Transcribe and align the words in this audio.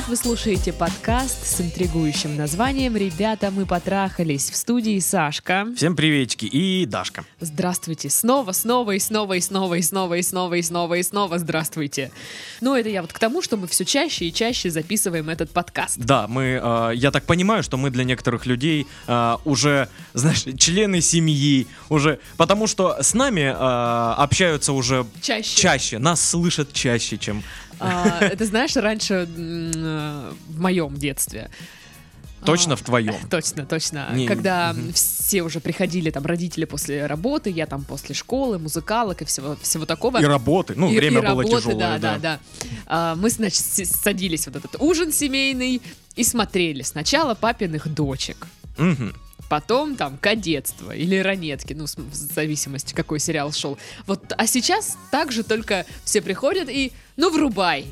привет! 0.00 0.08
Вы 0.08 0.16
слушаете 0.16 0.72
подкаст 0.72 1.46
с 1.46 1.60
интригующим 1.60 2.36
названием 2.36 2.96
«Ребята, 2.96 3.50
мы 3.50 3.66
потрахались» 3.66 4.50
в 4.50 4.56
студии 4.56 4.98
Сашка. 4.98 5.66
Всем 5.76 5.96
приветики 5.96 6.46
и 6.46 6.86
Дашка. 6.86 7.24
Здравствуйте! 7.40 8.10
Снова, 8.10 8.52
снова 8.52 8.92
и 8.92 8.98
снова 8.98 9.34
и 9.34 9.40
снова 9.40 9.74
и 9.74 9.82
снова 9.82 10.14
и 10.14 10.22
снова 10.22 10.54
и 10.54 10.62
снова 10.62 10.94
и 10.94 11.02
снова 11.02 11.38
здравствуйте! 11.38 12.10
Ну, 12.60 12.74
это 12.74 12.88
я 12.88 13.02
вот 13.02 13.12
к 13.12 13.18
тому, 13.18 13.42
что 13.42 13.56
мы 13.56 13.66
все 13.66 13.84
чаще 13.84 14.26
и 14.26 14.32
чаще 14.32 14.70
записываем 14.70 15.28
этот 15.28 15.50
подкаст. 15.50 15.98
Да, 15.98 16.26
мы, 16.28 16.60
э, 16.62 16.92
я 16.94 17.10
так 17.10 17.24
понимаю, 17.24 17.62
что 17.62 17.76
мы 17.76 17.90
для 17.90 18.04
некоторых 18.04 18.46
людей 18.46 18.86
э, 19.06 19.36
уже, 19.44 19.88
знаешь, 20.14 20.44
члены 20.58 21.00
семьи, 21.00 21.66
уже, 21.88 22.18
потому 22.36 22.66
что 22.66 22.96
с 23.00 23.14
нами 23.14 23.42
э, 23.42 24.14
общаются 24.22 24.72
уже 24.72 25.06
Чаще. 25.20 25.56
чаще, 25.56 25.98
нас 25.98 26.20
слышат 26.20 26.72
чаще, 26.72 27.18
чем... 27.18 27.42
А, 27.80 28.18
это 28.20 28.44
знаешь, 28.44 28.76
раньше 28.76 29.28
э, 29.36 30.32
в 30.48 30.60
моем 30.60 30.96
детстве. 30.96 31.50
Точно 32.44 32.72
А, 32.74 32.76
в 32.76 32.82
твоем. 32.82 33.14
Точно, 33.30 33.66
точно. 33.66 34.08
Не, 34.12 34.26
Когда 34.26 34.74
все 34.94 35.42
уже 35.42 35.60
приходили, 35.60 36.10
там, 36.10 36.24
родители 36.24 36.64
после 36.64 37.06
работы, 37.06 37.50
я 37.50 37.66
там 37.66 37.84
после 37.84 38.14
школы, 38.14 38.58
музыкалок 38.58 39.22
и 39.22 39.24
всего, 39.24 39.56
всего 39.56 39.84
такого. 39.84 40.18
И 40.20 40.24
работы, 40.24 40.74
ну, 40.76 40.90
И- 40.90 40.96
время 40.96 41.18
и 41.18 41.20
было 41.20 41.42
работы, 41.42 41.56
тяжелое, 41.56 41.98
да, 41.98 41.98
да, 41.98 42.18
да. 42.18 42.40
А, 42.86 43.14
мы, 43.14 43.28
значит, 43.30 43.60
садились 43.60 44.46
вот 44.46 44.56
этот 44.56 44.76
ужин 44.80 45.12
семейный 45.12 45.82
и 46.16 46.24
смотрели 46.24 46.82
сначала 46.82 47.34
папиных 47.34 47.88
дочек. 47.92 48.46
Потом 49.50 49.96
там 49.96 50.16
кадетство 50.16 50.92
или 50.92 51.16
ранетки, 51.16 51.74
ну, 51.74 51.84
в 51.84 52.14
зависимости, 52.14 52.94
какой 52.94 53.18
сериал 53.18 53.52
шел. 53.52 53.76
Вот, 54.06 54.32
а 54.38 54.46
сейчас 54.46 54.96
также 55.10 55.42
только 55.42 55.84
все 56.04 56.22
приходят 56.22 56.68
и, 56.70 56.92
ну, 57.16 57.30
врубай. 57.30 57.86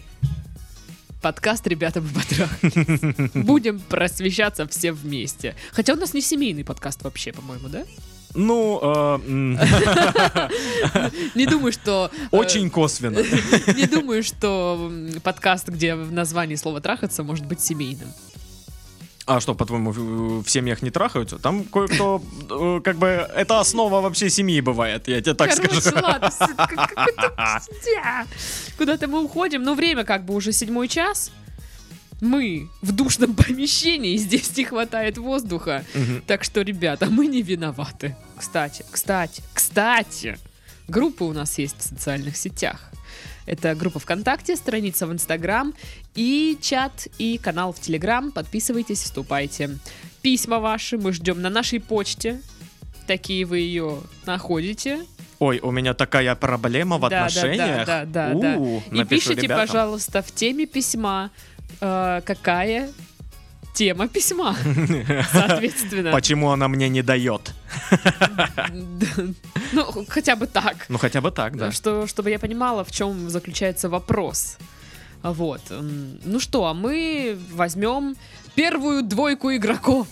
Подкаст 1.20 1.66
«Ребята, 1.66 2.00
мы 2.00 2.08
потрахались». 2.10 3.30
Будем 3.34 3.80
просвещаться 3.80 4.68
все 4.68 4.92
вместе. 4.92 5.56
Хотя 5.72 5.94
у 5.94 5.96
нас 5.96 6.14
не 6.14 6.20
семейный 6.20 6.64
подкаст 6.64 7.02
вообще, 7.02 7.33
по-моему, 7.33 7.68
да? 7.68 7.84
Ну, 8.34 8.80
м, 9.27 9.55
Не 11.34 11.46
думаю, 11.46 11.72
что... 11.72 12.12
э, 12.14 12.36
очень 12.36 12.70
косвенно. 12.70 13.18
Не 13.77 13.86
думаю, 13.86 14.22
что 14.22 14.92
подкаст, 15.24 15.66
где 15.68 15.96
в 15.96 16.12
названии 16.12 16.55
слово 16.55 16.80
«трахаться» 16.80 17.24
может 17.24 17.46
быть 17.46 17.61
семейным. 17.61 18.12
А 19.28 19.40
что, 19.40 19.54
по-твоему, 19.54 19.90
в 19.90 20.48
семьях 20.48 20.80
не 20.80 20.90
трахаются? 20.90 21.38
Там 21.38 21.64
кое-кто, 21.64 22.22
э, 22.50 22.80
как 22.82 22.96
бы, 22.96 23.06
это 23.06 23.60
основа 23.60 24.00
вообще 24.00 24.30
семьи 24.30 24.62
бывает, 24.62 25.06
я 25.06 25.20
тебе 25.20 25.34
так 25.34 25.54
Короче, 25.54 25.80
скажу. 25.82 26.02
ладно. 26.02 26.30
Куда-то 28.78 29.06
мы 29.06 29.22
уходим, 29.22 29.62
но 29.62 29.74
время 29.74 30.04
как 30.04 30.24
бы 30.24 30.34
уже 30.34 30.52
седьмой 30.52 30.88
час. 30.88 31.30
Мы 32.22 32.68
в 32.80 32.92
душном 32.92 33.34
помещении, 33.34 34.16
здесь 34.16 34.56
не 34.56 34.64
хватает 34.64 35.18
воздуха. 35.18 35.84
Так 36.26 36.42
что, 36.42 36.62
ребята, 36.62 37.06
мы 37.10 37.26
не 37.26 37.42
виноваты. 37.42 38.16
Кстати, 38.38 38.82
кстати, 38.90 39.42
кстати, 39.52 40.38
группа 40.88 41.24
у 41.24 41.34
нас 41.34 41.58
есть 41.58 41.76
в 41.78 41.82
социальных 41.82 42.38
сетях. 42.38 42.90
Это 43.48 43.74
группа 43.74 43.98
ВКонтакте, 43.98 44.56
страница 44.56 45.06
в 45.06 45.12
Инстаграм 45.12 45.72
и 46.14 46.58
чат, 46.60 47.08
и 47.16 47.38
канал 47.38 47.72
в 47.72 47.80
Телеграм. 47.80 48.30
Подписывайтесь, 48.30 49.02
вступайте. 49.02 49.78
Письма 50.20 50.58
ваши 50.58 50.98
мы 50.98 51.12
ждем 51.14 51.40
на 51.40 51.48
нашей 51.48 51.80
почте. 51.80 52.42
Такие 53.06 53.46
вы 53.46 53.60
ее 53.60 54.00
находите. 54.27 55.00
Ой, 55.38 55.60
у 55.60 55.70
меня 55.70 55.94
такая 55.94 56.34
проблема 56.34 56.98
в 56.98 57.02
Да, 57.02 57.08
да, 57.08 57.18
да, 57.20 57.24
отношениях. 57.27 57.86
да, 57.86 58.05
да, 58.05 58.34
да. 58.34 58.56
У, 58.58 58.78
И 58.90 58.98
напишу 58.98 59.30
пишите, 59.30 59.40
ребятам. 59.42 59.67
пожалуйста, 59.67 60.20
в 60.20 60.30
теме 60.33 60.67
письма, 60.67 61.30
э, 61.80 62.20
какая 62.27 62.90
тема 63.78 64.08
письма, 64.08 64.56
соответственно. 65.33 66.11
Почему 66.11 66.50
она 66.50 66.66
мне 66.66 66.89
не 66.89 67.02
дает? 67.02 67.55
Ну, 69.72 70.05
хотя 70.08 70.34
бы 70.34 70.48
так. 70.48 70.86
Ну, 70.89 70.98
хотя 70.98 71.20
бы 71.20 71.30
так, 71.30 71.56
да. 71.56 71.70
Что, 71.70 72.08
чтобы 72.08 72.30
я 72.30 72.40
понимала, 72.40 72.83
в 72.83 72.90
чем 72.90 73.30
заключается 73.30 73.88
вопрос. 73.88 74.56
Вот. 75.22 75.61
Ну 75.70 76.40
что, 76.40 76.67
а 76.67 76.74
мы 76.74 77.38
возьмем 77.52 78.17
первую 78.56 79.05
двойку 79.05 79.55
игроков 79.55 80.08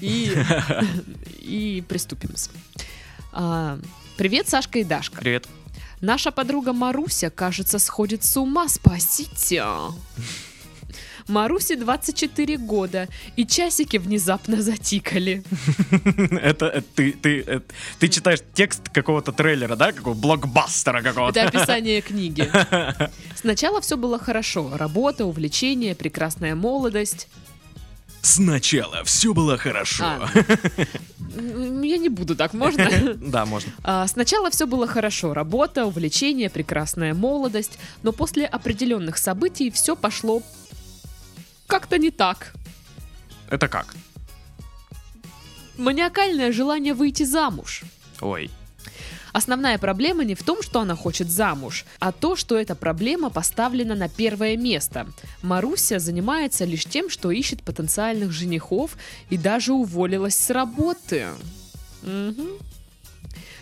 и, 0.00 0.32
и 1.40 1.84
приступим. 1.86 2.30
А, 3.32 3.78
Привет, 4.16 4.48
Сашка 4.48 4.78
и 4.78 4.84
Дашка. 4.84 5.20
Привет. 5.20 5.46
Наша 6.00 6.30
подруга 6.30 6.72
Маруся, 6.72 7.28
кажется, 7.28 7.78
сходит 7.78 8.24
с 8.24 8.36
ума. 8.38 8.68
Спасите! 8.68 9.64
Марусе 11.28 11.76
24 11.76 12.58
года, 12.58 13.08
и 13.36 13.46
часики 13.46 13.96
внезапно 13.96 14.62
затикали. 14.62 15.42
Это, 16.42 16.66
это 16.66 16.84
ты, 16.94 17.12
ты, 17.12 17.40
это- 17.40 17.74
ты 17.98 18.08
читаешь 18.08 18.40
текст 18.54 18.88
какого-то 18.90 19.32
трейлера, 19.32 19.76
да? 19.76 19.92
Какого 19.92 20.14
блокбастера 20.14 21.02
какого-то. 21.02 21.38
Это 21.40 21.48
описание 21.48 22.00
книги. 22.02 22.50
Сначала 23.36 23.80
все 23.80 23.96
было 23.96 24.18
хорошо. 24.18 24.70
Работа, 24.76 25.24
увлечение, 25.24 25.94
прекрасная 25.94 26.54
молодость. 26.54 27.28
Сначала 28.22 29.04
все 29.04 29.34
было 29.34 29.58
хорошо. 29.58 30.04
А, 30.04 30.28
я 31.82 31.98
не 31.98 32.08
буду 32.08 32.34
так, 32.36 32.54
можно? 32.54 32.88
Да, 33.16 33.44
можно. 33.44 33.70
А, 33.82 34.06
Сначала 34.06 34.50
все 34.50 34.66
было 34.66 34.86
хорошо. 34.86 35.34
Работа, 35.34 35.84
увлечение, 35.84 36.48
прекрасная 36.48 37.12
молодость. 37.12 37.78
Но 38.02 38.12
после 38.12 38.46
определенных 38.46 39.18
событий 39.18 39.70
все 39.70 39.94
пошло 39.94 40.42
как-то 41.66 41.98
не 41.98 42.10
так. 42.10 42.52
Это 43.50 43.68
как? 43.68 43.94
Маниакальное 45.76 46.52
желание 46.52 46.94
выйти 46.94 47.24
замуж. 47.24 47.82
Ой. 48.20 48.50
Основная 49.32 49.78
проблема 49.78 50.22
не 50.22 50.36
в 50.36 50.44
том, 50.44 50.62
что 50.62 50.80
она 50.80 50.94
хочет 50.94 51.28
замуж, 51.28 51.84
а 51.98 52.12
то, 52.12 52.36
что 52.36 52.56
эта 52.56 52.76
проблема 52.76 53.30
поставлена 53.30 53.96
на 53.96 54.08
первое 54.08 54.56
место. 54.56 55.08
Маруся 55.42 55.98
занимается 55.98 56.64
лишь 56.64 56.84
тем, 56.84 57.10
что 57.10 57.32
ищет 57.32 57.62
потенциальных 57.62 58.30
женихов 58.30 58.96
и 59.30 59.36
даже 59.36 59.72
уволилась 59.72 60.36
с 60.36 60.50
работы. 60.50 61.26
Мгм. 62.02 62.58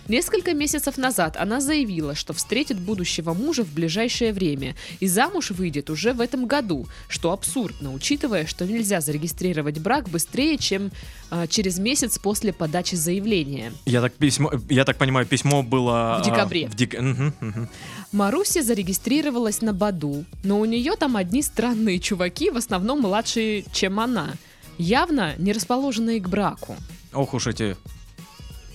Несколько 0.08 0.52
месяцев 0.52 0.98
назад 0.98 1.36
она 1.38 1.60
заявила, 1.60 2.14
что 2.14 2.32
встретит 2.32 2.78
будущего 2.78 3.34
мужа 3.34 3.62
в 3.64 3.72
ближайшее 3.72 4.32
время 4.32 4.74
и 4.98 5.06
замуж 5.06 5.50
выйдет 5.52 5.90
уже 5.90 6.12
в 6.12 6.20
этом 6.20 6.46
году, 6.46 6.86
что 7.08 7.32
абсурдно, 7.32 7.92
учитывая, 7.94 8.46
что 8.46 8.66
нельзя 8.66 9.00
зарегистрировать 9.00 9.78
брак 9.78 10.08
быстрее, 10.08 10.58
чем 10.58 10.90
а, 11.30 11.46
через 11.46 11.78
месяц 11.78 12.18
после 12.18 12.52
подачи 12.52 12.96
заявления. 12.96 13.72
Я 13.86 14.00
так, 14.00 14.12
письмо, 14.14 14.50
я 14.68 14.84
так 14.84 14.98
понимаю, 14.98 15.24
письмо 15.26 15.62
было... 15.62 16.20
В 16.20 16.24
декабре. 16.26 16.66
а, 16.66 16.70
в 16.70 16.74
дек- 16.74 17.00
мгм, 17.00 17.34
мгм. 17.40 17.68
Маруся 18.10 18.62
зарегистрировалась 18.62 19.62
на 19.62 19.72
Баду, 19.72 20.24
но 20.42 20.58
у 20.58 20.64
нее 20.64 20.96
там 20.96 21.16
одни 21.16 21.42
странные 21.42 22.00
чуваки, 22.00 22.50
в 22.50 22.56
основном 22.56 23.00
младшие, 23.02 23.64
чем 23.72 24.00
она. 24.00 24.34
Явно 24.78 25.34
не 25.38 25.52
расположенные 25.52 26.20
к 26.20 26.28
браку. 26.28 26.76
Ох 27.12 27.34
уж 27.34 27.46
эти 27.46 27.76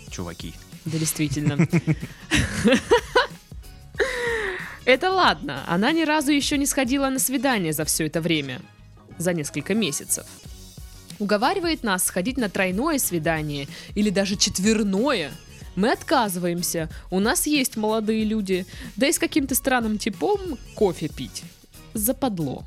чуваки. 0.09 0.53
Да, 0.87 0.97
действительно. 0.97 1.67
Это 4.85 5.11
ладно, 5.11 5.63
она 5.67 5.91
ни 5.91 6.03
разу 6.03 6.31
еще 6.31 6.57
не 6.57 6.65
сходила 6.65 7.09
на 7.09 7.19
свидание 7.19 7.73
за 7.73 7.83
все 7.83 8.05
это 8.05 8.21
время. 8.21 8.61
За 9.17 9.33
несколько 9.33 9.73
месяцев. 9.73 10.25
Уговаривает 11.19 11.83
нас 11.83 12.05
сходить 12.05 12.37
на 12.37 12.47
тройное 12.47 12.99
свидание 12.99 13.67
или 13.95 14.09
даже 14.09 14.37
четверное. 14.37 15.31
Мы 15.75 15.91
отказываемся. 15.91 16.89
У 17.11 17.19
нас 17.19 17.47
есть 17.47 17.75
молодые 17.75 18.23
люди. 18.23 18.65
Да 18.95 19.07
и 19.07 19.11
с 19.11 19.19
каким-то 19.19 19.55
странным 19.55 19.97
типом 19.97 20.57
кофе 20.75 21.09
пить. 21.09 21.43
Западло. 21.93 22.63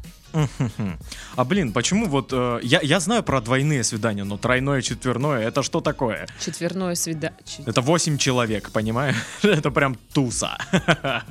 А 1.36 1.44
блин, 1.44 1.72
почему 1.72 2.06
вот... 2.06 2.32
э, 2.32 2.60
я, 2.62 2.80
я 2.82 3.00
знаю 3.00 3.22
про 3.22 3.40
двойные 3.40 3.84
свидания, 3.84 4.24
но 4.24 4.36
тройное, 4.38 4.82
четверное, 4.82 5.40
это 5.48 5.62
что 5.62 5.80
такое? 5.80 6.26
Четверное 6.38 6.94
свидание. 6.94 7.38
Это 7.66 7.80
8 7.80 8.18
человек, 8.18 8.70
понимаешь? 8.70 9.16
Это 9.42 9.70
прям 9.70 9.96
туса. 10.12 10.58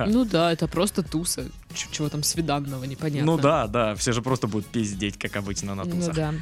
Ну 0.06 0.24
да, 0.24 0.52
это 0.52 0.66
просто 0.66 1.02
туса. 1.02 1.44
Чего 1.92 2.08
там 2.08 2.22
свиданного, 2.22 2.84
непонятно. 2.84 3.24
Ну 3.32 3.38
да, 3.38 3.66
да, 3.68 3.94
все 3.94 4.12
же 4.12 4.22
просто 4.22 4.48
будут 4.48 4.66
пиздеть, 4.66 5.16
как 5.18 5.36
обычно 5.36 5.74
на 5.74 5.84
Ну 5.84 5.90
тусах. 5.92 6.14
да. 6.16 6.34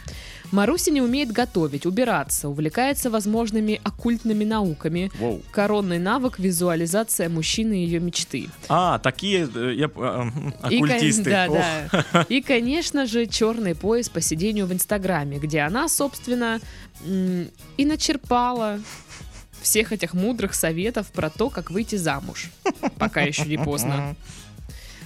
Маруся 0.52 0.90
не 0.90 1.02
умеет 1.02 1.30
готовить, 1.32 1.84
убираться, 1.84 2.48
увлекается 2.48 3.10
возможными 3.10 3.78
оккультными 3.84 4.44
науками. 4.44 5.10
Воу. 5.19 5.42
Коронный 5.50 5.98
навык 5.98 6.38
визуализация 6.38 7.28
мужчины 7.28 7.82
и 7.82 7.84
ее 7.84 8.00
мечты. 8.00 8.48
А, 8.70 8.98
такие 8.98 9.46
э, 9.54 9.75
я, 9.75 9.86
э, 9.94 10.00
м, 10.00 10.54
И, 10.70 10.76
оккультисты. 10.78 11.25
да, 11.30 11.46
Ох. 11.50 12.04
да. 12.12 12.22
И, 12.30 12.40
конечно 12.40 13.04
же, 13.06 13.26
черный 13.26 13.75
пояс 13.75 14.08
по 14.08 14.22
сидению 14.22 14.66
в 14.66 14.72
Инстаграме, 14.72 15.38
где 15.38 15.60
она, 15.60 15.88
собственно, 15.88 16.60
и 17.04 17.84
начерпала 17.84 18.80
всех 19.60 19.92
этих 19.92 20.14
мудрых 20.14 20.54
советов 20.54 21.08
про 21.12 21.28
то, 21.30 21.50
как 21.50 21.70
выйти 21.70 21.96
замуж. 21.96 22.46
Пока 22.98 23.20
еще 23.20 23.44
не 23.44 23.58
поздно. 23.58 24.16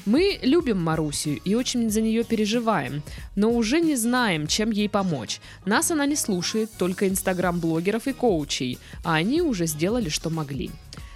Мы 0.05 0.39
любим 0.43 0.83
Марусю 0.83 1.41
и 1.45 1.55
очень 1.55 1.91
за 1.91 2.01
нее 2.01 2.25
переживаем, 2.25 3.03
но 3.37 3.51
уже 3.51 3.81
не 3.81 3.97
знаем, 3.97 4.47
чем 4.47 4.71
ей 4.71 4.89
помочь. 4.89 5.41
Нас 5.65 5.91
она 5.91 6.07
не 6.07 6.17
слушает, 6.17 6.71
только 6.77 7.09
инстаграм-блогеров 7.09 8.09
и 8.09 8.13
коучей, 8.13 8.79
а 9.05 9.15
они 9.15 9.43
уже 9.43 9.67
сделали, 9.67 10.09
что 10.09 10.31
могли. 10.31 10.71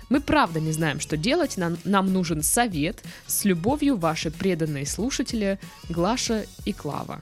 Мы 0.09 0.21
правда 0.21 0.61
не 0.61 0.71
знаем, 0.71 1.01
что 1.01 1.17
делать, 1.17 1.57
нам, 1.57 1.79
нам 1.85 2.13
нужен 2.13 2.43
совет. 2.43 3.03
С 3.27 3.45
любовью, 3.45 3.97
ваши 3.97 4.31
преданные 4.31 4.87
слушатели 4.87 5.59
Глаша 5.89 6.47
и 6.65 6.73
Клава. 6.73 7.21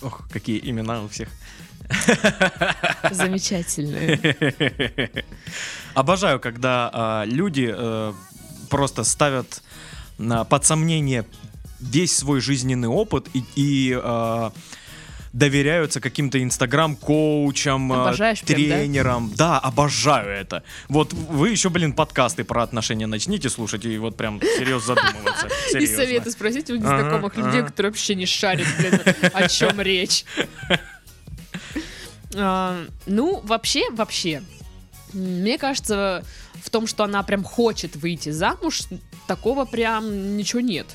Ох, 0.00 0.26
какие 0.32 0.58
имена 0.58 1.02
у 1.02 1.08
всех. 1.08 1.28
Замечательные. 3.10 5.10
Обожаю, 5.94 6.40
когда 6.40 6.90
а, 6.92 7.24
люди 7.26 7.72
э, 7.74 8.12
просто 8.70 9.04
ставят 9.04 9.62
под 10.18 10.64
сомнение 10.64 11.26
весь 11.80 12.16
свой 12.16 12.40
жизненный 12.40 12.88
опыт 12.88 13.28
и, 13.34 13.44
и 13.54 14.00
а, 14.02 14.52
доверяются 15.32 16.00
каким-то 16.00 16.42
инстаграм-коучам, 16.42 17.92
а, 17.92 18.02
Обожаешь 18.02 18.40
прям, 18.40 18.68
да? 18.68 18.76
тренерам. 18.76 19.32
Да? 19.36 19.58
обожаю 19.58 20.28
это. 20.30 20.62
Вот 20.88 21.12
вы 21.12 21.50
еще, 21.50 21.68
блин, 21.68 21.92
подкасты 21.92 22.44
про 22.44 22.62
отношения 22.62 23.06
начните 23.06 23.50
слушать 23.50 23.84
и 23.84 23.98
вот 23.98 24.16
прям 24.16 24.40
серьезно 24.40 24.94
задумываться. 24.94 25.48
И 25.78 25.86
советы 25.86 26.30
спросить 26.30 26.70
у 26.70 26.76
незнакомых 26.76 27.36
людей, 27.36 27.62
которые 27.62 27.90
вообще 27.92 28.14
не 28.14 28.26
шарят, 28.26 28.66
блин, 28.78 29.00
о 29.32 29.48
чем 29.48 29.80
речь. 29.80 30.24
А, 32.38 32.84
Ну, 33.06 33.40
вообще, 33.44 33.88
вообще, 33.92 34.42
мне 35.14 35.56
кажется, 35.56 36.22
в 36.62 36.70
том, 36.70 36.86
что 36.86 37.04
она 37.04 37.22
прям 37.22 37.44
хочет 37.44 37.96
выйти 37.96 38.30
замуж, 38.30 38.82
такого 39.26 39.64
прям 39.64 40.36
ничего 40.36 40.60
нет. 40.60 40.86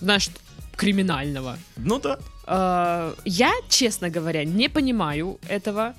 Знаешь, 0.00 0.28
криминального. 0.76 1.58
Ну 1.76 1.98
да. 2.00 2.18
А, 2.46 3.14
Я, 3.24 3.52
честно 3.68 4.10
говоря, 4.10 4.44
не 4.44 4.68
понимаю 4.68 5.38
этого. 5.48 5.94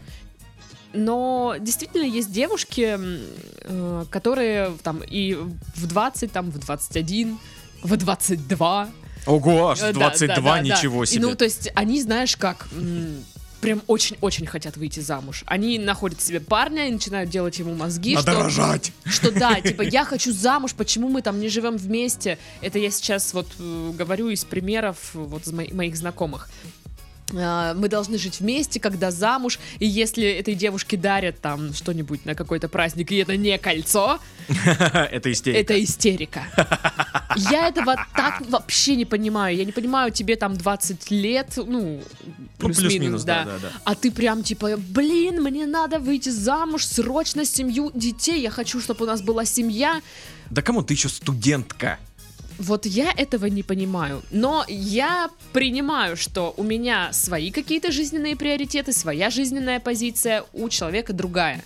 Но 0.95 1.55
действительно 1.59 2.03
есть 2.03 2.31
девушки, 2.31 2.97
э, 2.99 4.05
которые 4.11 4.73
там 4.83 5.01
и 5.01 5.33
в 5.33 5.87
20, 5.87 6.31
там 6.31 6.51
в 6.51 6.59
21, 6.59 7.39
в 7.81 7.97
22. 7.97 8.89
Ого, 9.25 9.69
аж 9.69 9.79
Э, 9.81 9.93
да, 9.93 9.99
22, 9.99 10.27
да, 10.27 10.41
да, 10.41 10.41
да. 10.41 10.59
ничего 10.61 11.03
И, 11.03 11.07
себе. 11.07 11.21
ну, 11.25 11.35
то 11.35 11.45
есть 11.45 11.71
они, 11.73 11.99
знаешь, 12.01 12.35
как 12.37 12.67
м, 12.73 13.23
прям 13.63 13.81
очень-очень 13.87 14.45
хотят 14.45 14.77
выйти 14.77 14.99
замуж. 14.99 15.43
Они 15.47 15.79
находят 15.79 16.21
себе 16.21 16.39
парня 16.39 16.87
и 16.87 16.91
начинают 16.91 17.29
делать 17.29 17.57
ему 17.59 17.73
мозги, 17.73 18.15
Надо 18.15 18.31
что, 18.33 18.43
рожать. 18.43 18.91
что 19.05 19.31
да, 19.31 19.59
типа, 19.61 19.81
я 19.81 20.05
хочу 20.05 20.31
замуж, 20.31 20.73
почему 20.75 21.09
мы 21.09 21.21
там 21.21 21.39
не 21.39 21.49
живем 21.49 21.77
вместе? 21.77 22.37
Это 22.61 22.77
я 22.79 22.91
сейчас 22.91 23.33
вот 23.33 23.47
э, 23.59 23.91
говорю 23.97 24.29
из 24.29 24.43
примеров 24.45 24.97
вот 25.13 25.47
из 25.47 25.51
мо- 25.51 25.73
моих 25.73 25.95
знакомых. 25.97 26.49
А, 27.37 27.73
Мы 27.73 27.87
должны 27.89 28.17
жить 28.17 28.39
вместе, 28.39 28.79
когда 28.79 29.11
замуж, 29.11 29.59
и 29.79 29.85
если 29.85 30.25
этой 30.27 30.55
девушке 30.55 30.97
дарят 30.97 31.39
там 31.41 31.73
что-нибудь 31.73 32.25
на 32.25 32.35
какой-то 32.35 32.67
праздник, 32.69 33.11
и 33.11 33.17
это 33.17 33.35
не 33.37 33.57
кольцо, 33.57 34.19
Это 35.11 35.31
истерика. 35.31 35.59
это 35.59 35.83
истерика. 35.83 36.43
Я 37.35 37.69
этого 37.69 37.95
так 38.15 38.41
вообще 38.49 38.95
не 38.95 39.05
понимаю. 39.05 39.55
Я 39.57 39.65
не 39.65 39.71
понимаю, 39.71 40.11
тебе 40.11 40.35
там 40.35 40.55
20 40.55 41.11
лет, 41.11 41.53
ну, 41.55 41.65
Ну, 41.65 42.01
плюс-минус, 42.57 43.23
да. 43.23 43.47
А 43.83 43.95
ты 43.95 44.11
прям 44.11 44.43
типа, 44.43 44.77
блин, 44.77 45.41
мне 45.41 45.65
надо 45.65 45.99
выйти 45.99 46.29
замуж, 46.29 46.85
срочно 46.85 47.45
семью, 47.45 47.91
детей, 47.93 48.41
я 48.41 48.51
хочу, 48.51 48.79
чтобы 48.81 49.05
у 49.05 49.07
нас 49.07 49.21
была 49.21 49.45
семья. 49.45 50.01
Да 50.49 50.61
кому 50.61 50.83
ты 50.83 50.93
еще 50.93 51.09
студентка? 51.09 51.99
Вот 52.59 52.85
я 52.85 53.11
этого 53.11 53.47
не 53.47 53.63
понимаю. 53.63 54.21
Но 54.31 54.65
я 54.67 55.29
принимаю, 55.53 56.15
что 56.17 56.53
у 56.57 56.63
меня 56.63 57.11
свои 57.13 57.51
какие-то 57.51 57.91
жизненные 57.91 58.35
приоритеты, 58.35 58.93
своя 58.93 59.29
жизненная 59.29 59.79
позиция, 59.79 60.43
у 60.53 60.69
человека 60.69 61.13
другая. 61.13 61.63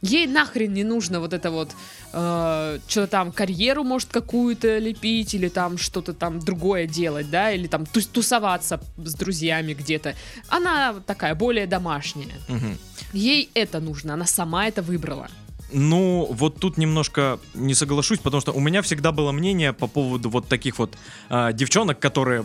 Ей 0.00 0.26
нахрен 0.28 0.72
не 0.72 0.84
нужно 0.84 1.18
вот 1.18 1.32
это 1.32 1.50
вот, 1.50 1.72
э, 2.12 2.78
что-то 2.86 3.06
там, 3.08 3.32
карьеру, 3.32 3.82
может, 3.82 4.08
какую-то 4.10 4.78
лепить, 4.78 5.34
или 5.34 5.48
там 5.48 5.76
что-то 5.76 6.12
там 6.12 6.38
другое 6.38 6.86
делать, 6.86 7.30
да, 7.30 7.50
или 7.50 7.66
там 7.66 7.82
тус- 7.82 8.08
тусоваться 8.12 8.80
с 8.96 9.14
друзьями 9.14 9.74
где-то. 9.74 10.14
Она 10.48 10.94
такая 11.04 11.34
более 11.34 11.66
домашняя. 11.66 12.34
Мгм. 12.48 12.78
Ей 13.12 13.50
это 13.54 13.80
нужно, 13.80 14.14
она 14.14 14.26
сама 14.26 14.68
это 14.68 14.82
выбрала. 14.82 15.28
Ну, 15.72 16.26
вот 16.30 16.58
тут 16.60 16.78
немножко 16.78 17.38
не 17.54 17.74
соглашусь, 17.74 18.18
потому 18.18 18.40
что 18.40 18.52
у 18.52 18.60
меня 18.60 18.80
всегда 18.82 19.12
было 19.12 19.32
мнение 19.32 19.72
по 19.72 19.86
поводу 19.86 20.30
вот 20.30 20.48
таких 20.48 20.78
вот 20.78 20.96
а, 21.28 21.52
девчонок, 21.52 21.98
которые, 21.98 22.44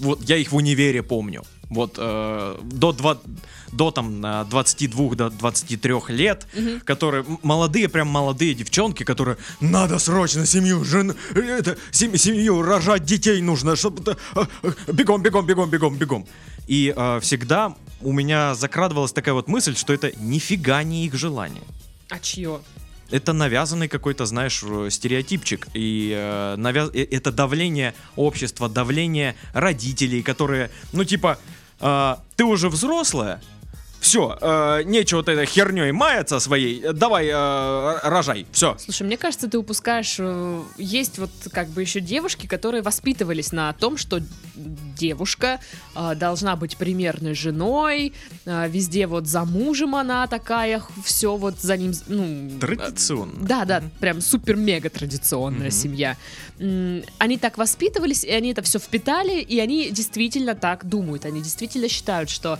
вот 0.00 0.20
я 0.28 0.36
их 0.36 0.50
в 0.52 0.56
универе 0.56 1.02
помню, 1.02 1.42
вот 1.70 1.94
э, 1.98 2.58
до, 2.64 2.92
два, 2.92 3.18
до 3.72 3.90
там 3.92 4.20
а, 4.24 4.44
22 4.44 5.14
до 5.14 5.30
23 5.30 5.94
лет, 6.08 6.46
Мгм. 6.54 6.80
которые 6.80 7.24
молодые, 7.42 7.88
прям 7.88 8.08
молодые 8.08 8.54
девчонки, 8.54 9.04
которые 9.04 9.36
надо 9.60 9.98
срочно 9.98 10.44
семью, 10.44 10.84
жен, 10.84 11.14
э, 11.34 11.40
это, 11.40 11.78
сем- 11.90 12.16
семью, 12.18 12.60
рожать 12.62 13.04
детей 13.04 13.40
нужно, 13.40 13.76
чтобы 13.76 14.16
бегом, 14.92 15.22
бегом, 15.22 15.46
бегом, 15.46 15.70
бегом, 15.70 15.96
бегом. 15.96 16.26
И 16.66 16.92
э, 16.94 17.20
всегда 17.20 17.74
у 18.02 18.12
меня 18.12 18.54
закрадывалась 18.54 19.12
такая 19.12 19.34
вот 19.34 19.48
мысль, 19.48 19.76
что 19.76 19.92
это 19.92 20.12
нифига 20.20 20.82
не 20.82 21.06
их 21.06 21.14
желание 21.14 21.62
А 22.12 22.18
чье? 22.18 22.60
это 23.10 23.32
навязанный 23.32 23.88
какой-то, 23.88 24.26
знаешь, 24.26 24.62
стереотипчик. 24.90 25.68
И 25.74 26.12
э, 26.14 26.56
навяз- 26.56 26.90
это 26.94 27.30
давление 27.30 27.94
общества, 28.16 28.68
давление 28.68 29.34
родителей, 29.52 30.22
которые, 30.22 30.70
ну, 30.92 31.04
типа, 31.04 31.38
э, 31.80 32.16
ты 32.36 32.44
уже 32.44 32.68
взрослая, 32.70 33.42
все, 34.02 34.82
нечего 34.84 35.18
вот 35.18 35.28
этой 35.28 35.46
херней 35.46 35.92
маяться 35.92 36.40
своей, 36.40 36.82
э, 36.82 36.92
давай 36.92 37.28
э, 37.28 37.98
рожай, 38.02 38.46
все. 38.52 38.76
Слушай, 38.78 39.04
мне 39.06 39.16
кажется, 39.16 39.48
ты 39.48 39.56
упускаешь. 39.58 40.16
э, 40.18 40.62
Есть 40.76 41.18
вот 41.18 41.30
как 41.52 41.68
бы 41.68 41.80
еще 41.82 42.00
девушки, 42.00 42.46
которые 42.46 42.82
воспитывались 42.82 43.52
на 43.52 43.72
том, 43.72 43.96
что 43.96 44.20
девушка 44.98 45.60
э, 45.94 46.14
должна 46.16 46.56
быть 46.56 46.76
примерной 46.76 47.34
женой, 47.34 48.12
э, 48.44 48.68
везде 48.68 49.06
вот 49.06 49.26
за 49.26 49.44
мужем 49.44 49.94
она 49.94 50.26
такая, 50.26 50.82
все 51.04 51.36
вот 51.36 51.60
за 51.60 51.76
ним, 51.76 51.92
ну... 52.08 52.48
э, 52.56 52.58
Традиционно. 52.60 53.46
Да, 53.46 53.64
да, 53.64 53.82
прям 54.00 54.20
супер-мега 54.20 54.90
традиционная 54.90 55.68
Мгм. 55.68 55.70
семья. 55.70 56.16
Они 57.18 57.38
так 57.38 57.58
воспитывались, 57.58 58.24
и 58.24 58.30
они 58.30 58.50
это 58.52 58.62
все 58.62 58.78
впитали, 58.78 59.40
и 59.40 59.58
они 59.60 59.90
действительно 59.90 60.54
так 60.54 60.84
думают. 60.88 61.24
Они 61.24 61.40
действительно 61.40 61.88
считают, 61.88 62.30
что 62.30 62.54
э, 62.54 62.58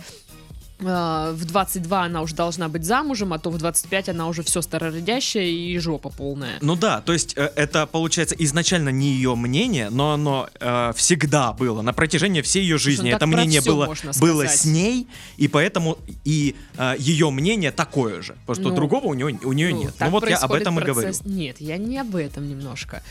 в 0.83 1.45
22 1.45 2.03
она 2.03 2.21
уже 2.21 2.35
должна 2.35 2.67
быть 2.69 2.83
замужем, 2.83 3.33
а 3.33 3.39
то 3.39 3.49
в 3.49 3.57
25 3.57 4.09
она 4.09 4.27
уже 4.27 4.43
все 4.43 4.61
старородящая 4.61 5.45
и 5.45 5.77
жопа 5.79 6.09
полная. 6.09 6.57
Ну 6.61 6.75
да, 6.75 7.01
то 7.01 7.13
есть 7.13 7.33
э, 7.37 7.51
это 7.55 7.85
получается 7.87 8.35
изначально 8.37 8.89
не 8.89 9.13
ее 9.13 9.35
мнение, 9.35 9.89
но 9.89 10.13
оно 10.13 10.49
э, 10.59 10.91
всегда 10.95 11.53
было 11.53 11.81
на 11.81 11.93
протяжении 11.93 12.41
всей 12.41 12.61
ее 12.63 12.77
жизни. 12.77 13.11
так 13.11 13.17
это 13.17 13.27
мнение 13.27 13.61
было, 13.61 13.93
было 14.19 14.47
с 14.47 14.65
ней, 14.65 15.07
и 15.37 15.47
поэтому 15.47 15.97
и 16.23 16.55
э, 16.77 16.95
ее 16.99 17.29
мнение 17.31 17.71
такое 17.71 18.21
же. 18.21 18.35
Потому 18.45 18.55
что 18.55 18.69
Ну, 18.69 18.75
другого 18.75 19.07
у, 19.07 19.13
него, 19.13 19.29
у 19.43 19.53
нее 19.53 19.71
Ну, 19.71 19.83
нет. 19.83 19.93
Ну 19.99 20.09
вот 20.09 20.29
я 20.29 20.37
об 20.37 20.51
этом 20.51 20.79
и 20.79 20.83
говорю. 20.83 21.07
процесс- 21.09 21.25
Нет, 21.25 21.59
я 21.59 21.77
не 21.77 21.97
об 21.97 22.15
этом 22.15 22.47
немножко. 22.47 23.03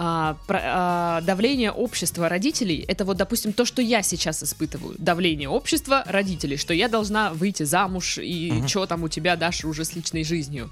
А, 0.00 0.36
про- 0.46 0.60
а, 0.62 1.20
давление 1.22 1.72
общества 1.72 2.28
родителей 2.28 2.84
это 2.86 3.04
вот, 3.04 3.16
допустим, 3.16 3.52
то, 3.52 3.64
что 3.64 3.82
я 3.82 4.02
сейчас 4.02 4.44
испытываю. 4.44 4.94
Давление 4.98 5.48
общества 5.48 6.04
родителей, 6.06 6.56
что 6.56 6.72
я 6.72 6.86
должна 6.88 7.32
выйти 7.32 7.64
замуж 7.64 8.18
и 8.18 8.52
Мгм. 8.52 8.68
что 8.68 8.86
там 8.86 9.02
у 9.02 9.08
тебя, 9.08 9.34
Даша, 9.34 9.66
уже 9.66 9.84
с 9.84 9.96
личной 9.96 10.22
жизнью. 10.22 10.70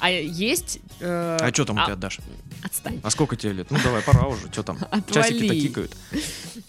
А 0.00 0.10
есть... 0.10 0.78
э, 1.00 1.36
А 1.40 1.50
что 1.52 1.64
там 1.64 1.78
у 1.78 1.84
тебя, 1.84 1.96
Даша? 1.96 2.22
Отстань. 2.62 3.00
А 3.02 3.10
сколько 3.10 3.36
тебе 3.36 3.52
лет? 3.52 3.70
Ну 3.70 3.78
давай, 3.82 4.02
пора 4.02 4.26
уже. 4.26 4.50
Что 4.52 4.62
там? 4.62 4.78
Отвали. 4.90 5.12
Часики-то 5.12 5.54
тикают. 5.60 5.96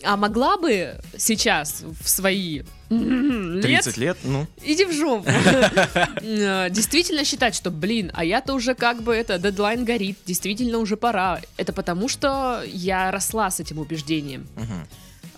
А 0.04 0.16
могла 0.18 0.58
бы 0.58 1.00
сейчас 1.18 1.84
в 2.02 2.08
свои 2.08 2.62
м, 2.90 3.60
30 3.62 3.98
лет? 3.98 4.18
Ну. 4.24 4.48
Иди 4.64 4.86
в 4.86 4.92
жопу. 4.94 5.30
Э, 5.30 6.70
Действительно 6.70 7.26
считать, 7.26 7.56
что, 7.56 7.72
блин, 7.72 8.12
а 8.14 8.24
я-то 8.24 8.54
уже 8.54 8.74
как 8.74 9.02
бы 9.04 9.14
это, 9.14 9.38
дедлайн 9.40 9.84
горит, 9.86 10.18
действительно 10.26 10.78
уже 10.78 10.96
пора. 10.98 11.42
Это 11.58 11.74
потому, 11.74 12.08
что 12.08 12.64
я 12.66 13.12
росла 13.12 13.50
с 13.52 13.60
этим 13.60 13.80
убеждением. 13.80 14.48
мгм. 14.56 14.88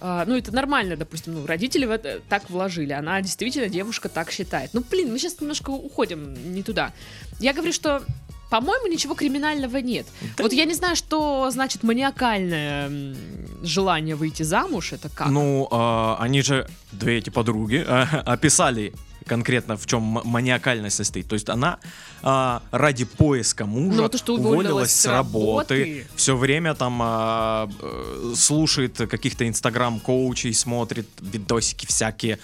А, 0.05 0.25
Ну, 0.25 0.36
это 0.36 0.53
нормально, 0.53 0.98
допустим, 0.98 1.33
ну, 1.33 1.45
родители 1.45 1.86
в 1.86 1.91
это 1.91 2.19
так 2.27 2.50
вложили. 2.50 2.91
Она 2.91 3.22
действительно, 3.22 3.69
девушка 3.69 4.10
так 4.10 4.31
считает. 4.31 4.72
Ну, 4.74 4.83
блин, 4.91 5.13
мы 5.13 5.17
сейчас 5.17 5.39
немножко 5.39 5.69
уходим 5.69 6.53
не 6.53 6.62
туда. 6.62 6.91
Я 7.39 7.53
говорю, 7.53 7.72
что 7.72 8.03
по-моему, 8.50 8.86
ничего 8.86 9.15
криминального 9.15 9.77
нет. 9.77 10.05
вот 10.38 10.53
я 10.53 10.65
не 10.65 10.75
знаю, 10.75 10.95
что 10.95 11.50
значит 11.50 11.81
маниакальное 11.81 13.15
желание 13.63 14.15
выйти 14.15 14.43
замуж. 14.43 14.93
Это 14.93 15.10
как? 15.10 15.29
Ну, 15.29 15.67
а, 15.72 16.17
они 16.19 16.43
же, 16.43 16.67
две 16.91 17.17
эти 17.17 17.31
подруги, 17.31 17.83
а, 17.88 18.22
описали 18.25 18.93
конкретно 19.25 19.77
в 19.77 19.85
чем 19.85 20.01
маниакальность 20.01 20.95
состоит. 20.95 21.27
То 21.27 21.33
есть 21.33 21.49
она 21.49 21.79
а, 22.21 22.61
ради 22.71 23.05
поиска 23.05 23.65
мужа 23.65 24.01
Ну, 24.01 24.09
то, 24.09 24.17
что 24.17 24.35
уволилась 24.35 24.91
с 24.91 25.01
с 25.01 25.05
работы, 25.05 25.79
работы. 25.79 26.07
все 26.15 26.35
время 26.35 26.75
там 26.75 26.99
а, 27.01 27.69
э, 27.79 28.33
слушает 28.35 28.97
каких-то 28.97 29.47
инстаграм-коучей, 29.47 30.53
смотрит 30.53 31.07
видосики 31.19 31.85
всякие 31.85 32.39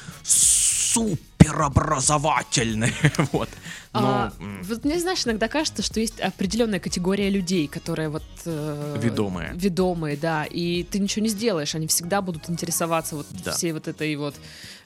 суперобразовательные. 1.49 2.93
вот. 3.31 3.49
А, 3.93 4.31
м, 4.39 4.61
вот 4.63 4.85
мне, 4.85 4.99
знаешь, 4.99 5.25
иногда 5.25 5.47
кажется, 5.47 5.81
что 5.81 5.99
есть 5.99 6.19
определенная 6.19 6.79
категория 6.79 7.29
людей, 7.29 7.67
которые 7.67 8.09
вот... 8.09 8.23
э, 8.45 8.97
Ведомые. 9.01 9.51
Ведомые, 9.55 10.15
да, 10.17 10.45
и 10.45 10.83
ты 10.83 10.99
ничего 10.99 11.23
не 11.23 11.29
сделаешь, 11.29 11.75
они 11.75 11.87
всегда 11.87 12.21
будут 12.21 12.49
интересоваться 12.49 13.15
вот 13.15 13.25
Да. 13.43 13.51
всей 13.51 13.71
вот 13.71 13.87
этой 13.87 14.15
вот 14.15 14.35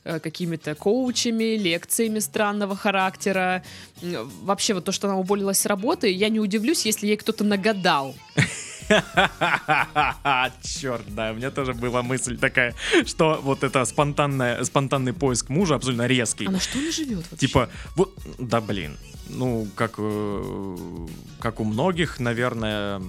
э, 0.05 0.19
какими-то 0.19 0.75
коучами, 0.75 1.57
лекциями 1.57 2.19
странного 2.19 2.75
характера. 2.75 3.63
Вообще 4.01 4.73
вот 4.73 4.85
то, 4.85 4.91
что 4.91 5.07
она 5.07 5.17
уволилась 5.17 5.59
с 5.59 5.65
работы, 5.65 6.09
я 6.11 6.29
не 6.29 6.39
удивлюсь, 6.39 6.85
если 6.85 7.07
ей 7.07 7.17
кто-то 7.17 7.43
нагадал. 7.43 8.15
Черт, 10.61 11.03
да, 11.15 11.31
у 11.31 11.35
меня 11.35 11.51
тоже 11.51 11.73
была 11.73 12.03
мысль 12.03 12.37
такая, 12.37 12.75
что 13.05 13.39
вот 13.41 13.63
это 13.63 13.85
спонтанное, 13.85 14.63
спонтанный 14.63 15.13
поиск 15.13 15.49
мужа 15.49 15.75
абсолютно 15.75 16.07
резкий. 16.07 16.45
А 16.45 16.51
на 16.51 16.59
что 16.59 16.79
она 16.79 16.91
живет 16.91 17.25
вообще? 17.31 17.47
Типа, 17.47 17.69
вот, 17.95 18.17
да 18.39 18.61
блин, 18.61 18.97
ну, 19.29 19.67
как, 19.75 19.95
э, 19.97 21.07
как 21.39 21.59
у 21.59 21.63
многих, 21.63 22.19
наверное, 22.19 23.01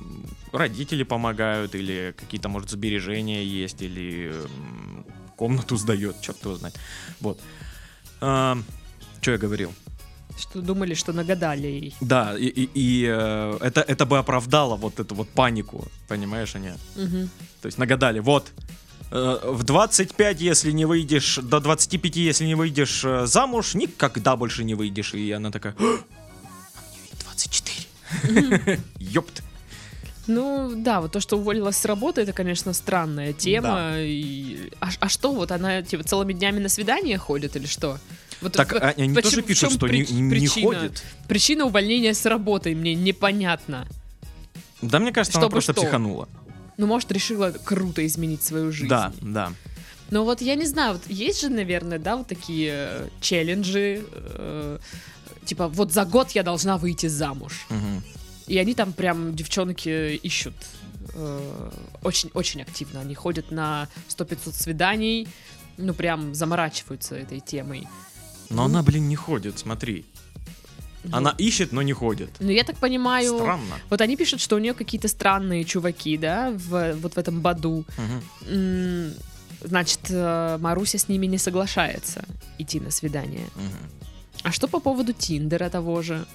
родители 0.52 1.02
помогают, 1.02 1.74
или 1.74 2.14
какие-то, 2.16 2.48
может, 2.48 2.70
сбережения 2.70 3.44
есть, 3.44 3.82
или 3.82 4.32
комнату 5.36 5.76
сдает, 5.76 6.20
черт 6.20 6.42
его 6.44 6.56
знает. 6.56 6.78
Вот. 7.20 7.40
что 8.18 9.30
я 9.30 9.38
говорил? 9.38 9.72
Что 10.38 10.60
думали, 10.60 10.94
что 10.94 11.12
нагадали 11.12 11.66
ей. 11.66 11.94
Да, 12.00 12.34
и, 12.38 12.46
и- 12.46 12.70
и, 12.74 13.06
э, 13.08 13.58
это, 13.60 13.80
это 13.82 14.04
бы 14.06 14.18
оправдало 14.18 14.76
вот 14.76 14.98
эту 15.00 15.14
вот 15.14 15.28
панику, 15.28 15.86
понимаешь, 16.08 16.54
они? 16.56 16.70
Мгм. 16.96 17.30
То 17.62 17.66
есть 17.66 17.78
нагадали, 17.78 18.18
вот, 18.20 18.50
э, 19.12 19.38
в 19.44 19.62
25, 19.62 20.40
если 20.40 20.72
не 20.72 20.86
выйдешь, 20.86 21.38
до 21.42 21.60
25, 21.60 22.16
если 22.16 22.46
не 22.46 22.56
выйдешь 22.56 23.04
э, 23.04 23.26
замуж, 23.26 23.74
никогда 23.74 24.34
больше 24.36 24.64
не 24.64 24.74
выйдешь. 24.74 25.14
И 25.14 25.30
она 25.32 25.50
такая, 25.50 25.74
«А 25.78 25.82
мне 25.82 27.00
ведь 27.10 27.20
24. 27.20 28.80
Ёпт. 28.98 29.42
Ну 30.26 30.72
да, 30.74 31.00
вот 31.02 31.12
то, 31.12 31.20
что 31.20 31.36
уволилась 31.36 31.76
с 31.76 31.84
работы, 31.84 32.22
это, 32.22 32.32
конечно, 32.32 32.72
странная 32.72 33.32
тема. 33.34 33.68
Да. 33.68 34.00
И... 34.00 34.70
А, 34.80 34.88
а 35.00 35.08
что, 35.10 35.32
вот 35.32 35.52
она 35.52 35.82
типа 35.82 36.02
целыми 36.02 36.32
днями 36.32 36.60
на 36.60 36.68
свидание 36.70 37.18
ходит 37.18 37.56
или 37.56 37.66
что? 37.66 37.98
Вот 38.44 38.52
Так, 38.52 38.72
в- 38.72 38.76
а- 38.76 38.90
они 38.96 39.14
почему- 39.14 39.30
тоже 39.30 39.42
пишут, 39.42 39.72
что 39.72 39.88
не, 39.88 40.02
прич- 40.02 40.12
не 40.12 40.30
причина? 40.30 40.66
ходит. 40.66 41.02
Причина 41.26 41.64
увольнения 41.64 42.12
с 42.14 42.24
работы 42.26 42.74
мне 42.74 42.94
непонятна. 42.94 43.88
Да, 44.82 44.98
мне 44.98 45.12
кажется, 45.12 45.38
она 45.38 45.44
Чтобы 45.46 45.52
просто 45.52 45.72
что? 45.72 45.80
психанула. 45.80 46.28
Ну, 46.76 46.86
может, 46.86 47.10
решила 47.10 47.50
круто 47.52 48.04
изменить 48.06 48.42
свою 48.42 48.70
жизнь. 48.70 48.88
Да, 48.88 49.12
да. 49.22 49.52
Но 50.10 50.24
вот 50.24 50.42
я 50.42 50.54
не 50.56 50.66
знаю, 50.66 50.92
вот 50.94 51.02
есть 51.08 51.40
же, 51.40 51.48
наверное, 51.48 51.98
да, 51.98 52.16
вот 52.16 52.26
такие 52.26 52.70
э, 52.74 53.08
челленджи, 53.22 54.04
э, 54.12 54.78
типа 55.46 55.68
вот 55.68 55.92
за 55.92 56.04
год 56.04 56.32
я 56.32 56.42
должна 56.42 56.76
выйти 56.76 57.06
замуж. 57.06 57.64
Мгм. 57.70 58.02
И 58.46 58.58
они 58.58 58.74
там 58.74 58.92
прям, 58.92 59.34
девчонки, 59.34 60.16
ищут 60.16 60.54
э, 61.14 61.70
очень-очень 62.02 62.60
активно. 62.60 63.00
Они 63.00 63.14
ходят 63.14 63.50
на 63.50 63.88
100-500 64.08 64.52
свиданий, 64.54 65.28
ну 65.78 65.94
прям 65.94 66.34
заморачиваются 66.34 67.14
этой 67.16 67.40
темой. 67.40 67.88
Но 68.50 68.64
она, 68.64 68.82
блин, 68.82 69.08
не 69.08 69.16
ходит, 69.16 69.58
смотри. 69.58 70.04
Ну, 71.04 71.16
Она 71.16 71.34
ищет, 71.36 71.72
но 71.72 71.82
не 71.82 71.92
ходит. 71.92 72.30
Ну, 72.40 72.50
я 72.50 72.64
так 72.64 72.76
понимаю... 72.78 73.34
Странно. 73.36 73.76
Вот 73.90 74.00
они 74.00 74.16
пишут, 74.16 74.40
что 74.40 74.56
у 74.56 74.58
нее 74.58 74.72
какие-то 74.72 75.08
странные 75.08 75.64
чуваки, 75.64 76.16
да, 76.16 76.50
в, 76.50 76.94
вот 76.94 77.14
в 77.14 77.18
этом 77.18 77.40
Баду. 77.40 77.84
М, 78.48 79.12
Значит, 79.64 80.00
э, 80.10 80.58
Маруся 80.60 80.98
с 80.98 81.08
ними 81.08 81.24
не 81.26 81.38
соглашается 81.38 82.24
идти 82.58 82.80
на 82.80 82.90
свидание. 82.90 83.48
Мгм. 83.54 83.90
А 84.42 84.52
что 84.52 84.68
по 84.68 84.78
поводу 84.78 85.14
Тиндера 85.14 85.70
того 85.70 86.02
же? 86.02 86.26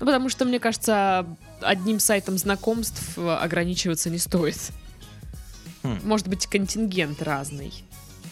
Ну, 0.00 0.06
потому 0.06 0.28
что, 0.28 0.44
мне 0.44 0.58
кажется, 0.58 1.26
одним 1.62 1.98
сайтом 1.98 2.36
знакомств 2.36 3.16
э, 3.16 3.26
ограничиваться 3.36 4.10
не 4.10 4.18
стоит. 4.18 4.58
Хм. 5.82 5.98
Может 6.04 6.28
быть, 6.28 6.46
контингент 6.46 7.22
разный. 7.22 7.72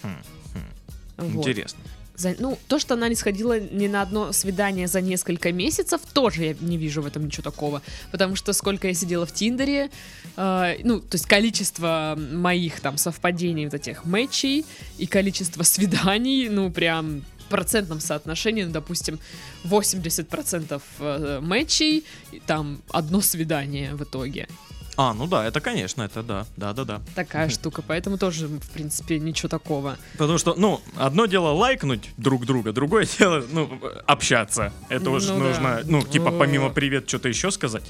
Хм, 0.02 0.22
хм. 0.52 1.26
Вот. 1.28 1.36
Интересно. 1.46 1.80
За- 2.16 2.36
ну, 2.38 2.58
то, 2.68 2.78
что 2.78 2.94
она 2.94 3.08
не 3.08 3.14
сходила 3.14 3.58
ни 3.58 3.86
на 3.88 4.02
одно 4.02 4.32
свидание 4.32 4.86
за 4.86 5.00
несколько 5.00 5.52
месяцев, 5.52 6.00
тоже 6.12 6.44
я 6.44 6.56
не 6.60 6.76
вижу 6.76 7.02
в 7.02 7.06
этом 7.06 7.26
ничего 7.26 7.42
такого. 7.42 7.82
Потому 8.10 8.36
что 8.36 8.52
сколько 8.52 8.88
я 8.88 8.94
сидела 8.94 9.26
в 9.26 9.32
Тиндере, 9.32 9.90
э, 10.36 10.74
ну, 10.84 11.00
то 11.00 11.14
есть 11.14 11.26
количество 11.26 12.16
моих 12.16 12.80
там 12.80 12.98
совпадений 12.98 13.64
вот 13.64 13.74
этих 13.74 14.04
матчей 14.04 14.64
и 14.98 15.06
количество 15.06 15.62
свиданий, 15.62 16.48
ну, 16.48 16.70
прям 16.70 17.22
процентном 17.52 18.00
соотношении, 18.00 18.64
ну, 18.64 18.72
допустим, 18.72 19.18
80% 19.64 20.82
э, 21.00 21.40
матчей, 21.42 22.04
и 22.32 22.40
там 22.40 22.80
одно 22.90 23.20
свидание 23.20 23.94
в 23.94 24.02
итоге. 24.02 24.48
А, 24.96 25.14
ну 25.14 25.26
да, 25.26 25.46
это, 25.46 25.60
конечно, 25.60 26.02
это 26.02 26.22
да. 26.22 26.46
Да, 26.56 26.72
да, 26.72 26.84
да. 26.84 27.00
Такая 27.14 27.48
штука, 27.48 27.82
поэтому 27.86 28.18
тоже, 28.18 28.46
в 28.46 28.70
принципе, 28.70 29.18
ничего 29.18 29.48
такого. 29.48 29.96
Потому 30.18 30.38
что, 30.38 30.54
ну, 30.54 30.80
одно 30.96 31.26
дело 31.26 31.48
лайкнуть 31.48 32.10
друг 32.16 32.44
друга, 32.44 32.72
другое 32.72 33.06
дело, 33.18 33.44
ну, 33.50 33.80
общаться. 34.06 34.72
Это 34.88 35.10
Ну 35.10 35.18
да. 35.18 35.34
нужно, 35.34 35.80
ну, 35.84 36.02
типа, 36.02 36.30
помимо 36.30 36.70
привет, 36.70 37.08
что-то 37.08 37.28
еще 37.28 37.50
сказать. 37.50 37.84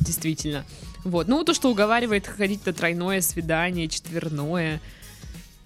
Действительно. 0.00 0.64
Вот. 1.04 1.28
Ну, 1.28 1.42
то, 1.44 1.54
что 1.54 1.70
уговаривает 1.70 2.26
ходить 2.26 2.66
на 2.66 2.72
тройное 2.72 3.20
свидание, 3.20 3.88
четверное. 3.88 4.80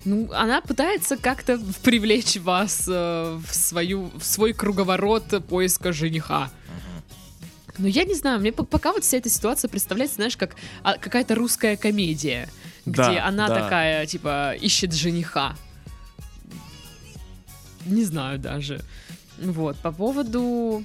Ну, 0.04 0.30
она 0.32 0.60
пытается 0.60 1.16
как-то 1.16 1.58
привлечь 1.82 2.36
вас 2.36 2.84
э, 2.88 3.38
в, 3.46 3.54
свою, 3.54 4.10
в 4.18 4.24
свой 4.24 4.52
круговорот 4.52 5.44
поиска 5.46 5.92
жениха. 5.92 6.50
Но 7.80 7.88
я 7.88 8.04
не 8.04 8.14
знаю, 8.14 8.40
мне 8.40 8.52
по- 8.52 8.64
пока 8.64 8.92
вот 8.92 9.04
вся 9.04 9.16
эта 9.16 9.30
ситуация 9.30 9.68
представляется, 9.68 10.16
знаешь, 10.16 10.36
как 10.36 10.54
а, 10.82 10.98
какая-то 10.98 11.34
русская 11.34 11.76
комедия, 11.76 12.48
Да, 12.84 13.08
где 13.08 13.18
она 13.20 13.48
да. 13.48 13.60
такая, 13.60 14.06
типа, 14.06 14.54
ищет 14.60 14.92
жениха. 14.92 15.56
Не 17.86 18.04
знаю 18.04 18.38
даже. 18.38 18.84
Вот, 19.38 19.78
по 19.78 19.92
поводу 19.92 20.84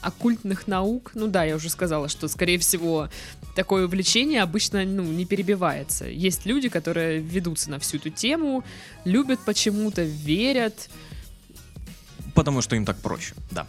оккультных 0.00 0.66
наук, 0.66 1.12
ну 1.14 1.26
да, 1.26 1.44
я 1.44 1.56
уже 1.56 1.68
сказала, 1.68 2.08
что, 2.08 2.26
скорее 2.28 2.58
всего, 2.58 3.10
такое 3.54 3.84
увлечение 3.84 4.42
обычно 4.42 4.84
ну, 4.84 5.02
не 5.02 5.26
перебивается. 5.26 6.06
Есть 6.06 6.46
люди, 6.46 6.70
которые 6.70 7.20
ведутся 7.20 7.70
на 7.70 7.78
всю 7.78 7.98
эту 7.98 8.08
тему, 8.08 8.64
любят 9.04 9.40
почему-то, 9.44 10.02
верят. 10.02 10.88
Потому 12.34 12.62
что 12.62 12.74
им 12.76 12.86
так 12.86 12.96
проще, 12.98 13.34
да. 13.50 13.66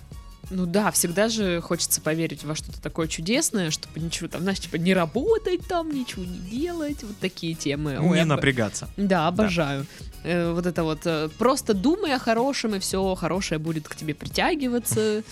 Ну 0.49 0.65
да, 0.65 0.91
всегда 0.91 1.27
же 1.29 1.61
хочется 1.61 2.01
поверить 2.01 2.43
во 2.43 2.55
что-то 2.55 2.81
такое 2.81 3.07
чудесное, 3.07 3.71
чтобы 3.71 3.99
ничего 3.99 4.27
там, 4.29 4.41
знаешь, 4.41 4.59
типа 4.59 4.75
не 4.77 4.93
работать 4.93 5.67
там, 5.67 5.91
ничего 5.91 6.23
не 6.23 6.37
делать, 6.39 7.03
вот 7.03 7.17
такие 7.19 7.53
темы. 7.55 7.97
Ой, 7.99 8.15
не 8.17 8.21
об- 8.21 8.27
напрягаться. 8.29 8.89
Да, 8.97 9.27
обожаю. 9.27 9.85
Э, 10.23 10.51
вот 10.53 10.65
это 10.65 10.83
вот, 10.83 11.01
э, 11.05 11.29
просто 11.37 11.73
думай 11.75 12.13
о 12.15 12.19
хорошем, 12.19 12.73
и 12.75 12.79
все 12.79 13.13
хорошее 13.15 13.59
будет 13.59 13.87
к 13.87 13.95
тебе 13.95 14.15
притягиваться, 14.15 15.23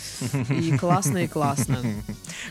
и 0.49 0.77
классно, 0.79 1.19
и 1.19 1.27
классно. 1.27 1.79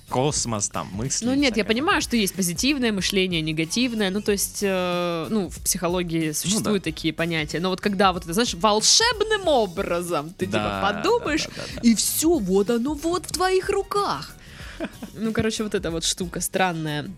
Космос 0.09 0.69
там, 0.69 0.89
мысли. 0.93 1.25
Ну 1.25 1.35
нет, 1.35 1.57
я 1.57 1.65
понимаю, 1.65 2.03
что 2.03 2.17
есть 2.17 2.35
позитивное 2.35 2.93
мышление, 2.93 3.41
негативное, 3.43 4.11
ну 4.11 4.21
то 4.21 4.33
есть, 4.33 4.59
э, 4.63 5.27
ну 5.31 5.49
в 5.49 5.59
психологии 5.61 6.33
существуют 6.33 6.85
такие 6.85 7.15
понятия, 7.15 7.61
но 7.61 7.71
вот 7.71 7.81
когда 7.81 8.13
вот 8.13 8.25
это, 8.25 8.33
знаешь, 8.33 8.55
волшебным 8.55 9.47
образом 9.47 10.31
ты 10.37 10.47
Да, 10.47 10.59
типа 10.59 10.93
подумаешь, 10.95 11.45
да, 11.47 11.53
да, 11.57 11.63
да, 11.75 11.81
да. 11.83 11.89
и 11.89 11.95
все, 11.95 12.39
вот 12.39 12.52
оно 12.61 12.95
вот 12.95 13.27
в 13.27 13.33
твоих 13.33 13.71
руках. 13.71 14.35
Ну, 15.15 15.33
короче, 15.33 15.63
вот 15.63 15.75
эта 15.75 15.91
вот 15.91 16.05
штука 16.05 16.41
странная. 16.41 17.11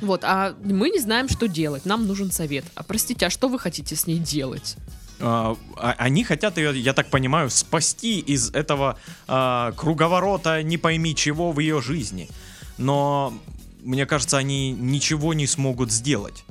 Вот, 0.00 0.24
а 0.24 0.54
мы 0.62 0.90
не 0.90 1.00
знаем, 1.00 1.28
что 1.28 1.48
делать. 1.48 1.84
Нам 1.84 2.06
нужен 2.06 2.30
совет. 2.30 2.64
А 2.74 2.82
простите, 2.82 3.26
а 3.26 3.30
что 3.30 3.48
вы 3.48 3.58
хотите 3.58 3.96
с 3.96 4.06
ней 4.06 4.18
делать? 4.18 4.76
А, 5.20 5.56
а- 5.76 5.94
они 5.98 6.24
хотят 6.24 6.58
ее, 6.58 6.78
я 6.78 6.92
так 6.92 7.10
понимаю, 7.10 7.50
спасти 7.50 8.20
из 8.20 8.50
этого 8.50 8.98
а, 9.26 9.72
круговорота 9.72 10.62
не 10.62 10.78
пойми 10.78 11.14
чего 11.14 11.52
в 11.52 11.58
ее 11.58 11.80
жизни. 11.80 12.28
Но 12.76 13.34
мне 13.82 14.06
кажется, 14.06 14.38
они 14.38 14.72
ничего 14.72 15.34
не 15.34 15.46
смогут 15.46 15.90
сделать. 15.90 16.44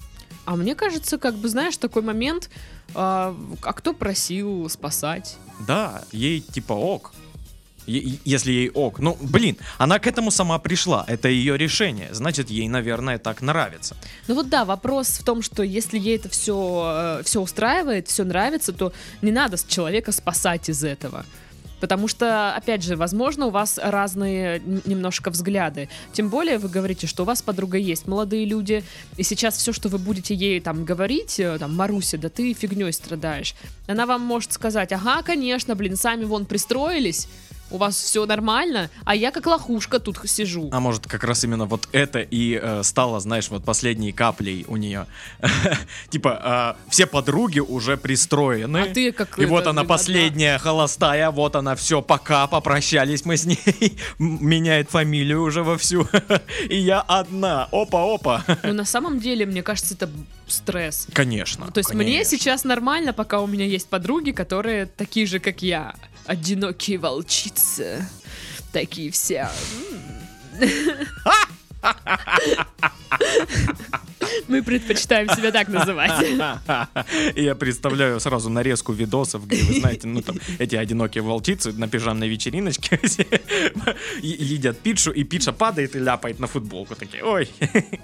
А 0.45 0.55
мне 0.55 0.75
кажется, 0.75 1.17
как 1.17 1.35
бы, 1.35 1.49
знаешь, 1.49 1.77
такой 1.77 2.01
момент, 2.01 2.49
а, 2.93 3.35
а 3.61 3.73
кто 3.73 3.93
просил 3.93 4.69
спасать? 4.69 5.37
Да, 5.65 6.03
ей 6.11 6.41
типа 6.41 6.73
ок. 6.73 7.13
Если 7.87 8.51
ей 8.51 8.69
ок. 8.69 8.99
Ну, 8.99 9.17
блин, 9.21 9.57
она 9.77 9.97
к 9.99 10.07
этому 10.07 10.29
сама 10.29 10.59
пришла. 10.59 11.05
Это 11.07 11.29
ее 11.29 11.57
решение. 11.57 12.09
Значит, 12.11 12.49
ей, 12.49 12.67
наверное, 12.67 13.17
так 13.17 13.41
нравится. 13.41 13.95
Ну 14.27 14.35
вот 14.35 14.49
да, 14.49 14.65
вопрос 14.65 15.07
в 15.07 15.23
том, 15.23 15.41
что 15.41 15.63
если 15.63 15.97
ей 15.97 16.17
это 16.17 16.29
все, 16.29 17.21
все 17.23 17.41
устраивает, 17.41 18.07
все 18.07 18.23
нравится, 18.23 18.73
то 18.73 18.93
не 19.21 19.31
надо 19.31 19.57
человека 19.67 20.11
спасать 20.11 20.69
из 20.69 20.83
этого. 20.83 21.25
Потому 21.79 22.07
что, 22.07 22.55
опять 22.55 22.83
же, 22.83 22.95
возможно, 22.95 23.47
у 23.47 23.49
вас 23.51 23.79
разные 23.81 24.61
немножко 24.85 25.29
взгляды. 25.29 25.89
Тем 26.11 26.29
более 26.29 26.57
вы 26.57 26.69
говорите, 26.69 27.05
что 27.05 27.23
у 27.23 27.25
вас 27.25 27.41
подруга 27.41 27.77
есть, 27.77 28.07
молодые 28.07 28.45
люди, 28.45 28.83
и 29.15 29.23
сейчас 29.23 29.57
все, 29.57 29.73
что 29.73 29.89
вы 29.89 29.99
будете 29.99 30.33
ей 30.33 30.59
там 30.59 30.85
говорить, 30.85 31.39
э, 31.39 31.57
там, 31.59 31.75
Маруся, 31.75 32.17
да 32.17 32.29
ты 32.29 32.53
фигней 32.53 32.91
страдаешь, 32.91 33.53
она 33.87 34.05
вам 34.05 34.21
может 34.21 34.53
сказать, 34.53 34.91
ага, 34.91 35.21
конечно, 35.21 35.75
блин, 35.75 35.95
сами 35.95 36.25
вон 36.25 36.45
пристроились, 36.45 37.27
у 37.69 37.77
вас 37.77 37.95
все 37.95 38.25
нормально, 38.25 38.89
а 39.03 39.15
я 39.15 39.31
как 39.31 39.45
лохушка 39.45 39.99
тут 39.99 40.17
сижу. 40.25 40.69
А 40.71 40.79
может, 40.79 41.07
как 41.07 41.23
раз 41.23 41.43
именно 41.43 41.65
вот 41.65 41.87
это 41.91 42.19
и 42.19 42.59
э, 42.61 42.83
стало, 42.83 43.19
знаешь, 43.19 43.49
вот 43.49 43.63
последней 43.63 44.11
каплей 44.11 44.65
у 44.67 44.77
нее. 44.77 45.05
Типа, 46.09 46.75
э, 46.87 46.89
все 46.89 47.05
подруги 47.05 47.59
уже 47.59 47.97
пристроены. 47.97 48.77
А 48.77 48.93
ты 48.93 49.11
как 49.11 49.37
И 49.37 49.43
это, 49.43 49.49
вот 49.49 49.67
она 49.67 49.83
последняя 49.83 50.57
холостая, 50.57 51.31
вот 51.31 51.55
она 51.55 51.75
все, 51.75 52.01
пока, 52.01 52.47
попрощались 52.47 53.25
мы 53.25 53.37
с 53.37 53.45
ней. 53.45 53.97
Меняет 54.19 54.89
фамилию 54.89 55.41
уже 55.41 55.63
вовсю. 55.63 56.07
И 56.69 56.77
я 56.77 57.01
одна. 57.01 57.67
Опа-опа. 57.71 58.43
Ну, 58.63 58.73
на 58.73 58.85
самом 58.85 59.19
деле, 59.19 59.45
мне 59.45 59.63
кажется, 59.63 59.93
это 59.93 60.09
стресс. 60.47 61.07
Конечно. 61.13 61.69
То 61.71 61.79
есть 61.79 61.93
мне 61.93 62.23
сейчас 62.23 62.63
нормально, 62.63 63.13
пока 63.13 63.41
у 63.41 63.47
меня 63.47 63.65
есть 63.65 63.89
подруги, 63.89 64.31
которые 64.31 64.85
такие 64.85 65.25
же, 65.25 65.39
как 65.39 65.61
я. 65.61 65.95
Одинокие 66.27 66.97
волчицы. 66.97 68.05
Такие 68.73 69.11
все. 69.11 69.49
Мы 74.47 74.63
предпочитаем 74.63 75.29
себя 75.29 75.51
так 75.51 75.67
называть. 75.69 76.11
Я 77.35 77.55
представляю 77.55 78.19
сразу 78.19 78.49
нарезку 78.49 78.93
видосов, 78.93 79.47
где, 79.47 79.63
вы 79.63 79.79
знаете, 79.79 80.07
ну 80.07 80.21
там 80.21 80.37
эти 80.59 80.75
одинокие 80.75 81.21
волчицы 81.21 81.71
на 81.73 81.87
пижамной 81.87 82.27
вечериночке 82.29 82.99
едят 84.21 84.79
пиццу, 84.79 85.11
и 85.11 85.23
пицца 85.23 85.51
падает 85.53 85.95
и 85.95 85.99
ляпает 85.99 86.39
на 86.39 86.47
футболку. 86.47 86.95
Такие, 86.95 87.23
ой, 87.23 87.49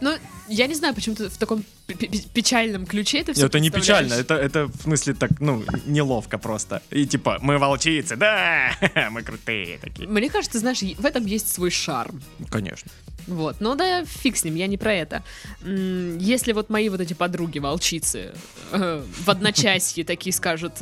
Ну, 0.01 0.15
я 0.49 0.67
не 0.67 0.75
знаю, 0.75 0.93
почему 0.95 1.15
ты 1.15 1.29
в 1.29 1.37
таком 1.37 1.63
пе- 1.87 1.95
пе- 1.95 2.07
печальном 2.33 2.85
ключе 2.85 3.19
это 3.19 3.33
все 3.33 3.45
это 3.45 3.59
не 3.59 3.69
печально, 3.69 4.13
это, 4.13 4.35
это 4.35 4.65
в 4.67 4.81
смысле 4.81 5.13
так, 5.13 5.31
ну, 5.39 5.63
неловко 5.85 6.37
просто. 6.37 6.81
И 6.91 7.05
типа, 7.05 7.39
мы 7.41 7.57
волчицы, 7.57 8.15
да, 8.15 8.71
мы 9.11 9.23
крутые 9.23 9.77
такие. 9.77 10.07
Мне 10.07 10.29
кажется, 10.29 10.59
знаешь, 10.59 10.79
в 10.81 11.05
этом 11.05 11.25
есть 11.25 11.53
свой 11.53 11.69
шарм. 11.71 12.21
Конечно. 12.49 12.91
Вот, 13.27 13.57
ну 13.59 13.75
да, 13.75 14.03
фиг 14.05 14.35
с 14.35 14.43
ним, 14.43 14.55
я 14.55 14.67
не 14.67 14.77
про 14.77 14.93
это. 14.93 15.23
Если 15.63 16.51
вот 16.51 16.69
мои 16.69 16.89
вот 16.89 16.99
эти 17.01 17.13
подруги, 17.13 17.59
волчицы, 17.59 18.33
э, 18.71 19.03
в 19.25 19.29
одночасье 19.29 20.03
такие 20.03 20.33
скажут, 20.33 20.73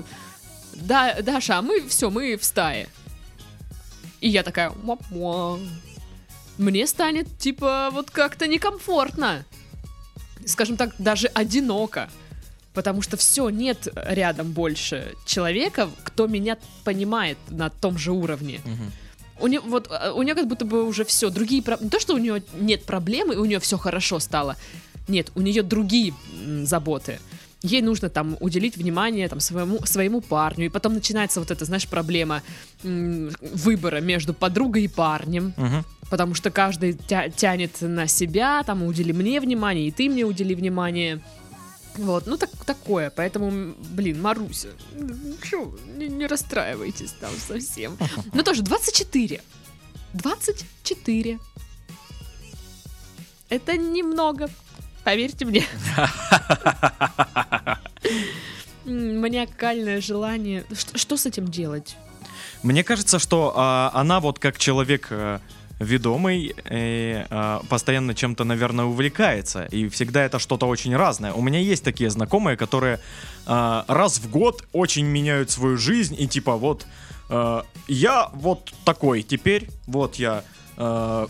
да, 0.73 1.21
Даша, 1.21 1.59
а 1.59 1.61
мы 1.61 1.87
все, 1.87 2.09
мы 2.09 2.37
в 2.37 2.43
стае. 2.43 2.87
И 4.21 4.29
я 4.29 4.43
такая, 4.43 4.71
«Муа-муа». 4.83 5.59
мне 6.57 6.87
станет, 6.87 7.37
типа, 7.37 7.89
вот 7.91 8.11
как-то 8.11 8.47
некомфортно. 8.47 9.45
Скажем 10.45 10.77
так, 10.77 10.93
даже 10.99 11.27
одиноко. 11.27 12.09
Потому 12.73 13.01
что 13.01 13.17
все, 13.17 13.49
нет 13.49 13.87
рядом 13.95 14.53
больше 14.53 15.13
человека, 15.25 15.89
кто 16.03 16.27
меня 16.27 16.57
понимает 16.83 17.37
на 17.49 17.69
том 17.69 17.97
же 17.97 18.11
уровне. 18.11 18.61
Мгм. 18.63 18.91
У 19.41 19.47
нее, 19.47 19.59
вот, 19.61 19.87
э, 19.91 20.11
у 20.11 20.21
нее 20.23 20.35
как 20.35 20.47
будто 20.47 20.65
бы 20.65 20.83
уже 20.87 21.03
все, 21.03 21.29
другие 21.29 21.63
Не 21.81 21.89
то, 21.89 21.99
что 21.99 22.13
у 22.13 22.17
нее 22.17 22.43
нет 22.59 22.83
проблемы, 22.83 23.33
и 23.33 23.37
у 23.37 23.45
нее 23.45 23.59
все 23.59 23.77
хорошо 23.77 24.19
стало. 24.19 24.55
Нет, 25.07 25.31
у 25.35 25.41
нее 25.41 25.63
другие 25.63 26.13
м, 26.45 26.65
заботы. 26.65 27.19
Ей 27.63 27.81
нужно 27.81 28.09
там 28.09 28.37
уделить 28.39 28.75
внимание 28.77 29.27
там, 29.29 29.39
своему, 29.39 29.85
своему 29.85 30.21
парню. 30.21 30.65
И 30.65 30.69
потом 30.69 30.93
начинается 30.95 31.39
вот 31.39 31.51
эта, 31.51 31.65
знаешь, 31.65 31.87
проблема 31.87 32.41
м, 32.83 33.29
выбора 33.41 34.01
между 34.01 34.33
подругой 34.33 34.83
и 34.85 34.87
парнем. 34.87 35.53
Мгм. 35.57 35.85
Потому 36.09 36.33
что 36.33 36.49
каждый 36.51 36.93
тя- 36.93 37.29
тянет 37.29 37.81
на 37.81 38.07
себя, 38.07 38.63
там, 38.63 38.83
удели 38.83 39.13
мне 39.13 39.39
внимание, 39.39 39.87
и 39.87 39.91
ты 39.91 40.09
мне 40.09 40.23
удели 40.23 40.55
внимание. 40.55 41.19
Вот, 41.97 42.25
ну 42.25 42.37
так, 42.37 42.49
такое, 42.65 43.09
поэтому, 43.09 43.75
блин, 43.77 44.21
Маруся, 44.21 44.69
чё, 45.43 45.77
не, 45.97 46.07
не 46.07 46.27
расстраивайтесь 46.27 47.11
там 47.19 47.31
совсем. 47.35 47.97
Ну 48.33 48.43
тоже 48.43 48.61
24. 48.61 49.41
24. 50.13 51.39
Это 53.49 53.77
немного, 53.77 54.49
поверьте 55.03 55.45
мне. 55.45 55.65
Маниакальное 58.85 60.01
желание. 60.01 60.65
Что, 60.73 60.97
что 60.97 61.17
с 61.17 61.25
этим 61.25 61.47
делать? 61.47 61.97
Мне 62.63 62.83
кажется, 62.83 63.19
что 63.19 63.53
а, 63.55 63.91
она 63.93 64.19
вот 64.19 64.39
как 64.39 64.57
человек 64.57 65.07
э, 65.09 65.39
ведомый 65.81 66.53
э, 66.65 67.25
а, 67.29 67.61
постоянно 67.69 68.13
чем-то, 68.13 68.43
наверное, 68.43 68.85
увлекается. 68.85 69.65
И 69.65 69.89
всегда 69.89 70.23
это 70.23 70.39
что-то 70.39 70.67
очень 70.67 70.95
разное. 70.95 71.33
У 71.33 71.41
меня 71.41 71.59
есть 71.59 71.83
такие 71.83 72.09
знакомые, 72.09 72.55
которые 72.55 72.99
а, 73.45 73.83
раз 73.87 74.19
в 74.19 74.29
год 74.29 74.63
очень 74.73 75.05
меняют 75.05 75.49
свою 75.49 75.77
жизнь. 75.77 76.15
И 76.19 76.27
типа 76.27 76.55
вот 76.55 76.85
э, 77.29 77.61
я 77.87 78.29
вот 78.33 78.73
такой 78.85 79.23
теперь, 79.23 79.69
вот 79.87 80.15
я 80.15 80.43
э, 80.77 81.27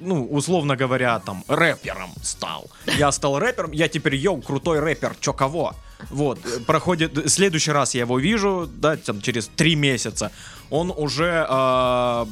ну, 0.00 0.26
условно 0.26 0.76
говоря, 0.76 1.18
там, 1.20 1.44
рэпером 1.48 2.10
стал. 2.22 2.70
Я 2.98 3.12
стал 3.12 3.38
рэпером, 3.38 3.72
я 3.72 3.88
теперь, 3.88 4.16
йоу, 4.16 4.42
крутой 4.42 4.80
рэпер, 4.80 5.16
чё 5.20 5.32
кого? 5.32 5.74
Вот, 6.10 6.38
проходит, 6.66 7.30
следующий 7.30 7.70
раз 7.72 7.94
я 7.94 8.02
его 8.02 8.18
вижу, 8.18 8.68
да, 8.76 8.96
там, 8.96 9.20
через 9.20 9.46
три 9.48 9.74
месяца, 9.74 10.30
он 10.70 10.92
уже 10.94 11.46
э, 11.48 12.26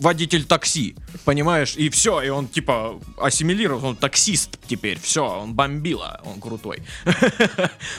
водитель 0.00 0.44
такси, 0.44 0.94
понимаешь, 1.24 1.74
и 1.76 1.88
все, 1.90 2.20
и 2.22 2.28
он, 2.28 2.48
типа, 2.48 3.00
ассимилирован, 3.18 3.84
он 3.84 3.96
таксист 3.96 4.58
теперь, 4.68 4.98
все, 5.00 5.24
он 5.24 5.54
бомбила, 5.54 6.20
он 6.24 6.40
крутой. 6.40 6.82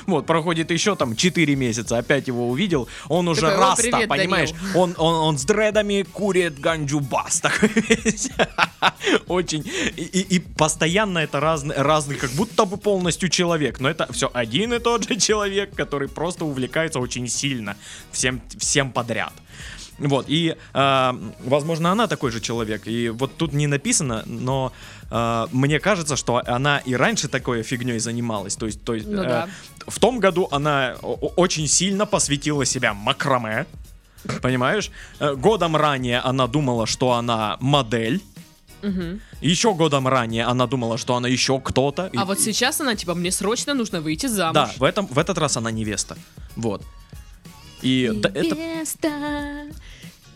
Вот, 0.06 0.26
проходит 0.26 0.72
еще 0.72 0.96
там 0.96 1.16
4 1.16 1.56
месяца, 1.56 1.98
опять 1.98 2.28
его 2.28 2.50
увидел, 2.50 2.88
он 3.10 3.28
уже 3.28 3.42
Такой, 3.42 3.56
«О, 3.58 3.60
раста, 3.60 4.08
понимаешь, 4.08 4.52
Данил». 4.52 4.80
он, 4.82 4.96
он, 4.98 5.16
он 5.16 5.38
с 5.38 5.46
дредами 5.46 6.04
курит 6.04 6.60
ганджу 6.60 7.00
бас 7.00 7.40
такой. 7.42 7.70
Очень. 9.28 9.66
И, 9.98 10.04
и- 10.04 10.36
и 10.36 10.40
постоянно 10.40 11.20
это 11.20 11.40
разный, 11.40 11.76
разный, 11.76 12.16
как 12.16 12.32
будто 12.32 12.66
бы 12.66 12.78
полностью 12.78 13.30
человек. 13.30 13.80
Но 13.80 13.90
это 13.90 14.12
все 14.12 14.30
один 14.34 14.74
и 14.74 14.80
тот 14.84 15.08
же 15.08 15.16
человек, 15.16 15.76
который 15.76 16.08
просто 16.08 16.46
увлекается 16.46 17.00
очень 17.00 17.28
сильно 17.28 17.76
всем, 18.12 18.42
всем 18.58 18.92
подряд. 18.92 19.34
Вот, 20.00 20.26
и, 20.28 20.56
э, 20.74 21.14
возможно, 21.46 21.92
она 21.92 22.08
такой 22.08 22.32
же 22.32 22.42
человек. 22.42 22.88
И 22.88 23.10
вот 23.10 23.38
тут 23.38 23.54
не 23.54 23.68
написано, 23.68 24.24
но 24.26 24.72
э, 25.12 25.48
мне 25.52 25.80
кажется, 25.80 26.16
что 26.16 26.42
она 26.46 26.80
и 26.80 26.96
раньше 26.96 27.28
такой 27.28 27.64
фигней 27.64 28.00
занималась. 28.00 28.56
То 28.56 28.66
есть, 28.66 28.84
то 28.84 28.96
есть 28.96 29.08
Ну 29.08 29.22
э, 29.24 29.28
да. 29.28 29.48
в 29.88 30.00
том 30.00 30.20
году 30.20 30.48
она 30.52 30.96
очень 31.02 31.68
сильно 31.68 32.06
посвятила 32.06 32.66
себя 32.66 32.94
макраме. 32.94 33.66
Понимаешь? 34.42 34.90
Э, 35.20 35.36
Годом 35.36 35.76
ранее 35.76 36.20
она 36.20 36.48
думала, 36.48 36.88
что 36.88 37.12
она 37.12 37.58
модель. 37.60 38.20
Мгм. 38.84 39.22
Еще 39.42 39.74
годом 39.74 40.08
ранее 40.08 40.44
она 40.46 40.68
думала, 40.68 40.98
что 40.98 41.16
она 41.16 41.28
еще 41.28 41.60
кто-то. 41.60 42.12
А 42.16 42.24
И- 42.24 42.26
вот 42.26 42.40
сейчас 42.40 42.82
она, 42.82 42.96
типа, 42.96 43.16
мне 43.16 43.32
срочно 43.32 43.74
нужно 43.74 44.02
выйти 44.02 44.28
замуж. 44.28 44.54
Да, 44.54 44.72
в, 44.78 44.84
этом, 44.84 45.08
в 45.08 45.18
этот 45.18 45.38
раз 45.38 45.58
она 45.58 45.72
невеста. 45.72 46.18
Вот. 46.56 46.84
И 47.82 48.12
да, 48.14 48.30
это... 48.30 48.56
Невеста, 48.56 49.10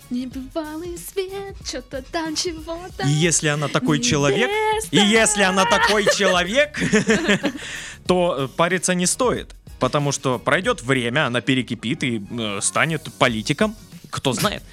небывалый 0.09 0.97
свет, 0.97 1.55
что-то 1.65 2.01
там, 2.01 2.35
чего-то. 2.35 3.07
И 3.07 3.11
если 3.11 3.47
она 3.49 3.67
такой 3.67 3.99
человек, 3.99 4.49
Невеста. 4.49 4.95
и 4.95 4.99
если 4.99 5.43
она 5.43 5.65
такой 5.65 6.05
человек, 6.15 6.79
то 8.07 8.35
э, 8.37 8.47
париться 8.55 8.93
не 8.93 9.05
стоит. 9.05 9.53
Потому 9.79 10.11
что 10.11 10.39
пройдет 10.39 10.81
время, 10.81 11.27
она 11.27 11.41
перекипит 11.41 12.03
и 12.03 12.21
э, 12.31 12.59
станет 12.61 13.13
политиком. 13.19 13.75
Кто 14.17 14.33
знает. 14.33 14.63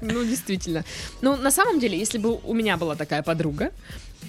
Ну, 0.00 0.24
действительно. 0.24 0.84
Ну, 1.20 1.36
на 1.36 1.50
самом 1.50 1.78
деле, 1.78 1.96
если 1.96 2.18
бы 2.18 2.36
у 2.44 2.52
меня 2.52 2.76
была 2.76 2.96
такая 2.96 3.22
подруга, 3.22 3.70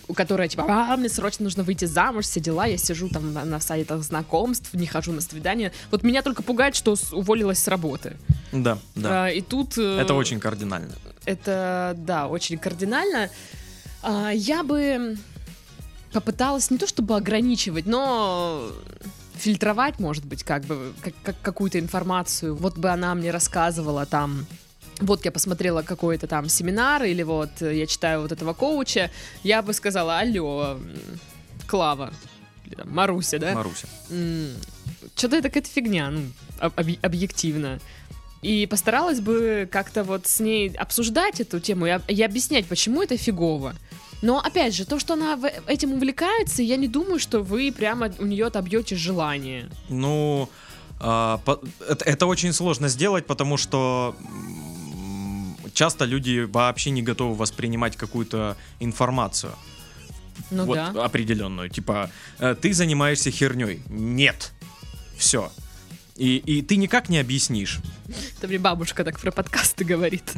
у 0.07 0.13
которой, 0.13 0.47
типа, 0.47 0.65
а, 0.67 0.95
мне 0.97 1.09
срочно 1.09 1.43
нужно 1.43 1.63
выйти 1.63 1.85
замуж, 1.85 2.25
все 2.25 2.39
дела, 2.39 2.65
я 2.67 2.77
сижу 2.77 3.09
там 3.09 3.33
на, 3.33 3.45
на 3.45 3.59
сайтах 3.59 4.03
знакомств, 4.03 4.73
не 4.73 4.85
хожу 4.85 5.11
на 5.11 5.21
свидания. 5.21 5.71
Вот 5.91 6.03
меня 6.03 6.21
только 6.21 6.43
пугает, 6.43 6.75
что 6.75 6.95
уволилась 7.11 7.59
с 7.59 7.67
работы. 7.67 8.15
Да, 8.51 8.77
да. 8.95 9.25
А, 9.25 9.29
и 9.29 9.41
тут... 9.41 9.77
э, 9.77 9.99
Это 10.01 10.13
очень 10.13 10.39
кардинально. 10.39 10.93
Это, 11.25 11.95
да, 11.97 12.27
очень 12.27 12.57
кардинально. 12.57 13.29
А, 14.03 14.31
я 14.31 14.63
бы 14.63 15.17
попыталась 16.11 16.69
не 16.69 16.77
то 16.77 16.85
чтобы 16.85 17.15
ограничивать, 17.15 17.87
но 17.87 18.71
фильтровать, 19.43 19.99
может 19.99 20.25
быть, 20.25 20.43
как 20.43 20.63
бы 20.63 20.93
как- 21.01 21.13
как- 21.23 21.41
какую-то 21.41 21.77
информацию. 21.79 22.55
Вот 22.55 22.77
бы 22.77 22.89
она 22.89 23.13
мне 23.15 23.31
рассказывала 23.31 24.05
там 24.05 24.45
вот 24.99 25.25
я 25.25 25.31
посмотрела 25.31 25.81
какой-то 25.81 26.27
там 26.27 26.47
семинар, 26.47 27.03
или 27.03 27.23
вот 27.23 27.49
я 27.61 27.85
читаю 27.87 28.21
вот 28.21 28.31
этого 28.31 28.53
коуча, 28.53 29.09
я 29.43 29.61
бы 29.61 29.73
сказала, 29.73 30.19
алло, 30.19 30.79
Клава, 31.67 32.13
там 32.77 32.89
Маруся, 32.93 33.39
да? 33.39 33.53
Маруся. 33.53 33.87
Что-то 35.15 35.35
это 35.37 35.49
какая-то 35.49 35.69
фигня, 35.69 36.09
ну, 36.11 36.21
об- 36.59 36.79
объ- 36.79 36.99
объективно. 37.01 37.79
И 38.43 38.65
постаралась 38.67 39.19
бы 39.19 39.67
как-то 39.71 40.03
вот 40.03 40.27
с 40.27 40.39
ней 40.39 40.69
обсуждать 40.69 41.39
эту 41.41 41.59
тему 41.59 41.87
и, 41.87 41.99
и 42.07 42.21
объяснять, 42.23 42.65
почему 42.67 43.01
это 43.01 43.17
фигово. 43.17 43.73
Но 44.23 44.39
опять 44.39 44.73
же, 44.73 44.85
то, 44.85 44.99
что 44.99 45.13
она 45.13 45.37
этим 45.67 45.91
увлекается, 45.91 46.63
я 46.63 46.77
не 46.77 46.87
думаю, 46.87 47.19
что 47.19 47.43
вы 47.43 47.73
прямо 47.73 48.09
у 48.19 48.25
нее 48.25 48.45
отобьете 48.45 48.95
желание. 48.95 49.69
Ну, 49.89 50.49
а, 51.01 51.39
по- 51.39 51.59
это, 51.89 52.05
это 52.05 52.25
очень 52.25 52.53
сложно 52.53 52.87
сделать, 52.87 53.25
потому 53.25 53.57
что 53.57 54.15
часто 55.73 56.05
люди 56.05 56.47
вообще 56.49 56.91
не 56.91 57.01
готовы 57.01 57.35
воспринимать 57.35 57.97
какую-то 57.97 58.55
информацию. 58.79 59.51
Ну 60.51 60.63
вот 60.63 60.75
да. 60.75 61.03
определенную. 61.03 61.69
Типа, 61.69 62.09
э, 62.39 62.55
ты 62.55 62.73
занимаешься 62.73 63.29
херней. 63.29 63.81
Нет. 63.89 64.53
Все. 65.17 65.51
И, 66.15 66.37
и 66.37 66.61
ты 66.61 66.75
никак 66.75 67.09
не 67.09 67.17
объяснишь. 67.17 67.79
Это 68.37 68.47
мне 68.47 68.59
бабушка 68.59 69.03
так 69.03 69.19
про 69.19 69.31
подкасты 69.31 69.83
говорит. 69.83 70.31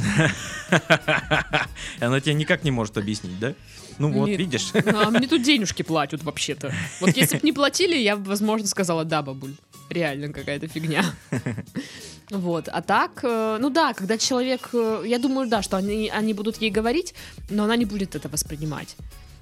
Она 2.00 2.22
тебе 2.22 2.34
никак 2.34 2.64
не 2.64 2.72
может 2.72 2.98
объяснить, 2.98 3.38
да? 3.40 3.54
Ну 3.98 4.12
вот, 4.12 4.28
Нет. 4.28 4.40
видишь. 4.40 4.72
А 4.86 5.10
мне 5.10 5.28
тут 5.28 5.42
денежки 5.42 5.82
платят 5.82 6.24
вообще-то. 6.24 6.74
Вот 7.00 7.16
если 7.16 7.38
бы 7.38 7.46
не 7.46 7.54
платили, 7.54 7.96
я 7.96 8.18
бы, 8.18 8.24
возможно, 8.30 8.68
сказала, 8.68 9.06
да, 9.06 9.22
бабуль, 9.22 9.54
реально 9.90 10.30
какая-то 10.34 10.68
фигня. 10.68 11.04
Вот, 12.32 12.70
а 12.70 12.82
так, 12.82 13.20
э, 13.22 13.58
ну 13.62 13.70
да, 13.70 13.94
когда 13.94 14.18
человек, 14.18 14.70
э, 14.74 15.04
я 15.06 15.20
думаю, 15.20 15.48
да, 15.48 15.62
что 15.62 15.78
они, 15.78 16.10
они 16.10 16.34
будут 16.34 16.60
ей 16.60 16.72
говорить, 16.72 17.14
но 17.52 17.66
она 17.66 17.76
не 17.76 17.86
будет 17.86 18.16
это 18.16 18.30
воспринимать. 18.30 18.96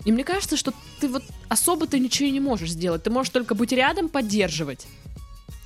И 0.04 0.12
мне 0.12 0.26
кажется, 0.26 0.58
что 0.58 0.74
ты 1.00 1.08
вот 1.08 1.24
особо 1.48 1.88
ты 1.88 2.00
ничего 2.00 2.30
не 2.30 2.42
можешь 2.42 2.72
сделать. 2.72 3.04
Ты 3.04 3.10
можешь 3.10 3.32
только 3.32 3.56
быть 3.56 3.72
рядом, 3.72 4.10
поддерживать. 4.10 4.86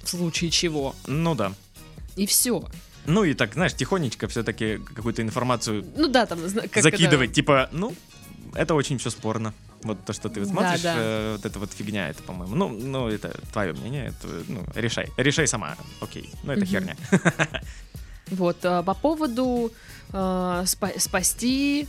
В 0.04 0.10
случае 0.10 0.52
чего. 0.52 0.96
Ну 1.08 1.34
да. 1.34 1.54
И 2.16 2.28
все. 2.28 2.64
Ну 3.08 3.24
и 3.24 3.34
так, 3.34 3.54
знаешь, 3.54 3.74
тихонечко 3.74 4.28
все-таки 4.28 4.78
какую-то 4.78 5.22
информацию 5.22 5.86
Ну 5.96 6.08
да, 6.10 6.26
там, 6.26 6.40
как 6.72 6.84
закидывать. 6.84 7.30
это- 7.30 7.36
Типа, 7.36 7.70
ну, 7.72 7.96
это 8.58 8.74
очень 8.76 8.98
все 8.98 9.10
спорно. 9.10 9.54
Вот 9.84 10.04
то, 10.06 10.14
что 10.14 10.30
ты 10.30 10.40
Да, 10.42 10.46
смотришь, 10.46 10.82
да. 10.82 10.96
э, 10.98 11.32
вот 11.38 11.46
это 11.46 11.60
вот 11.60 11.72
фигня, 11.72 12.10
это, 12.10 12.24
по-моему. 12.24 12.56
Ну, 12.56 12.70
ну, 12.70 13.08
это 13.08 13.30
твое 13.54 13.74
мнение, 13.74 14.08
это, 14.08 14.28
ну, 14.48 14.64
решай. 14.76 15.08
Решай 15.18 15.48
сама. 15.48 15.76
Окей. 16.02 16.30
Ну, 16.44 16.52
это 16.54 16.62
Мгм. 16.62 16.68
херня. 16.70 16.96
Вот, 18.30 18.58
а, 18.66 18.84
по 18.84 18.94
поводу 18.94 19.72
э, 20.12 20.16
спа- 20.66 21.00
спасти, 21.00 21.88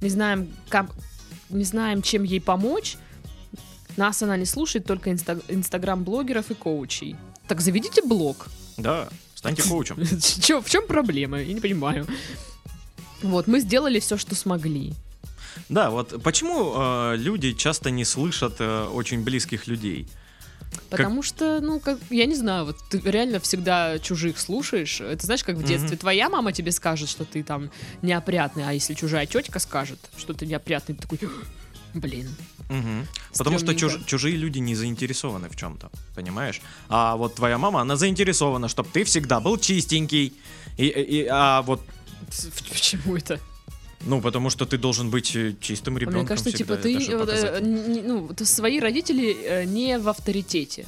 не 0.00 0.08
знаем, 0.10 0.48
как, 0.68 0.86
не 1.48 1.64
знаем, 1.64 2.02
чем 2.02 2.22
ей 2.22 2.40
помочь. 2.40 2.96
Нас 3.96 4.22
она 4.22 4.36
не 4.36 4.44
слушает, 4.44 4.84
только 4.86 5.10
инста- 5.10 5.42
инстаграм-блогеров 5.48 6.50
и 6.52 6.54
коучей. 6.54 7.16
Так 7.48 7.60
заведите 7.62 8.00
блог. 8.02 8.46
Да, 8.76 9.08
станьте 9.34 9.62
коучем. 9.68 9.96
Чё, 10.40 10.60
в 10.60 10.70
чем 10.70 10.86
проблема? 10.86 11.40
Я 11.40 11.52
не 11.54 11.60
понимаю. 11.60 12.06
Вот, 13.22 13.48
мы 13.48 13.58
сделали 13.58 13.98
все, 13.98 14.16
что 14.16 14.36
смогли. 14.36 14.94
Да, 15.68 15.90
вот 15.90 16.22
почему 16.22 16.74
э, 16.76 17.16
люди 17.16 17.52
часто 17.52 17.90
не 17.90 18.04
слышат 18.04 18.56
э, 18.60 18.84
очень 18.92 19.22
близких 19.22 19.66
людей? 19.66 20.08
Потому 20.90 21.22
что, 21.22 21.60
ну, 21.60 21.80
как, 21.80 21.98
я 22.10 22.26
не 22.26 22.34
знаю, 22.34 22.66
вот 22.66 22.76
ты 22.90 23.00
реально 23.00 23.38
всегда 23.40 23.98
чужих 23.98 24.38
слушаешь. 24.38 25.00
Это 25.00 25.24
знаешь, 25.24 25.42
как 25.44 25.56
в 25.56 25.62
детстве 25.62 25.96
твоя 25.96 26.28
мама 26.28 26.52
тебе 26.52 26.70
скажет, 26.72 27.08
что 27.08 27.24
ты 27.24 27.42
там 27.42 27.70
неопрятный, 28.02 28.64
а 28.68 28.72
если 28.72 28.94
чужая 28.94 29.26
тетка 29.26 29.58
скажет, 29.58 29.98
что 30.16 30.34
ты 30.34 30.44
неопрятный, 30.46 30.94
ты 30.94 31.02
такой, 31.02 31.18
блин. 31.94 32.28
Мгм. 32.68 33.06
Потому 33.38 33.58
что 33.58 33.72
чуж- 33.74 34.04
чужие 34.06 34.36
люди 34.36 34.58
не 34.58 34.74
заинтересованы 34.74 35.48
в 35.48 35.56
чем-то, 35.56 35.88
понимаешь? 36.14 36.60
А 36.88 37.16
вот 37.16 37.36
твоя 37.36 37.58
мама, 37.58 37.80
она 37.80 37.96
заинтересована, 37.96 38.68
чтобы 38.68 38.88
ты 38.92 39.04
всегда 39.04 39.40
был 39.40 39.56
чистенький. 39.58 40.34
И, 40.76 40.86
и- 40.88 41.26
а 41.30 41.62
вот, 41.62 41.80
Почему 42.72 43.16
это? 43.16 43.38
Ну, 44.00 44.20
потому 44.20 44.50
что 44.50 44.66
ты 44.66 44.78
должен 44.78 45.10
быть 45.10 45.34
э, 45.34 45.54
чистым 45.60 45.98
ребенком. 45.98 46.20
Мне 46.20 46.28
кажется, 46.28 46.50
всегда. 46.50 46.76
типа 46.76 46.82
ты 46.82 46.96
э, 46.98 47.60
ну, 47.60 48.30
свои 48.44 48.78
родители 48.78 49.36
э, 49.42 49.64
не 49.64 49.98
в 49.98 50.08
авторитете. 50.08 50.86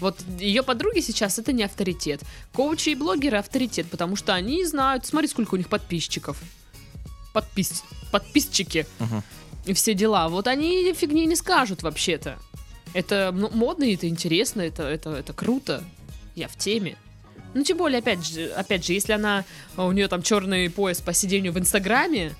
Вот 0.00 0.18
ее 0.40 0.62
подруги 0.62 1.00
сейчас 1.00 1.38
это 1.38 1.52
не 1.52 1.62
авторитет. 1.62 2.22
Коучи 2.52 2.90
и 2.90 2.94
блогеры 2.94 3.38
авторитет, 3.38 3.86
потому 3.88 4.16
что 4.16 4.34
они 4.34 4.64
знают, 4.64 5.06
смотри, 5.06 5.28
сколько 5.28 5.54
у 5.54 5.58
них 5.58 5.68
подписчиков. 5.68 6.42
Подпис... 7.32 7.84
Подписчики 8.10 8.86
Мгм. 8.98 9.22
и 9.64 9.72
все 9.72 9.94
дела. 9.94 10.28
Вот 10.28 10.48
они 10.48 10.92
фигни 10.92 11.24
не 11.26 11.36
скажут 11.36 11.82
вообще-то. 11.82 12.38
Это 12.94 13.30
ну, 13.32 13.48
модно, 13.50 13.84
это 13.84 14.08
интересно, 14.08 14.60
это, 14.60 14.82
это, 14.82 15.10
это 15.10 15.32
круто. 15.32 15.82
Я 16.34 16.48
в 16.48 16.56
теме. 16.56 16.96
Ну, 17.54 17.62
тем 17.62 17.76
более, 17.76 17.98
опять 17.98 18.26
же, 18.26 18.46
опять 18.48 18.86
же, 18.86 18.92
если 18.92 19.12
она, 19.12 19.44
а, 19.76 19.86
у 19.86 19.92
нее 19.92 20.08
там 20.08 20.22
черный 20.22 20.70
пояс 20.70 21.00
по 21.00 21.12
сидению 21.12 21.52
в 21.52 21.58
Инстаграме, 21.58 22.32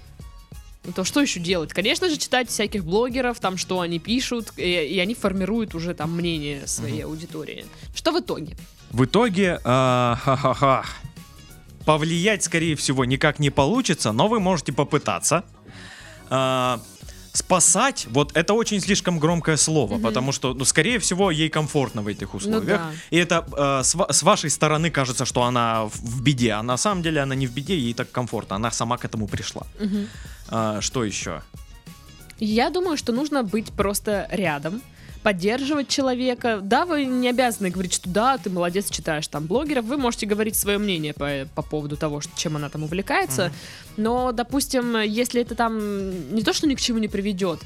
то 0.94 1.05
что 1.05 1.20
еще 1.20 1.38
делать? 1.38 1.72
Конечно 1.72 2.09
же, 2.09 2.16
читать 2.16 2.48
всяких 2.48 2.85
блогеров, 2.85 3.38
там, 3.38 3.57
что 3.57 3.81
они 3.81 3.98
пишут, 3.98 4.53
и, 4.57 4.62
и 4.62 4.98
они 4.98 5.14
формируют 5.14 5.75
уже 5.75 5.94
там 5.94 6.12
мнение 6.12 6.66
своей 6.66 7.05
аудитории. 7.05 7.66
Что 7.94 8.12
в 8.12 8.20
итоге? 8.20 8.57
В 8.90 9.05
итоге, 9.05 9.61
а, 9.64 10.18
ха-ха-ха, 10.20 10.85
повлиять, 11.85 12.42
скорее 12.42 12.75
всего, 12.77 13.05
никак 13.05 13.38
не 13.38 13.51
получится, 13.51 14.12
но 14.12 14.29
вы 14.29 14.40
можете 14.40 14.72
попытаться. 14.72 15.44
А, 16.31 16.81
спасать, 17.33 18.07
вот 18.11 18.37
это 18.37 18.53
очень 18.55 18.81
слишком 18.81 19.18
громкое 19.18 19.57
слово, 19.57 19.95
Мгм. 19.95 20.03
потому 20.03 20.33
что, 20.33 20.55
ну, 20.55 20.64
скорее 20.64 20.99
всего, 20.99 21.31
ей 21.31 21.49
комфортно 21.49 22.03
в 22.03 22.07
этих 22.09 22.35
условиях. 22.35 22.64
да. 22.81 22.90
И 23.11 23.16
это 23.16 23.45
э, 23.57 23.83
с, 23.85 23.97
с 24.11 24.23
вашей 24.23 24.51
стороны 24.51 24.90
кажется, 24.90 25.25
что 25.25 25.42
она 25.42 25.85
в, 25.85 25.95
в 25.97 26.23
беде, 26.23 26.53
а 26.53 26.62
на 26.62 26.77
самом 26.77 27.03
деле 27.03 27.21
она 27.23 27.35
не 27.35 27.47
в 27.47 27.53
беде, 27.53 27.75
ей 27.79 27.95
так 27.95 28.11
комфортно, 28.12 28.57
она 28.57 28.71
сама 28.71 28.97
к 28.99 29.05
этому 29.07 29.27
пришла. 29.29 29.62
Мгм. 29.81 30.09
А, 30.49 30.81
что 30.81 31.05
еще? 31.05 31.42
Я 32.38 32.71
думаю, 32.71 32.97
что 32.97 33.12
нужно 33.12 33.42
быть 33.42 33.71
просто 33.73 34.27
рядом, 34.31 34.83
поддерживать 35.23 35.89
человека. 35.89 36.61
Да, 36.63 36.85
вы 36.85 37.05
не 37.05 37.29
обязаны 37.29 37.71
говорить, 37.71 37.93
что 37.95 38.09
да, 38.11 38.39
ты 38.39 38.51
молодец, 38.51 38.91
читаешь 38.91 39.29
там 39.29 39.47
блогеров. 39.47 39.85
Вы 39.85 39.97
можете 39.97 40.27
говорить 40.27 40.57
свое 40.57 40.79
мнение 40.79 41.13
по, 41.15 41.47
по 41.55 41.63
поводу 41.63 41.97
того, 41.97 42.21
что, 42.21 42.33
чем 42.37 42.57
она 42.57 42.69
там 42.69 42.83
увлекается. 42.85 43.53
Но, 43.97 44.33
допустим, 44.33 45.01
если 45.01 45.41
это 45.43 45.55
там 45.55 46.35
не 46.35 46.43
то, 46.43 46.53
что 46.53 46.67
ни 46.67 46.75
к 46.75 46.81
чему 46.81 46.99
не 46.99 47.09
приведет, 47.09 47.61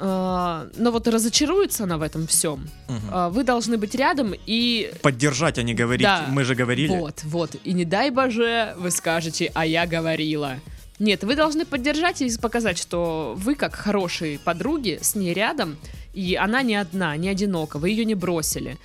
э, 0.00 0.68
но 0.76 0.90
вот 0.90 1.08
разочаруется 1.08 1.84
она 1.84 1.98
в 1.98 2.02
этом 2.02 2.26
всем, 2.26 2.68
Мгм. 2.88 3.10
э, 3.14 3.28
вы 3.30 3.44
должны 3.44 3.76
быть 3.78 3.94
рядом 3.94 4.34
и 4.46 4.92
Поддержать, 5.02 5.58
а 5.58 5.62
не 5.62 5.74
говорить, 5.74 6.04
Да. 6.06 6.26
мы 6.28 6.44
же 6.44 6.54
говорили. 6.54 6.88
вот, 6.96 7.22
вот. 7.24 7.56
И 7.64 7.72
не 7.72 7.84
дай 7.84 8.10
боже, 8.10 8.74
вы 8.78 8.90
скажете, 8.90 9.50
а 9.54 9.64
я 9.66 9.86
говорила. 9.86 10.56
Нет, 10.98 11.22
вы 11.24 11.36
должны 11.36 11.64
поддержать 11.64 12.20
и 12.22 12.38
показать, 12.38 12.76
что 12.78 13.34
вы, 13.36 13.54
как 13.54 13.74
хорошие 13.74 14.38
подруги, 14.38 14.98
с 15.00 15.14
ней 15.14 15.32
рядом, 15.32 15.76
и 16.12 16.34
она 16.34 16.62
не 16.62 16.74
одна, 16.74 17.16
не 17.16 17.28
одинока, 17.28 17.78
вы 17.78 17.90
ее 17.90 18.04
не 18.04 18.14
бросили. 18.16 18.76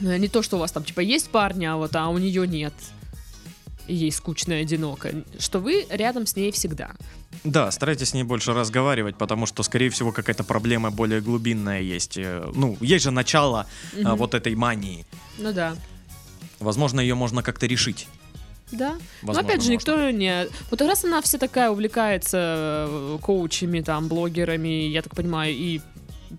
Э, 0.00 0.18
Не 0.18 0.28
то, 0.28 0.42
что 0.42 0.56
у 0.56 0.60
вас 0.60 0.72
там, 0.72 0.84
типа, 0.84 1.00
есть 1.00 1.30
парни, 1.30 1.64
а 1.64 1.76
вот, 1.76 1.96
а 1.96 2.08
у 2.08 2.18
нее 2.18 2.46
нет. 2.46 2.74
И 3.86 3.94
ей 3.94 4.12
скучно 4.12 4.52
и 4.52 4.62
одиноко. 4.62 5.10
Что 5.38 5.58
вы 5.60 5.86
рядом 5.90 6.26
с 6.26 6.36
ней 6.36 6.52
всегда. 6.52 6.90
Да, 7.42 7.70
старайтесь 7.70 8.10
с 8.10 8.14
ней 8.14 8.22
больше 8.22 8.52
разговаривать, 8.52 9.16
потому 9.16 9.46
что, 9.46 9.62
скорее 9.62 9.88
всего, 9.88 10.12
какая-то 10.12 10.44
проблема 10.44 10.90
более 10.90 11.20
глубинная 11.22 11.80
есть. 11.80 12.18
Э, 12.18 12.50
Ну, 12.54 12.76
есть 12.80 13.04
же 13.04 13.10
начало 13.10 13.66
а, 13.94 13.98
Мгм. 14.00 14.16
вот 14.16 14.34
этой 14.34 14.54
мании. 14.54 15.06
Ну 15.38 15.52
да. 15.52 15.74
Возможно, 16.58 17.00
ее 17.00 17.14
можно 17.14 17.42
как-то 17.42 17.66
решить. 17.66 18.06
Да. 18.72 18.92
Но 19.22 19.28
Возможно, 19.28 19.48
опять 19.48 19.62
же, 19.62 19.72
можно. 19.72 19.90
никто 19.90 20.10
не... 20.10 20.46
Вот 20.70 20.80
раз 20.82 21.04
она 21.04 21.20
вся 21.22 21.38
такая 21.38 21.70
увлекается 21.70 22.86
э, 22.88 23.18
коучами, 23.20 23.80
там, 23.80 24.08
блогерами, 24.08 24.88
я 24.88 25.02
так 25.02 25.14
понимаю, 25.14 25.52
и 25.52 25.80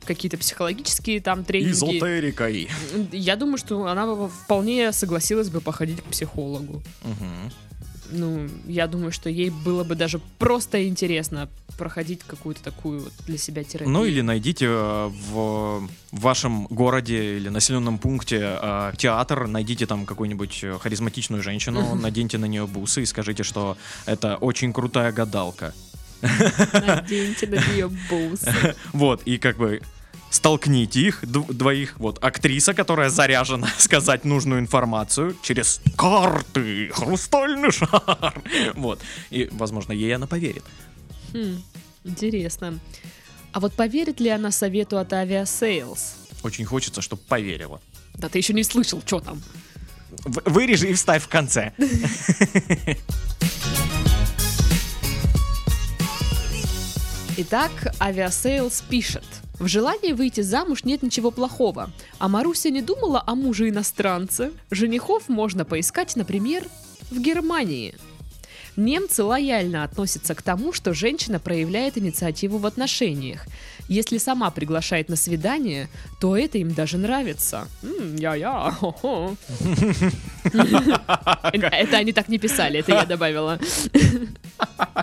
какие-то 0.06 0.38
психологические 0.38 1.22
там 1.22 1.44
тренинги. 1.44 1.74
Эзотерикой. 1.74 2.70
Я 3.12 3.36
думаю, 3.36 3.58
что 3.58 3.88
она 3.88 4.28
вполне 4.28 4.92
согласилась 4.92 5.50
бы 5.50 5.62
походить 5.62 6.02
к 6.02 6.06
психологу. 6.06 6.82
Мгм. 7.04 7.52
Ну, 8.12 8.48
я 8.68 8.88
думаю, 8.88 9.12
что 9.12 9.30
ей 9.30 9.50
было 9.50 9.84
бы 9.84 9.96
даже 9.96 10.20
просто 10.38 10.88
интересно 10.88 11.50
проходить 11.78 12.22
какую-то 12.28 12.62
такую 12.62 13.04
вот 13.04 13.14
для 13.26 13.38
себя 13.38 13.64
терапию. 13.64 13.90
Ну 13.90 14.06
или 14.06 14.22
найдите 14.22 14.66
э, 14.68 15.10
в 15.32 15.90
вашем 16.12 16.68
городе 16.68 17.38
или 17.38 17.50
населенном 17.50 17.98
пункте 17.98 18.58
э, 18.62 18.94
театр, 18.98 19.48
найдите 19.48 19.86
там 19.86 20.06
какую-нибудь 20.06 20.60
э, 20.64 20.78
харизматичную 20.80 21.42
женщину, 21.42 21.96
наденьте 21.96 22.38
на 22.38 22.46
нее 22.46 22.68
бусы 22.68 23.02
и 23.02 23.06
скажите, 23.06 23.44
что 23.44 23.78
это 24.06 24.36
очень 24.36 24.74
крутая 24.74 25.12
гадалка. 25.12 25.74
Наденьте 26.22 27.48
на 27.48 27.56
нее 27.56 27.90
бусы. 28.10 28.76
Вот, 28.94 29.24
и 29.24 29.38
как 29.38 29.58
бы 29.58 29.82
столкните 30.32 31.00
их, 31.02 31.20
двоих, 31.24 32.00
вот, 32.00 32.24
актриса, 32.24 32.74
которая 32.74 33.10
заряжена 33.10 33.68
сказать 33.78 34.26
нужную 34.26 34.60
информацию 34.62 35.36
через 35.44 35.82
карты, 35.96 36.90
хрустальный 36.94 37.72
шар, 37.72 38.34
вот, 38.76 39.00
и, 39.30 39.48
возможно, 39.52 39.92
ей 39.94 40.16
она 40.16 40.26
поверит. 40.26 40.64
Хм, 41.34 41.62
интересно. 42.06 42.80
А 43.54 43.60
вот 43.60 43.74
поверит 43.74 44.20
ли 44.20 44.30
она 44.30 44.50
совету 44.52 44.98
от 44.98 45.12
Aviasales? 45.14 46.00
Очень 46.42 46.66
хочется, 46.66 47.02
чтобы 47.02 47.22
поверила. 47.28 47.80
Да 48.16 48.30
ты 48.30 48.38
еще 48.40 48.54
не 48.54 48.64
слышал, 48.64 49.02
что 49.06 49.20
там. 49.20 49.42
В- 50.26 50.42
Вырежи 50.50 50.90
и 50.90 50.94
вставь 50.94 51.24
в 51.24 51.28
конце. 51.28 51.74
Итак, 57.38 57.72
Aviasales 58.00 58.84
пишет. 58.90 59.24
В 59.62 59.68
желании 59.68 60.14
выйти 60.14 60.42
замуж 60.42 60.86
нет 60.86 61.04
ничего 61.04 61.30
плохого. 61.30 61.92
А 62.18 62.28
Маруся 62.28 62.72
не 62.72 62.82
думала 62.82 63.24
о 63.28 63.36
муже-иностранце. 63.36 64.54
Женихов 64.72 65.30
можно 65.30 65.66
поискать, 65.66 66.16
например, 66.16 66.66
в 67.12 67.20
Германии. 67.22 67.94
Немцы 68.76 69.24
лояльно 69.24 69.84
относятся 69.84 70.34
к 70.34 70.42
тому, 70.42 70.74
что 70.74 70.96
женщина 70.96 71.40
проявляет 71.40 71.96
инициативу 71.96 72.58
в 72.58 72.66
отношениях. 72.66 73.46
Если 73.88 74.18
сама 74.18 74.50
приглашает 74.50 75.10
на 75.10 75.16
свидание, 75.16 75.90
то 76.20 76.36
это 76.36 76.58
им 76.58 76.74
даже 76.74 76.98
нравится. 76.98 77.68
Я-я. 78.18 78.76
Это 81.54 81.98
они 81.98 82.14
так 82.14 82.30
не 82.30 82.40
писали, 82.40 82.80
это 82.80 82.94
я 82.94 83.06
добавила. 83.06 83.60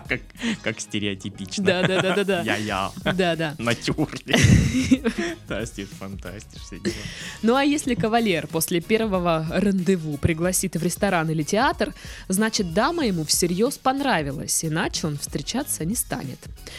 Как, 0.08 0.20
как 0.62 0.80
стереотипично. 0.80 1.64
Да-да-да-да-да. 1.64 2.42
Я-я. 2.44 2.90
Да-да. 3.04 3.54
Натюрли. 3.58 4.36
Фантастиш, 5.48 5.88
фантастиш, 5.88 6.62
все 6.62 6.78
дела. 6.78 6.94
Ну 7.42 7.54
а 7.54 7.64
если 7.64 7.94
кавалер 7.94 8.46
после 8.46 8.80
первого 8.80 9.46
рандеву 9.50 10.16
пригласит 10.16 10.76
в 10.76 10.82
ресторан 10.82 11.30
или 11.30 11.42
театр, 11.42 11.94
значит 12.28 12.72
дама 12.72 13.06
ему 13.06 13.24
всерьез 13.24 13.78
понравилась, 13.78 14.64
иначе 14.64 15.06
он 15.06 15.18
встречаться 15.18 15.84
не 15.84 15.94
станет. 15.94 16.38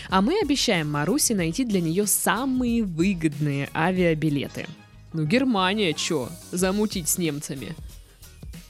А 0.10 0.22
мы 0.22 0.40
обещаем 0.42 0.90
Марусе 0.90 1.36
найти 1.36 1.66
для 1.66 1.82
нее 1.82 2.08
самые 2.08 2.84
выгодные 2.84 3.70
авиабилеты. 3.74 4.68
Ну 5.14 5.26
Германия, 5.26 5.94
чё, 5.94 6.30
замутить 6.52 7.10
с 7.10 7.18
немцами? 7.18 7.76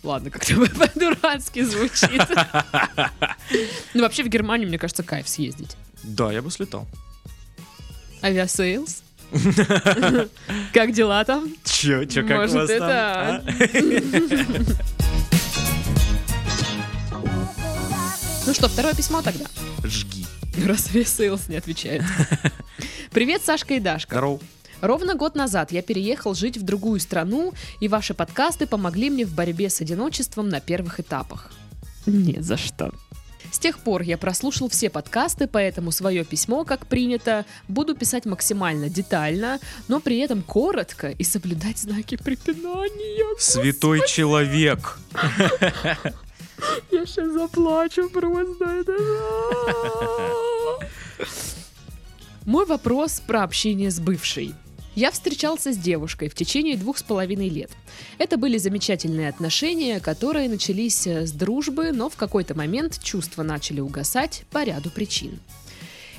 Ладно, 0.03 0.29
как-то 0.29 0.55
по-дурацки 0.79 1.63
звучит. 1.63 2.21
Ну 3.93 4.01
вообще 4.03 4.23
в 4.23 4.27
Германию, 4.27 4.67
мне 4.69 4.77
кажется, 4.77 5.03
кайф 5.03 5.27
съездить. 5.27 5.75
Да, 6.03 6.31
я 6.31 6.41
бы 6.41 6.51
слетал. 6.51 6.87
Aviasales? 8.21 9.01
Как 10.73 10.91
дела 10.93 11.23
там? 11.25 11.49
Че, 11.63 12.05
че, 12.05 12.23
как 12.23 12.37
Может, 12.37 12.55
у 12.55 12.59
вас 12.59 12.67
там? 12.69 12.77
это- 12.77 13.35
а? 13.35 13.43
Ну 18.45 18.53
что, 18.53 18.67
второе 18.67 18.93
письмо 18.95 19.21
тогда. 19.21 19.45
Жги. 19.83 20.25
Раз 20.65 20.87
Sales 20.87 21.47
не 21.47 21.57
отвечает. 21.57 22.03
Привет, 23.11 23.43
Сашка 23.43 23.75
и 23.75 23.79
Дашка. 23.79 24.15
Здорово. 24.15 24.39
Ровно 24.81 25.15
год 25.15 25.35
назад 25.35 25.71
я 25.71 25.81
переехал 25.81 26.33
жить 26.33 26.57
в 26.57 26.63
другую 26.63 26.99
страну, 26.99 27.53
и 27.81 27.87
ваши 27.87 28.13
подкасты 28.13 28.65
помогли 28.65 29.09
мне 29.09 29.25
в 29.25 29.33
борьбе 29.33 29.69
с 29.69 29.81
одиночеством 29.81 30.49
на 30.49 30.59
первых 30.59 30.99
этапах. 30.99 31.51
Не 32.05 32.41
за 32.41 32.57
что. 32.57 32.91
С 33.51 33.59
тех 33.59 33.79
пор 33.79 34.03
я 34.03 34.17
прослушал 34.17 34.69
все 34.69 34.89
подкасты, 34.89 35.47
поэтому 35.47 35.91
свое 35.91 36.23
письмо, 36.23 36.63
как 36.65 36.85
принято, 36.85 37.45
буду 37.67 37.95
писать 37.95 38.25
максимально 38.25 38.89
детально, 38.89 39.59
но 39.87 39.99
при 39.99 40.19
этом 40.19 40.43
коротко 40.43 41.09
и 41.09 41.23
соблюдать 41.23 41.79
знаки 41.79 42.15
препинания. 42.15 43.25
Святой 43.39 44.01
человек. 44.07 44.99
Я 46.91 47.05
сейчас 47.05 47.31
заплачу 47.33 48.09
просто. 48.09 48.65
Это... 48.65 48.93
Мой 52.45 52.65
вопрос 52.65 53.21
про 53.25 53.43
общение 53.43 53.89
с 53.89 53.99
бывшей. 53.99 54.53
Я 54.99 55.11
встречался 55.11 55.71
с 55.71 55.77
девушкой 55.77 56.27
в 56.27 56.35
течение 56.35 56.75
двух 56.75 56.97
с 56.97 57.03
половиной 57.03 57.47
лет. 57.47 57.71
Это 58.17 58.35
были 58.35 58.57
замечательные 58.57 59.29
отношения, 59.29 60.01
которые 60.01 60.49
начались 60.49 61.07
э, 61.07 61.25
с 61.25 61.31
дружбы, 61.31 61.93
но 61.93 62.09
в 62.09 62.17
какой-то 62.17 62.53
момент 62.53 63.01
чувства 63.01 63.43
начали 63.43 63.79
угасать 63.79 64.43
по 64.51 64.61
ряду 64.61 64.89
причин. 64.91 65.39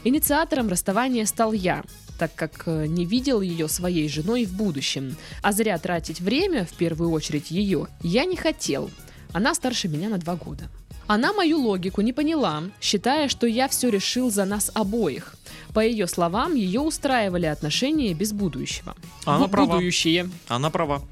Инициатором 0.02 0.70
расставания 0.70 1.26
стал 1.26 1.52
я, 1.52 1.84
так 2.18 2.34
как 2.34 2.62
э, 2.64 2.86
не 2.86 3.04
видел 3.04 3.42
ее 3.42 3.68
своей 3.68 4.08
женой 4.08 4.46
в 4.46 4.56
будущем. 4.56 5.14
А 5.42 5.52
зря 5.52 5.76
тратить 5.76 6.20
время, 6.20 6.64
в 6.64 6.72
первую 6.72 7.10
очередь 7.10 7.50
ее, 7.50 7.86
я 8.02 8.24
не 8.24 8.36
хотел. 8.36 8.90
Она 9.34 9.54
старше 9.54 9.88
меня 9.88 10.08
на 10.08 10.16
два 10.16 10.36
года. 10.36 10.70
Она 11.06 11.34
мою 11.34 11.60
логику 11.60 12.00
не 12.00 12.14
поняла, 12.14 12.62
считая, 12.80 13.28
что 13.28 13.46
я 13.46 13.68
все 13.68 13.90
решил 13.90 14.30
за 14.30 14.46
нас 14.46 14.70
обоих. 14.72 15.36
По 15.72 15.80
ее 15.80 16.06
словам, 16.06 16.54
ее 16.54 16.80
устраивали 16.80 17.46
отношения 17.46 18.12
без 18.14 18.32
будущего. 18.32 18.94
Она 19.24 19.46
Бу- 19.46 19.50
права. 19.50 19.76
Будущее. 19.76 20.30
Она 20.48 20.70
права. 20.70 21.02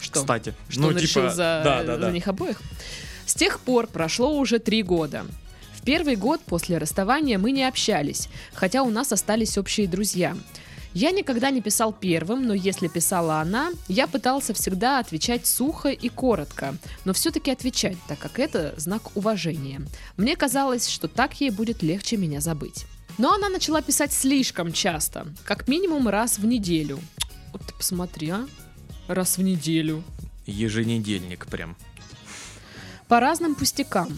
Что? 0.00 0.20
Кстати. 0.20 0.54
Что 0.68 0.80
ну, 0.80 0.88
он 0.88 0.96
решил 0.96 1.22
типа, 1.22 1.34
за, 1.34 1.60
да, 1.64 1.82
да, 1.82 1.94
за 1.96 2.00
да. 2.02 2.10
них 2.10 2.28
обоих? 2.28 2.60
С 3.26 3.34
тех 3.34 3.60
пор 3.60 3.86
прошло 3.86 4.38
уже 4.38 4.58
три 4.58 4.82
года. 4.82 5.24
В 5.74 5.82
первый 5.82 6.16
год 6.16 6.40
после 6.42 6.78
расставания 6.78 7.38
мы 7.38 7.52
не 7.52 7.64
общались, 7.64 8.28
хотя 8.52 8.82
у 8.82 8.90
нас 8.90 9.12
остались 9.12 9.56
общие 9.56 9.88
друзья. 9.88 10.36
Я 10.92 11.12
никогда 11.12 11.50
не 11.50 11.60
писал 11.60 11.92
первым, 11.92 12.46
но 12.46 12.52
если 12.52 12.88
писала 12.88 13.40
она, 13.40 13.70
я 13.86 14.08
пытался 14.08 14.52
всегда 14.52 14.98
отвечать 14.98 15.46
сухо 15.46 15.90
и 15.90 16.08
коротко, 16.08 16.74
но 17.04 17.12
все-таки 17.12 17.52
отвечать, 17.52 17.96
так 18.08 18.18
как 18.18 18.40
это 18.40 18.74
знак 18.76 19.16
уважения. 19.16 19.80
Мне 20.16 20.34
казалось, 20.34 20.88
что 20.88 21.06
так 21.06 21.40
ей 21.40 21.50
будет 21.50 21.82
легче 21.82 22.16
меня 22.16 22.40
забыть. 22.40 22.86
Но 23.20 23.34
она 23.34 23.50
начала 23.50 23.82
писать 23.82 24.14
слишком 24.14 24.72
часто, 24.72 25.26
как 25.44 25.68
минимум 25.68 26.08
раз 26.08 26.38
в 26.38 26.46
неделю. 26.46 26.98
Вот 27.52 27.60
ты 27.66 27.74
посмотри, 27.74 28.30
а? 28.30 28.48
Раз 29.08 29.36
в 29.36 29.42
неделю 29.42 30.02
Еженедельник 30.46 31.46
прям. 31.46 31.76
по 33.08 33.20
разным 33.20 33.54
пустякам. 33.54 34.08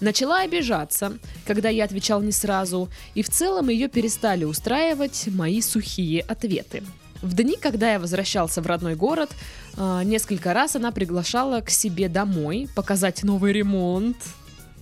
Начала 0.00 0.40
обижаться, 0.40 1.16
когда 1.46 1.68
я 1.68 1.84
отвечал 1.84 2.22
не 2.22 2.32
сразу, 2.32 2.88
и 3.14 3.22
в 3.22 3.30
целом 3.30 3.68
ее 3.68 3.86
перестали 3.86 4.42
устраивать 4.42 5.28
мои 5.28 5.60
сухие 5.60 6.20
ответы. 6.22 6.82
В 7.22 7.34
дни, 7.34 7.56
когда 7.56 7.92
я 7.92 8.00
возвращался 8.00 8.62
в 8.62 8.66
родной 8.66 8.96
город, 8.96 9.30
а, 9.76 10.02
несколько 10.02 10.54
раз 10.54 10.74
она 10.74 10.90
приглашала 10.90 11.60
к 11.60 11.70
себе 11.70 12.08
домой 12.08 12.68
показать 12.74 13.22
новый 13.22 13.52
ремонт. 13.52 14.16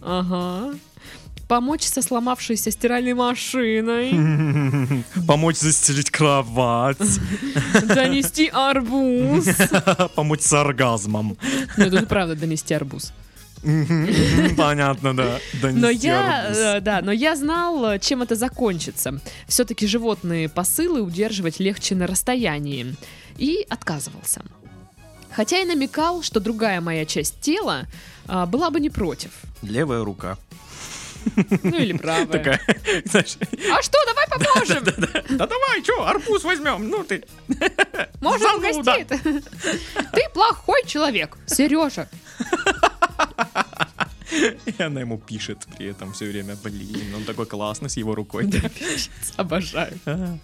Ага. 0.01 0.75
Помочь 1.49 1.85
со 1.85 2.03
сломавшейся 2.03 2.71
стиральной 2.71 3.15
машиной. 3.15 5.03
Помочь 5.27 5.57
застелить 5.57 6.11
кровать. 6.11 6.99
Донести 7.85 8.51
арбуз. 8.53 9.49
Помочь 10.15 10.43
с 10.43 10.53
оргазмом. 10.53 11.39
Ну, 11.79 11.85
это 11.85 12.05
правда 12.05 12.37
донести 12.37 12.75
арбуз. 12.75 13.15
Понятно, 13.63 15.17
да. 15.17 15.39
Но 15.63 15.89
я, 15.89 16.53
э, 16.55 16.81
да, 16.81 17.01
но 17.03 17.13
я 17.13 17.35
знал, 17.35 17.99
чем 17.99 18.23
это 18.23 18.37
закончится. 18.37 19.19
Все-таки 19.49 19.87
животные 19.87 20.51
посылы 20.51 21.01
удерживать 21.01 21.59
легче 21.61 21.95
на 21.95 22.07
расстоянии. 22.07 22.95
И 23.39 23.67
отказывался. 23.71 24.43
Хотя 25.31 25.61
и 25.61 25.65
намекал, 25.65 26.23
что 26.23 26.41
другая 26.41 26.81
моя 26.81 27.07
часть 27.07 27.41
тела 27.41 27.87
а, 28.27 28.47
была 28.47 28.71
бы 28.71 28.81
не 28.81 28.91
против. 28.91 29.31
Левая 29.63 30.05
рука. 30.05 30.37
Ну 31.63 31.77
или 31.77 31.97
правая. 31.97 32.27
Такая, 32.27 32.61
знаешь, 33.05 33.37
А 33.73 33.83
что, 33.83 33.99
давай 34.07 34.27
поможем? 34.29 34.85
да 34.85 35.47
давай, 35.47 35.83
что, 35.83 36.07
арбуз 36.07 36.45
возьмем, 36.45 36.89
ну 36.89 37.05
ты. 37.05 37.25
Может, 38.21 38.43
зануда. 38.43 38.95
угостит? 38.95 39.09
Ты 40.13 40.21
плохой 40.35 40.83
человек, 40.87 41.37
Сережа. 41.47 42.09
И 44.67 44.83
она 44.83 45.01
ему 45.01 45.19
пишет 45.19 45.67
при 45.77 45.87
этом 45.87 46.13
все 46.13 46.27
время, 46.27 46.55
блин, 46.63 47.15
он 47.17 47.25
такой 47.25 47.47
классный 47.47 47.89
с 47.89 47.97
его 47.97 48.15
рукой. 48.15 48.51
Обожаю. 49.37 49.99
А. 50.07 50.39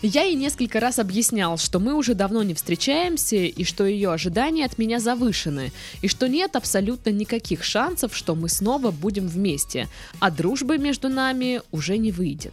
Я 0.00 0.22
ей 0.22 0.36
несколько 0.36 0.78
раз 0.78 1.00
объяснял, 1.00 1.58
что 1.58 1.80
мы 1.80 1.94
уже 1.94 2.14
давно 2.14 2.44
не 2.44 2.54
встречаемся, 2.54 3.36
и 3.36 3.64
что 3.64 3.84
ее 3.84 4.12
ожидания 4.12 4.64
от 4.64 4.78
меня 4.78 5.00
завышены, 5.00 5.72
и 6.02 6.08
что 6.08 6.28
нет 6.28 6.54
абсолютно 6.54 7.10
никаких 7.10 7.64
шансов, 7.64 8.16
что 8.16 8.36
мы 8.36 8.48
снова 8.48 8.92
будем 8.92 9.26
вместе, 9.26 9.88
а 10.20 10.30
дружбы 10.30 10.78
между 10.78 11.08
нами 11.08 11.62
уже 11.72 11.98
не 11.98 12.12
выйдет. 12.12 12.52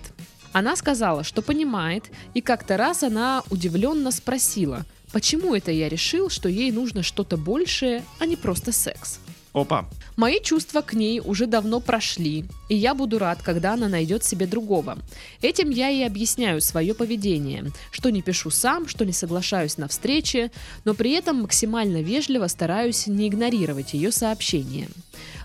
Она 0.53 0.75
сказала, 0.75 1.23
что 1.23 1.43
понимает, 1.43 2.05
и 2.33 2.41
как-то 2.41 2.77
раз 2.77 3.03
она 3.03 3.43
удивленно 3.51 4.09
спросила, 4.09 4.83
почему 5.11 5.53
это 5.53 5.71
я 5.71 5.87
решил, 5.87 6.29
что 6.29 6.49
ей 6.49 6.71
нужно 6.71 7.03
что-то 7.03 7.37
большее, 7.37 8.03
а 8.19 8.25
не 8.25 8.37
просто 8.37 8.71
секс. 8.71 9.19
Опа. 9.55 9.85
Мои 10.17 10.41
чувства 10.41 10.81
к 10.81 10.93
ней 10.93 11.21
уже 11.21 11.47
давно 11.47 11.79
прошли, 11.79 12.43
и 12.67 12.75
я 12.75 12.93
буду 12.93 13.19
рад, 13.19 13.41
когда 13.41 13.73
она 13.73 13.87
найдет 13.87 14.25
себе 14.25 14.47
другого. 14.47 14.97
Этим 15.41 15.69
я 15.69 15.89
и 15.89 16.03
объясняю 16.03 16.59
свое 16.59 16.93
поведение, 16.93 17.71
что 17.89 18.09
не 18.09 18.21
пишу 18.21 18.49
сам, 18.49 18.85
что 18.85 19.05
не 19.05 19.13
соглашаюсь 19.13 19.77
на 19.77 19.87
встречи, 19.87 20.51
но 20.83 20.93
при 20.93 21.11
этом 21.11 21.43
максимально 21.43 22.01
вежливо 22.01 22.47
стараюсь 22.47 23.07
не 23.07 23.29
игнорировать 23.29 23.93
ее 23.93 24.11
сообщения. 24.11 24.89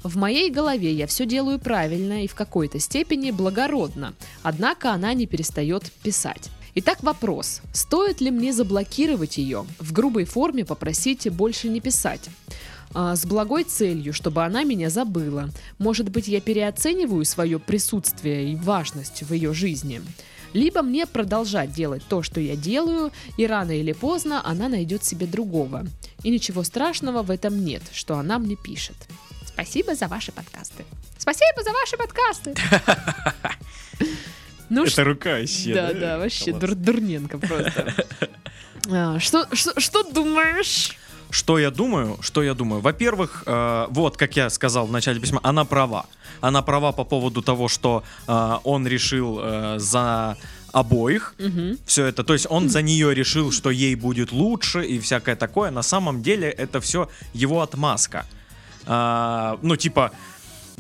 В 0.02 0.16
моей 0.16 0.50
голове 0.50 0.92
я 0.92 1.06
все 1.06 1.24
делаю 1.24 1.60
правильно 1.60 2.24
и 2.24 2.26
в 2.26 2.34
какой-то 2.34 2.80
степени 2.80 3.30
благородно, 3.30 4.14
однако 4.42 4.90
она 4.90 5.14
не 5.14 5.26
перестает 5.26 5.84
писать. 6.02 6.50
Итак, 6.74 7.02
вопрос. 7.02 7.62
Стоит 7.72 8.20
ли 8.20 8.32
мне 8.32 8.52
заблокировать 8.52 9.38
ее, 9.38 9.66
в 9.78 9.92
грубой 9.92 10.24
форме 10.24 10.64
попросить 10.64 11.30
больше 11.30 11.68
не 11.68 11.80
писать? 11.80 12.28
А, 12.92 13.14
с 13.16 13.24
благой 13.24 13.64
целью, 13.64 14.12
чтобы 14.12 14.44
она 14.44 14.64
меня 14.64 14.90
забыла. 14.90 15.50
Может 15.78 16.08
быть, 16.10 16.26
я 16.28 16.40
переоцениваю 16.40 17.24
свое 17.24 17.58
присутствие 17.58 18.52
и 18.52 18.56
важность 18.56 19.22
в 19.22 19.32
ее 19.32 19.52
жизни. 19.54 20.02
Либо 20.52 20.82
мне 20.82 21.06
продолжать 21.06 21.72
делать 21.72 22.02
то, 22.08 22.22
что 22.24 22.40
я 22.40 22.56
делаю, 22.56 23.12
и 23.36 23.46
рано 23.46 23.70
или 23.78 23.92
поздно 23.92 24.44
она 24.44 24.68
найдет 24.68 25.04
себе 25.04 25.26
другого. 25.26 25.86
И 26.24 26.30
ничего 26.30 26.64
страшного 26.64 27.22
в 27.22 27.30
этом 27.30 27.64
нет, 27.64 27.82
что 27.92 28.16
она 28.18 28.38
мне 28.40 28.56
пишет. 28.56 28.96
Спасибо 29.46 29.94
за 29.94 30.08
ваши 30.08 30.32
подкасты. 30.32 30.84
Спасибо 31.18 31.62
за 31.62 31.70
ваши 31.72 31.96
подкасты. 31.96 32.54
Ну, 34.68 34.84
Это 34.84 35.02
рука 35.02 35.30
вообще. 35.40 35.74
да, 35.74 35.92
да, 35.92 36.18
вообще 36.18 36.52
Класс. 36.52 36.62
дур- 36.62 36.74
дурненко 36.76 37.38
просто. 37.38 37.92
А, 38.88 39.18
Что, 39.18 39.46
что, 39.54 39.78
что 39.80 40.04
думаешь? 40.04 40.96
Что 41.30 41.58
я 41.58 41.70
думаю? 41.70 42.16
Что 42.20 42.42
я 42.42 42.54
думаю? 42.54 42.80
Во-первых, 42.82 43.44
э, 43.46 43.86
вот, 43.90 44.16
как 44.16 44.36
я 44.36 44.50
сказал 44.50 44.86
в 44.86 44.92
начале 44.92 45.20
письма, 45.20 45.40
она 45.42 45.64
права. 45.64 46.06
Она 46.40 46.62
права 46.62 46.92
по 46.92 47.04
поводу 47.04 47.42
того, 47.42 47.68
что 47.68 48.02
э, 48.26 48.58
он 48.64 48.86
решил 48.86 49.38
э, 49.42 49.78
за 49.78 50.36
обоих 50.72 51.34
Мгм. 51.38 51.78
все 51.86 52.06
это. 52.06 52.22
То 52.24 52.32
есть 52.32 52.46
он 52.50 52.68
за 52.68 52.82
нее 52.82 53.14
решил, 53.14 53.52
что 53.52 53.70
ей 53.70 53.94
будет 53.96 54.32
лучше 54.32 54.84
и 54.84 54.98
всякое 54.98 55.36
такое. 55.36 55.70
На 55.70 55.82
самом 55.82 56.22
деле 56.22 56.48
это 56.48 56.80
все 56.80 57.08
его 57.34 57.60
отмазка. 57.60 58.24
А, 58.86 59.58
ну, 59.62 59.76
типа, 59.76 60.10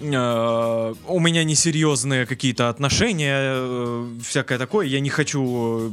э, 0.00 0.94
у 1.06 1.20
меня 1.20 1.44
несерьезные 1.44 2.26
какие-то 2.26 2.68
отношения, 2.68 3.36
э, 3.40 4.08
всякое 4.24 4.58
такое, 4.58 4.86
я 4.86 5.00
не 5.00 5.10
хочу 5.10 5.40
э, 5.42 5.90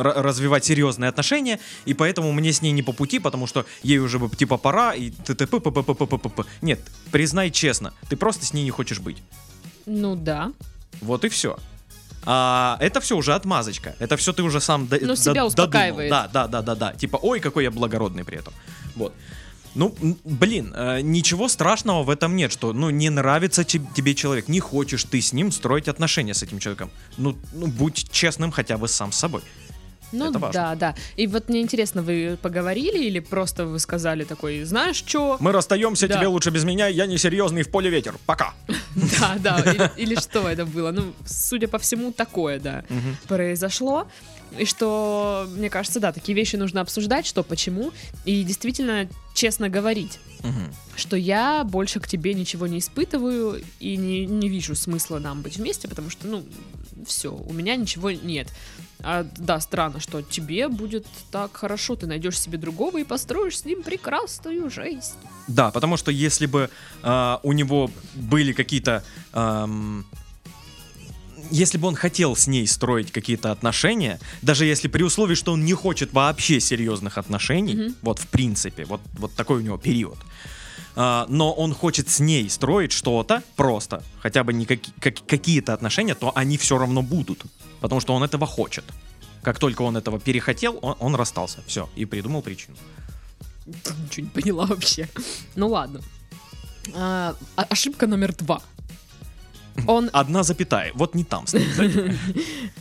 ра- 0.00 0.20
развивать 0.22 0.64
серьезные 0.64 1.08
отношения, 1.08 1.58
и 1.84 1.94
поэтому 1.94 2.32
мне 2.32 2.52
с 2.52 2.62
ней 2.62 2.72
не 2.72 2.82
по 2.82 2.92
пути, 2.92 3.18
потому 3.18 3.46
что 3.46 3.64
ей 3.82 3.98
уже 3.98 4.18
бы 4.18 4.28
типа 4.34 4.56
пора, 4.56 4.94
и 4.94 5.10
т.т.п. 5.10 5.60
п- 5.60 5.70
п- 5.70 5.82
п- 5.82 5.94
п- 5.94 6.06
п- 6.06 6.18
п- 6.18 6.28
п. 6.28 6.44
Нет, 6.62 6.80
признай 7.10 7.50
честно, 7.50 7.92
ты 8.08 8.16
просто 8.16 8.44
с 8.46 8.52
ней 8.52 8.64
не 8.64 8.70
хочешь 8.70 9.00
быть. 9.00 9.22
Ну 9.86 10.16
да. 10.16 10.52
Вот 11.00 11.24
и 11.24 11.28
все. 11.28 11.56
А 12.24 12.76
это 12.80 13.00
все 13.00 13.16
уже 13.16 13.34
отмазочка. 13.34 13.96
Это 13.98 14.16
все 14.16 14.32
ты 14.32 14.42
уже 14.42 14.60
сам 14.60 14.86
до- 14.86 14.98
Ну, 15.04 15.16
себя 15.16 15.34
до- 15.34 15.44
успокаивает. 15.46 16.10
додумал. 16.10 16.28
Да, 16.32 16.46
да, 16.46 16.62
да, 16.62 16.74
да, 16.74 16.92
да. 16.92 16.92
Типа, 16.96 17.18
ой, 17.20 17.40
какой 17.40 17.64
я 17.64 17.70
благородный 17.72 18.24
при 18.24 18.38
этом. 18.38 18.52
Вот. 18.94 19.12
Ну, 19.74 19.94
блин, 20.24 20.74
э, 20.76 21.00
ничего 21.00 21.48
страшного 21.48 22.02
в 22.02 22.10
этом 22.10 22.36
нет, 22.36 22.52
что, 22.52 22.72
ну, 22.72 22.90
не 22.90 23.08
нравится 23.10 23.64
те- 23.64 23.80
тебе 23.94 24.14
человек, 24.14 24.48
не 24.48 24.60
хочешь 24.60 25.04
ты 25.04 25.20
с 25.20 25.32
ним 25.32 25.50
строить 25.50 25.88
отношения 25.88 26.34
с 26.34 26.42
этим 26.42 26.58
человеком. 26.58 26.90
Ну, 27.16 27.36
ну 27.54 27.66
будь 27.66 28.10
честным 28.10 28.50
хотя 28.50 28.76
бы 28.76 28.86
сам 28.88 29.12
с 29.12 29.16
собой. 29.18 29.40
Ну 30.14 30.28
Это 30.28 30.38
важно. 30.38 30.60
да, 30.60 30.74
да. 30.74 30.94
И 31.16 31.26
вот 31.26 31.48
мне 31.48 31.62
интересно, 31.62 32.02
вы 32.02 32.36
поговорили 32.42 33.02
или 33.02 33.18
просто 33.18 33.64
вы 33.64 33.78
сказали 33.78 34.24
такой, 34.24 34.62
знаешь 34.64 34.96
что? 34.96 35.38
Мы 35.40 35.52
расстаемся, 35.52 36.06
Да. 36.06 36.16
тебе 36.18 36.26
лучше 36.26 36.50
без 36.50 36.64
меня, 36.64 36.86
я 36.88 37.06
несерьезный, 37.06 37.62
в 37.62 37.70
поле 37.70 37.88
ветер. 37.88 38.14
Пока. 38.26 38.52
Да, 39.38 39.38
да. 39.62 39.90
Или, 39.96 40.16
что 40.16 40.46
это 40.50 40.66
было? 40.66 40.90
Ну, 40.92 41.14
судя 41.24 41.66
по 41.66 41.78
всему, 41.78 42.12
такое, 42.12 42.60
да, 42.60 42.84
произошло. 43.26 44.06
И 44.58 44.64
что, 44.64 45.46
мне 45.50 45.70
кажется, 45.70 46.00
да, 46.00 46.12
такие 46.12 46.34
вещи 46.36 46.56
нужно 46.56 46.80
обсуждать, 46.80 47.26
что, 47.26 47.42
почему, 47.42 47.92
и 48.24 48.42
действительно 48.42 49.08
честно 49.34 49.68
говорить. 49.68 50.18
Мгм. 50.42 50.74
что 50.96 51.16
я 51.16 51.62
больше 51.62 52.00
к 52.00 52.08
тебе 52.08 52.34
ничего 52.34 52.66
не 52.66 52.80
испытываю 52.80 53.62
и 53.78 53.96
не, 53.96 54.26
не 54.26 54.48
вижу 54.48 54.74
смысла 54.74 55.20
нам 55.20 55.40
быть 55.40 55.56
вместе, 55.56 55.86
потому 55.86 56.10
что, 56.10 56.26
ну, 56.26 56.44
все, 57.06 57.32
у 57.32 57.52
меня 57.52 57.76
ничего 57.76 58.10
нет. 58.10 58.48
А, 59.04 59.24
да, 59.36 59.60
странно, 59.60 60.00
что 60.00 60.22
тебе 60.22 60.68
будет 60.68 61.06
так 61.30 61.56
хорошо, 61.56 61.96
ты 61.96 62.06
найдешь 62.06 62.40
себе 62.40 62.58
другого 62.58 62.98
и 62.98 63.04
построишь 63.04 63.58
с 63.58 63.64
ним 63.64 63.82
прекрасную 63.82 64.68
жизнь. 64.70 65.14
Да, 65.48 65.70
потому 65.70 65.96
что 65.96 66.10
если 66.10 66.46
бы 66.46 66.70
а, 67.02 67.40
у 67.42 67.52
него 67.52 67.90
были 68.14 68.52
какие-то... 68.52 69.04
ам, 69.32 70.04
если 71.52 71.78
бы 71.78 71.86
он 71.88 71.94
хотел 71.94 72.34
с 72.34 72.46
ней 72.46 72.66
строить 72.66 73.12
какие-то 73.12 73.52
отношения, 73.52 74.18
даже 74.42 74.64
если 74.64 74.88
при 74.88 75.02
условии, 75.04 75.34
что 75.36 75.52
он 75.52 75.64
не 75.64 75.74
хочет 75.74 76.12
вообще 76.12 76.60
серьезных 76.60 77.18
отношений, 77.18 77.74
Мгм. 77.74 77.94
вот 78.02 78.18
в 78.18 78.26
принципе, 78.26 78.84
вот, 78.84 79.00
вот 79.14 79.32
такой 79.34 79.58
у 79.58 79.60
него 79.60 79.78
период, 79.78 80.18
а, 80.96 81.26
но 81.28 81.52
он 81.52 81.74
хочет 81.74 82.08
с 82.08 82.20
ней 82.20 82.48
строить 82.50 82.92
что-то 82.92 83.42
просто, 83.56 84.02
хотя 84.20 84.42
бы 84.44 84.52
не 84.52 84.64
каки- 84.66 84.92
как- 85.00 85.26
какие-то 85.26 85.72
отношения, 85.74 86.14
то 86.14 86.32
они 86.34 86.56
все 86.58 86.76
равно 86.78 87.02
будут, 87.02 87.42
потому 87.80 88.00
что 88.00 88.14
он 88.14 88.22
этого 88.24 88.46
хочет. 88.46 88.84
Как 89.42 89.58
только 89.58 89.82
он 89.82 89.96
этого 89.96 90.20
перехотел, 90.20 90.78
он, 90.82 90.94
он 91.00 91.14
расстался, 91.16 91.58
все, 91.66 91.88
и 91.96 92.04
придумал 92.04 92.42
причину. 92.42 92.76
Ничего 93.66 94.26
не 94.26 94.30
поняла 94.42 94.66
вообще. 94.66 95.08
Ну 95.56 95.68
ладно. 95.68 96.00
А, 96.94 97.34
о- 97.56 97.62
ошибка 97.62 98.06
номер 98.06 98.34
два. 98.34 98.60
Он 99.86 100.10
Одна 100.12 100.42
запятая, 100.42 100.92
вот 100.94 101.14
не 101.14 101.24
там 101.24 101.46
стоит. 101.46 101.66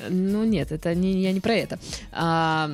Ну 0.10 0.44
нет, 0.44 0.72
это 0.72 0.94
не, 0.96 1.22
я 1.22 1.32
не 1.32 1.40
про 1.40 1.54
это. 1.54 1.80
А, 2.12 2.70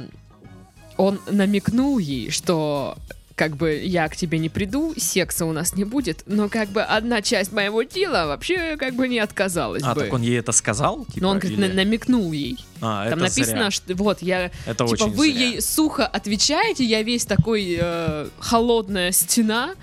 он 0.98 1.20
намекнул 1.30 1.98
ей, 2.00 2.32
что 2.32 2.96
как 3.36 3.56
бы 3.56 3.76
я 3.84 4.08
к 4.10 4.16
тебе 4.16 4.40
не 4.40 4.50
приду, 4.50 4.96
секса 4.98 5.46
у 5.46 5.52
нас 5.52 5.76
не 5.76 5.84
будет, 5.84 6.24
но 6.26 6.50
как 6.50 6.70
бы 6.70 6.82
одна 6.82 7.22
часть 7.22 7.52
моего 7.52 7.84
тела 7.84 8.26
вообще 8.26 8.76
как 8.78 8.96
бы 8.96 9.08
не 9.08 9.20
отказалась 9.20 9.84
А, 9.86 9.94
бы. 9.94 10.02
так 10.02 10.14
он 10.14 10.24
ей 10.24 10.40
это 10.40 10.52
сказал? 10.52 11.06
Типа, 11.06 11.20
но 11.22 11.30
он 11.30 11.38
или- 11.38 11.56
на- 11.68 11.74
намекнул 11.74 12.32
ей. 12.32 12.58
А, 12.82 13.08
Там 13.12 13.20
написано, 13.20 13.46
зря. 13.70 13.72
что 13.72 13.94
вот 13.96 14.24
я 14.24 14.50
Это 14.66 14.88
типа 14.88 15.06
вы 15.06 15.32
зря. 15.32 15.40
ей 15.50 15.62
сухо 15.62 16.08
отвечаете, 16.08 16.84
я 16.84 17.04
весь 17.04 17.26
такой 17.28 17.78
э, 17.80 18.28
холодная 18.40 19.12
стена. 19.12 19.76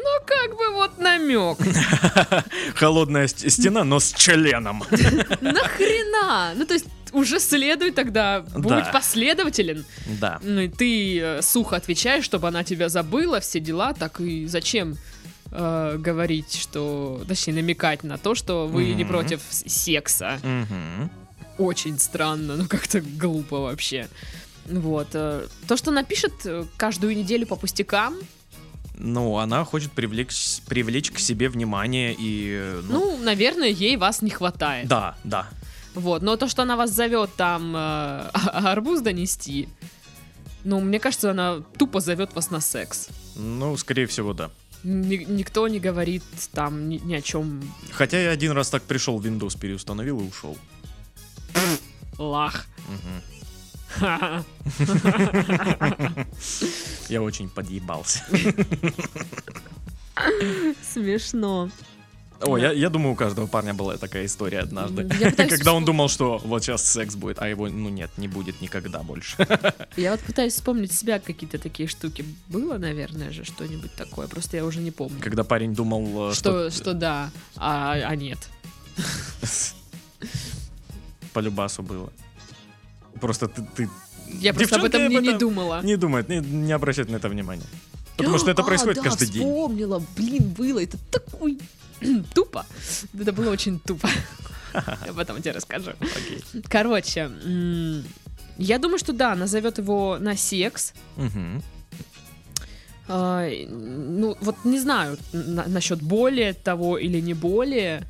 Ну, 0.00 0.24
как 0.26 0.56
бы 0.56 0.70
вот 0.74 0.98
намек. 0.98 1.58
Холодная 2.74 3.26
ст- 3.26 3.50
стена, 3.50 3.84
но 3.84 3.98
с 3.98 4.12
членом. 4.12 4.82
Нахрена? 5.40 6.52
Ну, 6.56 6.64
то 6.66 6.74
есть, 6.74 6.86
уже 7.12 7.40
следуй 7.40 7.90
тогда, 7.90 8.40
будь 8.54 8.68
Да. 8.68 8.90
последователен. 8.92 9.84
Да. 10.20 10.38
Ну 10.42 10.60
и 10.60 10.68
ты 10.68 11.18
э, 11.20 11.42
сухо 11.42 11.76
отвечаешь, 11.76 12.24
чтобы 12.24 12.48
она 12.48 12.64
тебя 12.64 12.88
забыла, 12.88 13.40
все 13.40 13.60
дела, 13.60 13.92
так 13.94 14.20
и 14.20 14.46
зачем 14.46 14.96
э, 15.50 15.96
говорить, 15.98 16.54
что, 16.60 17.22
точнее, 17.26 17.54
намекать 17.54 18.04
на 18.04 18.18
то, 18.18 18.34
что 18.34 18.66
вы 18.66 18.94
не 18.94 19.04
против 19.04 19.40
секса. 19.50 20.38
Очень 21.58 21.98
странно, 21.98 22.54
ну 22.56 22.66
как-то 22.68 23.00
глупо 23.00 23.58
вообще. 23.60 24.08
Вот. 24.66 25.08
э, 25.14 25.46
То, 25.66 25.76
что 25.76 25.90
напишет 25.90 26.32
каждую 26.76 27.16
неделю 27.16 27.46
по 27.46 27.56
пустякам, 27.56 28.14
Ну, 29.00 29.38
она 29.38 29.64
хочет 29.64 29.92
привлечь, 29.92 30.60
привлечь 30.66 31.10
к 31.12 31.18
себе 31.18 31.48
внимание 31.48 32.14
и... 32.18 32.50
э, 32.60 32.82
Ну, 32.84 33.16
ну, 33.16 33.22
наверное, 33.24 33.68
ей 33.68 33.96
вас 33.96 34.22
не 34.22 34.30
хватает. 34.30 34.88
да, 34.88 35.16
да. 35.24 35.48
Вот. 35.94 36.22
Но 36.22 36.36
то, 36.36 36.48
что 36.48 36.62
она 36.62 36.76
вас 36.76 36.90
зовет 36.90 37.30
там 37.36 37.74
э, 37.76 37.78
арбуз 38.52 39.00
донести, 39.00 39.68
ну, 40.64 40.80
мне 40.80 40.98
кажется, 41.00 41.30
она 41.30 41.62
тупо 41.78 42.00
зовет 42.00 42.34
вас 42.34 42.50
на 42.50 42.60
секс. 42.60 43.08
Ну, 43.36 43.76
скорее 43.76 44.06
всего, 44.06 44.32
да. 44.32 44.50
Ни- 44.84 45.24
никто 45.28 45.66
не 45.68 45.80
говорит 45.80 46.22
там 46.52 46.88
ни, 46.88 46.98
ни 46.98 47.14
о 47.14 47.20
чем 47.22 47.62
Хотя 47.92 48.20
я 48.20 48.30
один 48.30 48.52
раз 48.52 48.68
так 48.70 48.82
пришел, 48.82 49.20
Windows 49.20 49.58
переустановил 49.58 50.20
и 50.20 50.24
ушел. 50.28 50.56
лах. 52.18 52.66
Мгм. 52.88 53.22
Я 57.08 57.22
очень 57.22 57.48
подъебался. 57.48 58.22
Смешно. 60.82 61.70
О, 62.40 62.56
я, 62.56 62.70
я 62.70 62.88
думаю, 62.88 63.14
у 63.14 63.16
каждого 63.16 63.48
парня 63.48 63.74
была 63.74 63.96
такая 63.96 64.26
история 64.26 64.60
однажды. 64.60 65.08
Пытаюсь 65.08 65.34
Когда 65.50 65.72
он 65.72 65.84
думал, 65.84 66.08
что 66.08 66.38
вот 66.38 66.62
сейчас 66.62 66.84
секс 66.84 67.16
будет, 67.16 67.40
а 67.40 67.48
его, 67.48 67.68
ну 67.68 67.88
нет, 67.88 68.10
не 68.16 68.28
будет 68.28 68.60
никогда 68.60 69.02
больше. 69.02 69.36
Я 69.96 70.12
вот 70.12 70.20
пытаюсь 70.20 70.52
вспомнить 70.52 70.92
себя, 70.92 71.18
какие-то 71.18 71.58
такие 71.58 71.88
штуки. 71.88 72.24
Было, 72.46 72.78
наверное 72.78 73.32
же, 73.32 73.44
что-нибудь 73.44 73.92
такое. 73.94 74.28
Просто 74.28 74.56
я 74.56 74.64
уже 74.64 74.80
не 74.80 74.92
помню. 74.92 75.20
Когда 75.20 75.42
парень 75.42 75.74
думал, 75.74 76.30
э, 76.30 76.34
Что, 76.34 76.70
что 76.70 76.72
что 76.82 76.94
да, 76.94 77.30
а, 77.56 77.94
а 77.94 78.14
нет. 78.14 78.38
по 81.32 81.40
любасу 81.40 81.82
было. 81.82 82.12
Просто 83.20 83.48
ты, 83.48 83.62
ты 83.76 83.88
Я 84.40 84.52
просто 84.54 84.76
об 84.76 84.84
этом 84.84 85.08
не, 85.08 85.16
об 85.16 85.22
не 85.22 85.28
этом 85.28 85.38
думала. 85.40 85.80
не 85.82 85.96
думает, 85.96 86.28
не, 86.28 86.38
не 86.38 86.72
обращает 86.72 87.08
на 87.10 87.16
это 87.16 87.28
внимания. 87.28 87.66
Потому 88.16 88.38
что 88.38 88.50
это 88.50 88.62
А, 88.62 88.64
происходит 88.64 88.96
да, 88.96 89.02
каждый 89.02 89.28
день. 89.28 89.42
вспомнила, 89.42 90.02
блин, 90.16 90.48
было 90.58 90.82
это 90.82 90.96
такой 91.10 91.58
тупо. 92.34 92.66
Это 93.20 93.32
было 93.32 93.50
очень 93.50 93.78
тупо. 93.80 94.08
Я 95.06 95.12
потом 95.14 95.40
тебе 95.40 95.52
расскажу. 95.52 95.92
Короче, 96.68 97.30
я 98.58 98.78
думаю, 98.78 98.98
что 98.98 99.12
да, 99.12 99.34
назовет 99.36 99.78
его 99.78 100.18
на 100.18 100.36
секс. 100.36 100.92
А, 103.10 103.48
ну, 103.68 104.36
вот 104.40 104.56
не 104.64 104.78
знаю 104.78 105.16
на- 105.32 105.66
насчет 105.66 106.02
более 106.02 106.52
того 106.52 106.98
или 106.98 107.20
не 107.20 107.32
более. 107.34 108.02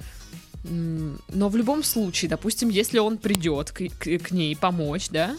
Но 0.64 1.48
в 1.48 1.56
любом 1.56 1.82
случае, 1.84 2.28
допустим, 2.28 2.68
если 2.68 2.98
он 2.98 3.16
придет 3.18 3.70
к, 3.70 3.88
к- 3.98 4.18
к 4.18 4.30
ней 4.32 4.56
помочь, 4.56 5.08
да, 5.10 5.34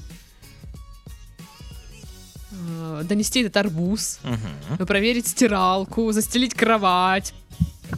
а, 2.51 3.03
донести 3.03 3.41
этот 3.41 3.57
арбуз, 3.57 4.19
Мгм. 4.23 4.85
проверить 4.87 5.27
стиралку, 5.27 6.11
застелить 6.11 6.53
кровать 6.53 7.33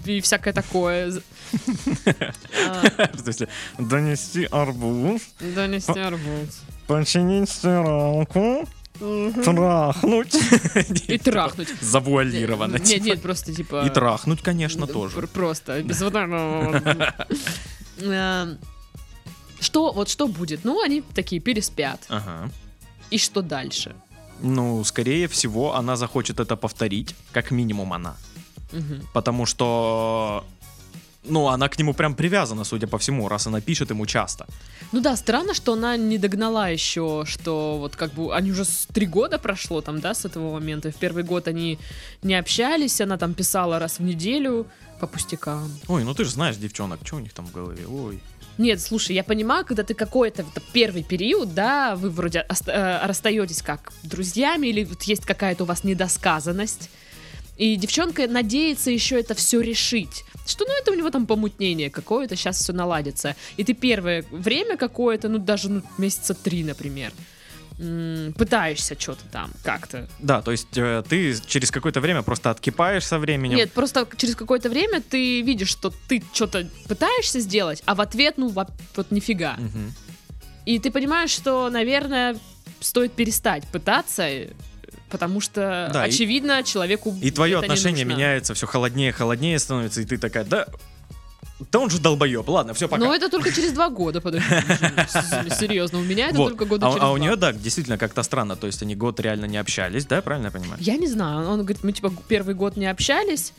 и 0.06 0.20
всякое 0.22 0.54
такое. 0.54 1.12
То 1.12 1.22
есть 3.28 3.44
донести 3.78 4.46
арбуз, 4.52 5.22
Донести 5.40 6.00
арбуз. 6.00 6.62
починить 6.88 7.50
стиралку, 7.50 8.68
трахнуть. 9.44 10.36
И 11.08 11.18
трахнуть. 11.18 11.70
Завуалировано. 11.82 12.74
Нет, 12.78 12.84
типа. 12.86 13.04
нет, 13.06 13.22
просто 13.22 13.54
типа... 13.54 13.84
И 13.86 13.90
трахнуть, 13.90 14.42
конечно, 14.42 14.86
Д- 14.86 14.94
тоже. 14.94 15.16
пр- 15.16 15.28
Просто, 15.28 15.82
без 15.84 16.02
вот 16.02 16.16
этого. 16.16 17.16
Э, 18.04 18.56
Что, 19.60 19.92
вот 19.92 20.10
что 20.10 20.28
будет? 20.28 20.64
Ну, 20.66 20.82
они 20.82 21.02
такие 21.14 21.40
переспят. 21.42 22.00
Ага. 22.10 22.50
И 23.12 23.18
что 23.20 23.42
дальше? 23.42 23.96
Ну, 24.42 24.84
скорее 24.84 25.28
всего, 25.28 25.76
она 25.76 25.96
захочет 25.96 26.40
это 26.40 26.56
повторить, 26.56 27.16
как 27.32 27.52
минимум 27.52 27.94
она. 27.94 28.16
Мгм. 28.72 29.08
Потому 29.14 29.46
что, 29.46 30.44
ну, 31.24 31.48
она 31.48 31.68
к 31.70 31.78
нему 31.80 31.94
прям 31.94 32.16
привязана, 32.16 32.64
судя 32.64 32.88
по 32.88 32.98
всему, 32.98 33.28
раз 33.28 33.48
она 33.48 33.62
пишет 33.62 33.92
ему 33.92 34.06
часто. 34.06 34.48
Ну 34.92 35.02
да, 35.02 35.16
странно, 35.16 35.54
что 35.54 35.74
она 35.74 35.98
не 35.98 36.18
догнала 36.18 36.70
еще, 36.70 37.24
что 37.26 37.78
вот 37.78 37.96
как 37.96 38.14
бы 38.14 38.36
они 38.36 38.52
уже 38.52 38.66
три 38.94 39.06
года 39.06 39.38
прошло 39.38 39.82
там, 39.82 40.00
да, 40.00 40.14
с 40.14 40.26
этого 40.26 40.52
момента. 40.52 40.92
В 40.92 40.96
первый 40.96 41.24
год 41.24 41.48
они 41.48 41.78
не 42.24 42.34
общались, 42.34 43.02
она 43.02 43.18
там 43.18 43.34
писала 43.34 43.80
раз 43.80 44.00
в 44.00 44.04
неделю 44.04 44.66
по 45.00 45.08
пустякам. 45.08 45.72
Ой, 45.88 46.04
ну 46.04 46.14
ты 46.14 46.26
же 46.26 46.32
знаешь 46.32 46.58
девчонок, 46.58 47.00
что 47.04 47.18
у 47.18 47.20
них 47.20 47.34
там 47.34 47.46
в 47.46 47.52
голове? 47.52 47.86
Ой. 47.88 48.20
Нет, 48.58 48.82
слушай, 48.82 49.16
я 49.16 49.24
понимаю, 49.24 49.66
когда 49.66 49.84
ты 49.84 49.94
какой-то 49.94 50.44
вот 50.44 50.62
первый 50.74 51.04
период, 51.04 51.54
да, 51.54 51.96
вы 51.96 52.10
вроде 52.10 52.46
э, 52.68 53.06
расстаетесь 53.06 53.62
как 53.62 53.94
друзьями, 54.04 54.68
или 54.68 54.84
вот 54.84 55.04
есть 55.04 55.26
какая-то 55.26 55.64
у 55.64 55.66
вас 55.66 55.84
недосказанность, 55.84 56.90
и 57.58 57.76
девчонка 57.76 58.28
надеется 58.28 58.92
еще 58.92 59.20
это 59.20 59.36
все 59.36 59.62
решить. 59.62 60.24
Что, 60.48 60.66
ну, 60.66 60.74
это 60.82 60.92
у 60.92 60.96
него 60.96 61.10
там 61.10 61.28
помутнение 61.28 61.90
какое-то, 61.90 62.36
сейчас 62.36 62.58
все 62.58 62.74
наладится. 62.74 63.36
И 63.58 63.64
ты 63.64 63.74
первое 63.74 64.26
время 64.32 64.78
какое-то, 64.78 65.30
ну, 65.30 65.38
даже 65.38 65.70
ну, 65.70 65.82
месяца 65.98 66.34
три, 66.34 66.64
например, 66.64 67.12
пытаешься 68.36 69.00
что-то 69.00 69.24
там 69.32 69.52
как-то. 69.64 70.08
Да, 70.20 70.42
то 70.42 70.52
есть 70.52 70.78
э, 70.78 71.04
ты 71.08 71.36
через 71.48 71.72
какое-то 71.72 72.00
время 72.00 72.22
просто 72.22 72.50
откипаешь 72.52 73.06
со 73.06 73.18
временем. 73.18 73.58
Нет, 73.58 73.72
просто 73.72 74.08
через 74.18 74.36
какое-то 74.36 74.70
время 74.70 75.02
ты 75.02 75.42
видишь, 75.42 75.70
что 75.70 75.92
ты 76.08 76.24
что-то 76.34 76.70
пытаешься 76.88 77.40
сделать, 77.40 77.82
а 77.86 77.96
в 77.96 78.02
ответ, 78.02 78.36
ну, 78.38 78.50
во- 78.50 78.70
вот 78.96 79.10
нифига. 79.12 79.56
Мгм. 79.58 79.94
И 80.66 80.78
ты 80.80 80.92
понимаешь, 80.92 81.32
что, 81.32 81.70
наверное, 81.70 82.38
стоит 82.80 83.14
перестать 83.14 83.68
пытаться, 83.68 84.30
потому 85.12 85.42
что, 85.42 85.90
Да, 85.94 86.06
и- 86.06 86.10
очевидно, 86.10 86.64
человеку 86.64 87.16
И 87.22 87.30
твое 87.32 87.60
отношение 87.60 88.06
меняется, 88.06 88.54
все 88.54 88.66
холоднее, 88.68 89.12
холоднее 89.12 89.60
становится, 89.60 90.02
и 90.02 90.06
ты 90.06 90.18
такая, 90.18 90.44
да, 90.46 90.68
да 91.72 91.80
он 91.80 91.90
же 91.92 92.00
долбоеб, 92.00 92.48
ладно, 92.50 92.74
все, 92.74 92.88
пока. 92.88 93.04
Но 93.04 93.14
это 93.14 93.30
только 93.30 93.52
через 93.52 93.72
два 93.74 93.90
года, 93.90 94.20
подожди. 94.22 94.48
Серьезно, 95.60 96.00
у 96.00 96.04
меня 96.04 96.30
это 96.30 96.38
Вот. 96.38 96.50
только 96.50 96.66
года 96.66 96.88
а, 96.88 96.92
через 96.92 97.04
а 97.04 97.12
у 97.12 97.18
два. 97.18 97.26
нее, 97.26 97.36
да, 97.36 97.54
действительно 97.54 97.98
как-то 97.98 98.24
странно, 98.24 98.56
то 98.56 98.68
есть 98.68 98.82
они 98.82 98.96
год 98.96 99.20
реально 99.20 99.46
не 99.46 99.58
общались, 99.58 100.06
да, 100.06 100.22
правильно 100.22 100.48
я 100.48 100.52
понимаю? 100.52 100.78
Я 100.80 100.98
не 100.98 101.08
знаю, 101.08 101.48
он 101.48 101.60
говорит, 101.60 101.84
мы 101.84 101.92
типа 101.92 102.14
первый 102.28 102.56
год 102.56 102.78
не 102.78 102.88
общались. 102.88 103.54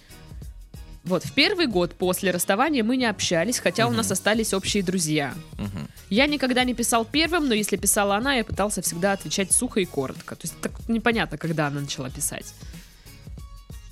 Вот, 1.04 1.24
в 1.24 1.32
первый 1.32 1.66
год 1.66 1.94
после 1.94 2.30
расставания 2.30 2.84
мы 2.84 2.96
не 2.96 3.06
общались, 3.06 3.58
хотя 3.58 3.86
у 3.86 3.88
Мгм. 3.88 3.96
нас 3.98 4.10
остались 4.12 4.54
общие 4.54 4.82
друзья. 4.84 5.34
Мгм. 5.58 5.88
Я 6.10 6.26
никогда 6.26 6.62
не 6.64 6.74
писал 6.74 7.04
первым, 7.04 7.48
но 7.48 7.54
если 7.54 7.76
писала 7.76 8.16
она, 8.16 8.34
я 8.34 8.44
пытался 8.44 8.82
всегда 8.82 9.12
отвечать 9.12 9.50
сухо 9.52 9.80
и 9.80 9.84
коротко. 9.84 10.36
То 10.36 10.42
есть 10.46 10.54
так 10.60 10.72
непонятно, 10.88 11.38
когда 11.38 11.66
она 11.66 11.80
начала 11.80 12.08
писать. 12.08 12.54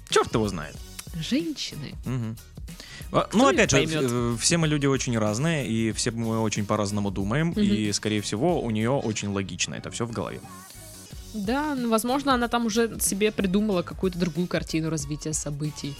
Черт 0.09 0.33
его 0.35 0.49
знает. 0.49 0.77
Женщины. 1.15 1.95
А, 3.13 3.23
Кто 3.23 3.39
Ну, 3.39 3.49
опять 3.49 3.71
же, 3.71 3.77
поймет? 3.79 4.05
э, 4.09 4.37
все 4.39 4.57
мы 4.57 4.69
люди 4.69 4.87
очень 4.87 5.19
разные, 5.19 5.67
и 5.67 5.91
все 5.91 6.13
мы 6.13 6.39
очень 6.41 6.65
по-разному 6.65 7.11
думаем, 7.11 7.51
и, 7.53 7.91
скорее 7.93 8.21
всего, 8.21 8.63
у 8.63 8.71
нее 8.71 8.91
очень 8.91 9.31
логично 9.31 9.75
это 9.75 9.91
все 9.91 10.07
в 10.07 10.13
голове. 10.13 10.41
Да, 11.35 11.75
ну, 11.75 11.89
возможно, 11.91 12.35
она 12.35 12.49
там 12.49 12.67
уже 12.67 12.99
себе 13.01 13.31
придумала 13.31 13.83
какую-то 13.83 14.19
другую 14.19 14.47
картину 14.47 14.91
развития 14.91 15.33
событий. 15.33 15.95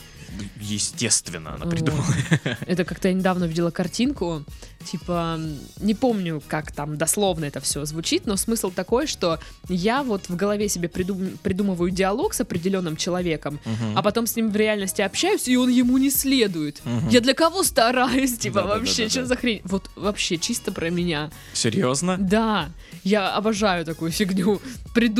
Естественно, 0.61 1.55
она 1.55 1.65
Вот. 1.65 1.71
придумала. 1.75 2.05
Это 2.67 2.85
как-то 2.85 3.09
я 3.09 3.15
недавно 3.15 3.45
видела 3.47 3.71
картинку, 3.71 4.45
типа, 4.91 5.39
не 5.81 5.95
помню, 5.95 6.41
как 6.47 6.73
там 6.73 6.97
дословно 6.97 7.45
это 7.47 7.61
все 7.61 7.85
звучит, 7.85 8.27
но 8.27 8.37
смысл 8.37 8.71
такой, 8.71 9.07
что 9.07 9.39
я 9.69 10.03
вот 10.03 10.29
в 10.29 10.37
голове 10.37 10.69
себе 10.69 10.89
придум- 10.89 11.37
придумываю 11.43 11.91
диалог 11.91 12.35
с 12.35 12.41
определенным 12.41 12.97
человеком, 12.97 13.59
Мгм. 13.65 13.99
а 13.99 14.03
потом 14.03 14.27
с 14.27 14.37
ним 14.37 14.51
в 14.51 14.57
реальности 14.57 15.03
общаюсь, 15.03 15.49
и 15.49 15.57
он 15.57 15.69
ему 15.69 15.99
не 15.99 16.11
следует. 16.11 16.81
Мгм. 16.85 17.09
Я 17.09 17.21
для 17.21 17.35
кого 17.35 17.63
стараюсь, 17.65 18.39
типа, 18.39 18.55
Да-да-да-да-да. 18.63 18.79
вообще, 18.81 19.09
что 19.09 19.27
за 19.27 19.37
хрень? 19.37 19.61
Вот 19.65 19.91
вообще 19.97 20.39
чисто 20.39 20.71
про 20.73 20.91
меня. 20.91 21.31
Серьезно? 21.53 22.17
Да, 22.19 22.71
я 23.03 23.35
обожаю 23.35 23.85
такую 23.85 24.13
фигню. 24.13 24.61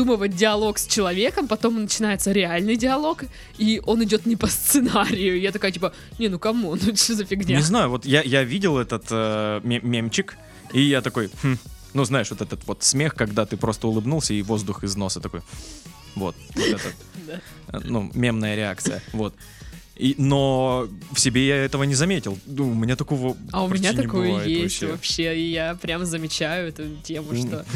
Придумывать 0.01 0.35
диалог 0.35 0.79
с 0.79 0.87
человеком, 0.87 1.47
потом 1.47 1.79
начинается 1.79 2.31
реальный 2.31 2.75
диалог, 2.75 3.23
и 3.59 3.79
он 3.85 4.03
идет 4.03 4.25
не 4.25 4.35
по 4.35 4.47
сценарию. 4.47 5.39
Я 5.39 5.51
такая, 5.51 5.71
типа, 5.71 5.93
не, 6.17 6.27
ну 6.27 6.39
кому, 6.39 6.75
ну 6.81 6.95
что 6.95 7.13
за 7.13 7.23
фигня? 7.23 7.57
Не 7.57 7.61
знаю, 7.61 7.89
вот 7.89 8.03
я, 8.03 8.23
я 8.23 8.43
видел 8.43 8.79
этот 8.79 9.05
э, 9.11 9.61
ме- 9.63 9.79
мемчик, 9.81 10.37
и 10.73 10.81
я 10.81 11.01
такой, 11.01 11.29
хм, 11.43 11.57
ну 11.93 12.03
знаешь, 12.03 12.31
вот 12.31 12.41
этот 12.41 12.65
вот 12.65 12.81
смех, 12.81 13.13
когда 13.13 13.45
ты 13.45 13.57
просто 13.57 13.87
улыбнулся, 13.87 14.33
и 14.33 14.41
воздух 14.41 14.83
из 14.83 14.95
носа 14.95 15.19
такой. 15.19 15.41
Вот, 16.15 16.35
вот 16.55 16.65
это, 16.65 16.81
э, 17.67 17.79
ну, 17.83 18.09
мемная 18.15 18.55
реакция, 18.55 19.03
вот. 19.13 19.35
И, 20.01 20.15
но 20.17 20.87
в 21.13 21.19
себе 21.19 21.45
я 21.45 21.57
этого 21.57 21.83
не 21.83 21.93
заметил. 21.93 22.35
Ну, 22.47 22.71
у 22.71 22.73
меня 22.73 22.95
такого 22.95 23.37
А 23.51 23.63
у 23.63 23.67
меня 23.67 23.93
такое 23.93 24.43
есть 24.47 24.81
вообще. 24.81 24.91
вообще. 24.91 25.39
и 25.39 25.51
я 25.51 25.75
прям 25.75 26.05
замечаю 26.05 26.69
эту 26.69 26.83
тему, 27.03 27.35
что... 27.35 27.65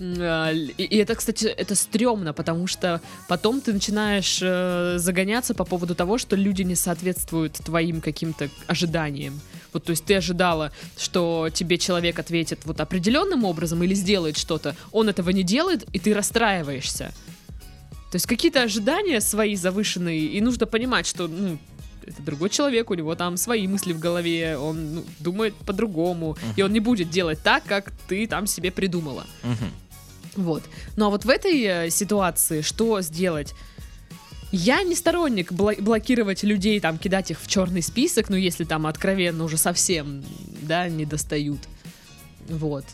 А, 0.00 0.50
И 0.52 0.90
и 0.90 0.96
это, 0.96 1.14
кстати, 1.14 1.44
это 1.46 1.76
стрёмно, 1.76 2.32
потому 2.32 2.66
что 2.66 3.00
потом 3.28 3.60
ты 3.60 3.72
начинаешь 3.72 4.40
э, 4.42 4.96
загоняться 4.98 5.54
по 5.54 5.64
поводу 5.64 5.94
того, 5.94 6.18
что 6.18 6.34
люди 6.34 6.62
не 6.62 6.74
соответствуют 6.74 7.52
твоим 7.52 8.00
каким-то 8.00 8.48
ожиданиям. 8.66 9.40
Вот, 9.72 9.84
то 9.84 9.90
есть 9.90 10.04
ты 10.04 10.16
ожидала, 10.16 10.72
что 10.98 11.50
тебе 11.54 11.78
человек 11.78 12.18
ответит 12.18 12.60
вот 12.64 12.80
определенным 12.80 13.44
образом 13.44 13.80
или 13.84 13.94
сделает 13.94 14.36
что-то, 14.36 14.74
он 14.90 15.08
этого 15.08 15.30
не 15.30 15.44
делает, 15.44 15.86
и 15.92 16.00
ты 16.00 16.14
расстраиваешься. 16.14 17.12
То 18.10 18.16
есть 18.16 18.26
какие-то 18.26 18.62
ожидания 18.62 19.20
свои 19.20 19.54
завышенные, 19.54 20.18
и 20.18 20.40
нужно 20.40 20.66
понимать, 20.66 21.06
что 21.06 21.28
ну, 21.28 21.58
это 22.04 22.22
другой 22.22 22.50
человек, 22.50 22.90
у 22.90 22.94
него 22.94 23.14
там 23.14 23.36
свои 23.36 23.68
мысли 23.68 23.92
в 23.92 24.00
голове, 24.00 24.56
он 24.58 24.94
ну, 24.96 25.04
думает 25.20 25.54
по-другому, 25.54 26.36
и 26.56 26.62
он 26.62 26.72
не 26.72 26.80
будет 26.80 27.10
делать 27.10 27.40
так, 27.42 27.64
как 27.64 27.92
ты 28.08 28.26
там 28.26 28.46
себе 28.46 28.72
придумала. 28.72 29.26
Мгм. 29.42 29.70
Вот. 30.36 30.64
Ну 30.96 31.06
а 31.06 31.10
вот 31.10 31.24
в 31.24 31.30
этой 31.30 31.62
э, 31.62 31.90
ситуации 31.90 32.62
что 32.62 33.00
сделать? 33.00 33.54
Я 34.52 34.82
не 34.82 34.96
сторонник 34.96 35.52
блокировать 35.52 36.42
людей, 36.42 36.80
там, 36.80 36.98
кидать 36.98 37.30
их 37.30 37.40
в 37.40 37.46
черный 37.46 37.82
список, 37.82 38.30
ну, 38.30 38.36
если 38.36 38.64
там 38.64 38.88
откровенно 38.88 39.44
уже 39.44 39.56
совсем, 39.56 40.24
да, 40.62 40.88
не 40.88 41.04
достают. 41.04 41.60
Вот. 42.48 42.84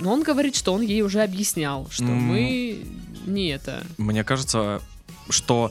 Но 0.00 0.12
он 0.12 0.24
говорит, 0.24 0.56
что 0.56 0.72
он 0.74 0.80
ей 0.80 1.02
уже 1.02 1.22
объяснял, 1.22 1.88
что 1.90 2.06
М. 2.06 2.22
мы 2.22 2.84
не 3.24 3.48
это. 3.48 3.84
Мне 3.98 4.24
кажется, 4.24 4.80
что 5.30 5.70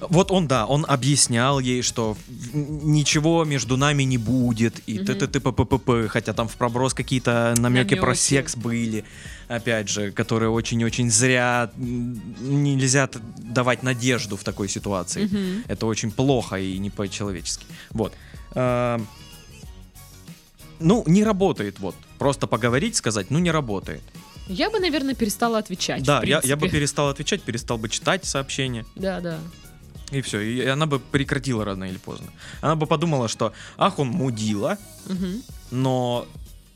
вот 0.00 0.30
он, 0.30 0.46
да, 0.48 0.66
он 0.66 0.84
объяснял 0.86 1.60
ей, 1.60 1.80
что 1.80 2.16
ничего 2.52 3.44
между 3.44 3.76
нами 3.76 4.02
не 4.02 4.18
будет, 4.18 4.80
и 4.86 4.96
Мгм. 4.98 5.06
т 5.06 5.14
т 5.14 5.26
т 5.28 5.40
п 5.40 5.52
п 5.52 5.64
п 5.64 5.78
п 5.78 6.08
хотя 6.08 6.32
там 6.34 6.46
в 6.48 6.56
проброс 6.56 6.92
какие-то 6.94 7.54
намеки 7.58 7.94
про 7.94 8.08
Намёки. 8.08 8.18
секс 8.18 8.56
были, 8.56 9.04
опять 9.48 9.88
же, 9.88 10.10
которые 10.12 10.50
очень-очень 10.50 11.10
зря 11.10 11.70
нельзя 11.76 13.08
давать 13.38 13.82
надежду 13.82 14.36
в 14.36 14.44
такой 14.44 14.68
ситуации. 14.68 15.24
Мгм. 15.24 15.64
Это 15.68 15.86
очень 15.86 16.10
плохо 16.10 16.56
и 16.56 16.76
не 16.78 16.90
по-человечески. 16.90 17.64
Вот. 17.90 18.12
А, 18.54 19.00
Ну, 20.80 21.04
не 21.06 21.24
работает 21.24 21.78
вот. 21.78 21.94
Просто 22.18 22.46
поговорить, 22.46 22.96
сказать, 22.96 23.30
ну, 23.30 23.38
не 23.38 23.50
работает. 23.52 24.02
Я 24.48 24.70
бы, 24.70 24.78
наверное, 24.78 25.14
перестала 25.14 25.58
отвечать. 25.58 26.02
Да, 26.02 26.22
я, 26.24 26.40
я 26.44 26.56
бы 26.56 26.68
перестал 26.68 27.08
отвечать, 27.08 27.42
перестал 27.42 27.78
бы 27.78 27.88
читать 27.88 28.24
сообщения. 28.24 28.84
Да, 28.94 29.20
да. 29.20 29.38
И 30.10 30.20
все. 30.20 30.40
И 30.40 30.64
она 30.66 30.86
бы 30.86 30.98
прекратила 30.98 31.64
рано 31.64 31.84
или 31.84 31.96
поздно. 31.96 32.26
Она 32.60 32.76
бы 32.76 32.86
подумала, 32.86 33.28
что 33.28 33.52
ах, 33.78 33.98
он 33.98 34.08
мудила, 34.08 34.76
Мгм. 35.06 35.42
но 35.70 36.26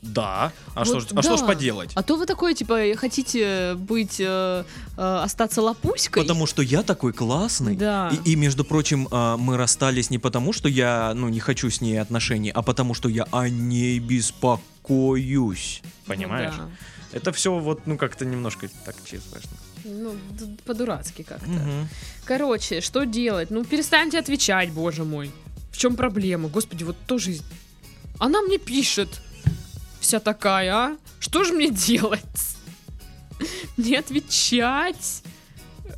да. 0.01 0.51
А, 0.75 0.85
что, 0.85 0.95
Вот 0.95 1.03
ж- 1.09 1.13
а 1.15 1.21
что 1.21 1.37
ж 1.37 1.41
да. 1.41 1.45
поделать? 1.47 1.91
А 1.95 2.03
то 2.03 2.15
вы 2.15 2.25
такой, 2.25 2.53
типа, 2.55 2.79
хотите 2.95 3.75
быть, 3.75 4.19
э, 4.19 4.63
э, 4.97 5.19
остаться 5.23 5.61
лопуськой? 5.61 6.23
Потому 6.23 6.47
что 6.47 6.61
я 6.61 6.83
такой 6.83 7.11
классный. 7.13 7.75
Да. 7.75 8.09
И, 8.25 8.31
и, 8.31 8.35
между 8.35 8.63
прочим, 8.63 9.07
а, 9.11 9.35
мы 9.37 9.57
расстались 9.57 10.09
не 10.09 10.17
потому, 10.17 10.53
что 10.53 10.69
я 10.69 11.13
ну, 11.15 11.27
не 11.29 11.39
хочу 11.41 11.69
с 11.69 11.81
ней 11.81 11.97
отношений, 12.01 12.49
а 12.49 12.61
потому 12.61 12.93
что 12.93 13.09
я 13.09 13.25
о 13.31 13.49
ней 13.49 13.99
беспокоюсь. 13.99 15.81
Понимаешь? 16.05 16.53
Ну, 16.57 16.69
Это 17.11 17.31
все 17.31 17.57
вот, 17.57 17.87
ну, 17.87 17.97
как-то 17.97 18.25
немножко 18.25 18.69
так 18.85 18.95
честно. 19.05 19.39
Ну, 19.83 20.15
по-дурацки 20.65 21.23
как-то. 21.23 21.47
Мгм. 21.47 21.87
Короче, 22.25 22.81
что 22.81 23.05
делать? 23.05 23.49
Ну, 23.49 23.63
перестаньте 23.65 24.19
отвечать, 24.19 24.71
боже 24.71 25.03
мой. 25.03 25.31
В 25.71 25.77
чем 25.77 25.95
проблема? 25.95 26.49
Господи, 26.49 26.83
вот 26.83 26.97
тоже... 27.07 27.37
Она 28.19 28.41
мне 28.41 28.57
пишет. 28.57 29.21
Вся 29.99 30.19
такая, 30.19 30.73
а? 30.73 30.97
Что 31.19 31.43
же 31.43 31.53
мне 31.53 31.69
делать? 31.69 32.21
Не 33.77 33.95
отвечать. 33.95 35.23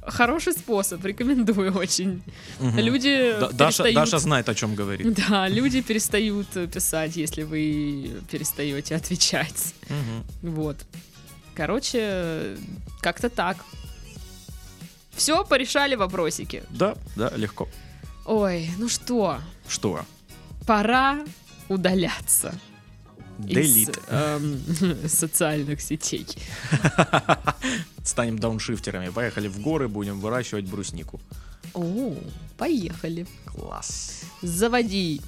Хороший 0.08 0.54
способ, 0.54 1.06
рекомендую 1.06 1.74
очень. 1.78 2.22
Мгм. 2.60 2.80
Люди 2.80 3.36
Да- 3.40 3.50
Даша, 3.52 3.84
перестают- 3.84 3.96
Даша 3.96 4.20
знает, 4.20 4.50
о 4.50 4.56
чем 4.56 4.76
говорит. 4.76 5.14
Да, 5.30 5.48
люди 5.48 5.82
перестают 5.82 6.48
писать, 6.74 7.16
если 7.16 7.44
вы 7.44 8.12
перестаете 8.32 8.96
отвечать. 8.96 9.74
Мгм. 9.90 10.54
Вот. 10.56 10.78
Короче, 11.56 12.58
как-то 13.02 13.30
так. 13.30 13.58
Все, 15.12 15.44
порешали 15.44 15.96
вопросики. 15.96 16.64
Да, 16.70 16.96
да, 17.16 17.30
легко. 17.38 17.68
Ой, 18.26 18.70
ну 18.80 18.90
что, 18.90 19.38
Что? 19.68 20.06
пора 20.66 21.20
удаляться 21.70 22.54
Делит. 23.46 23.90
из 23.90 24.04
эм, 24.08 24.60
социальных 25.08 25.82
сетей. 25.82 26.26
Станем 28.04 28.40
дауншифтерами. 28.40 29.10
Поехали 29.10 29.48
в 29.48 29.60
горы, 29.62 29.88
будем 29.88 30.20
выращивать 30.20 30.66
бруснику. 30.66 31.20
О, 31.74 32.16
поехали. 32.58 33.26
Класс. 33.46 34.24
Заводи. 34.42 35.22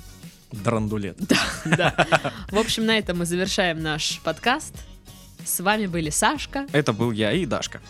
Драндулет. 0.52 1.18
Да. 1.66 1.96
В 2.52 2.58
общем, 2.58 2.86
на 2.86 2.98
этом 2.98 3.20
мы 3.20 3.26
завершаем 3.26 3.82
наш 3.82 4.20
подкаст. 4.24 4.74
С 5.46 5.60
вами 5.60 5.88
были 5.88 6.10
Сашка. 6.10 6.68
Это 6.72 6.94
был 6.94 7.12
я 7.12 7.32
и 7.34 7.46
Дашка. 7.46 7.82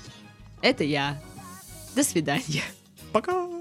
Это 0.62 0.84
я. 0.84 1.22
До 1.96 2.04
свидания. 2.04 2.64
Пока. 3.12 3.53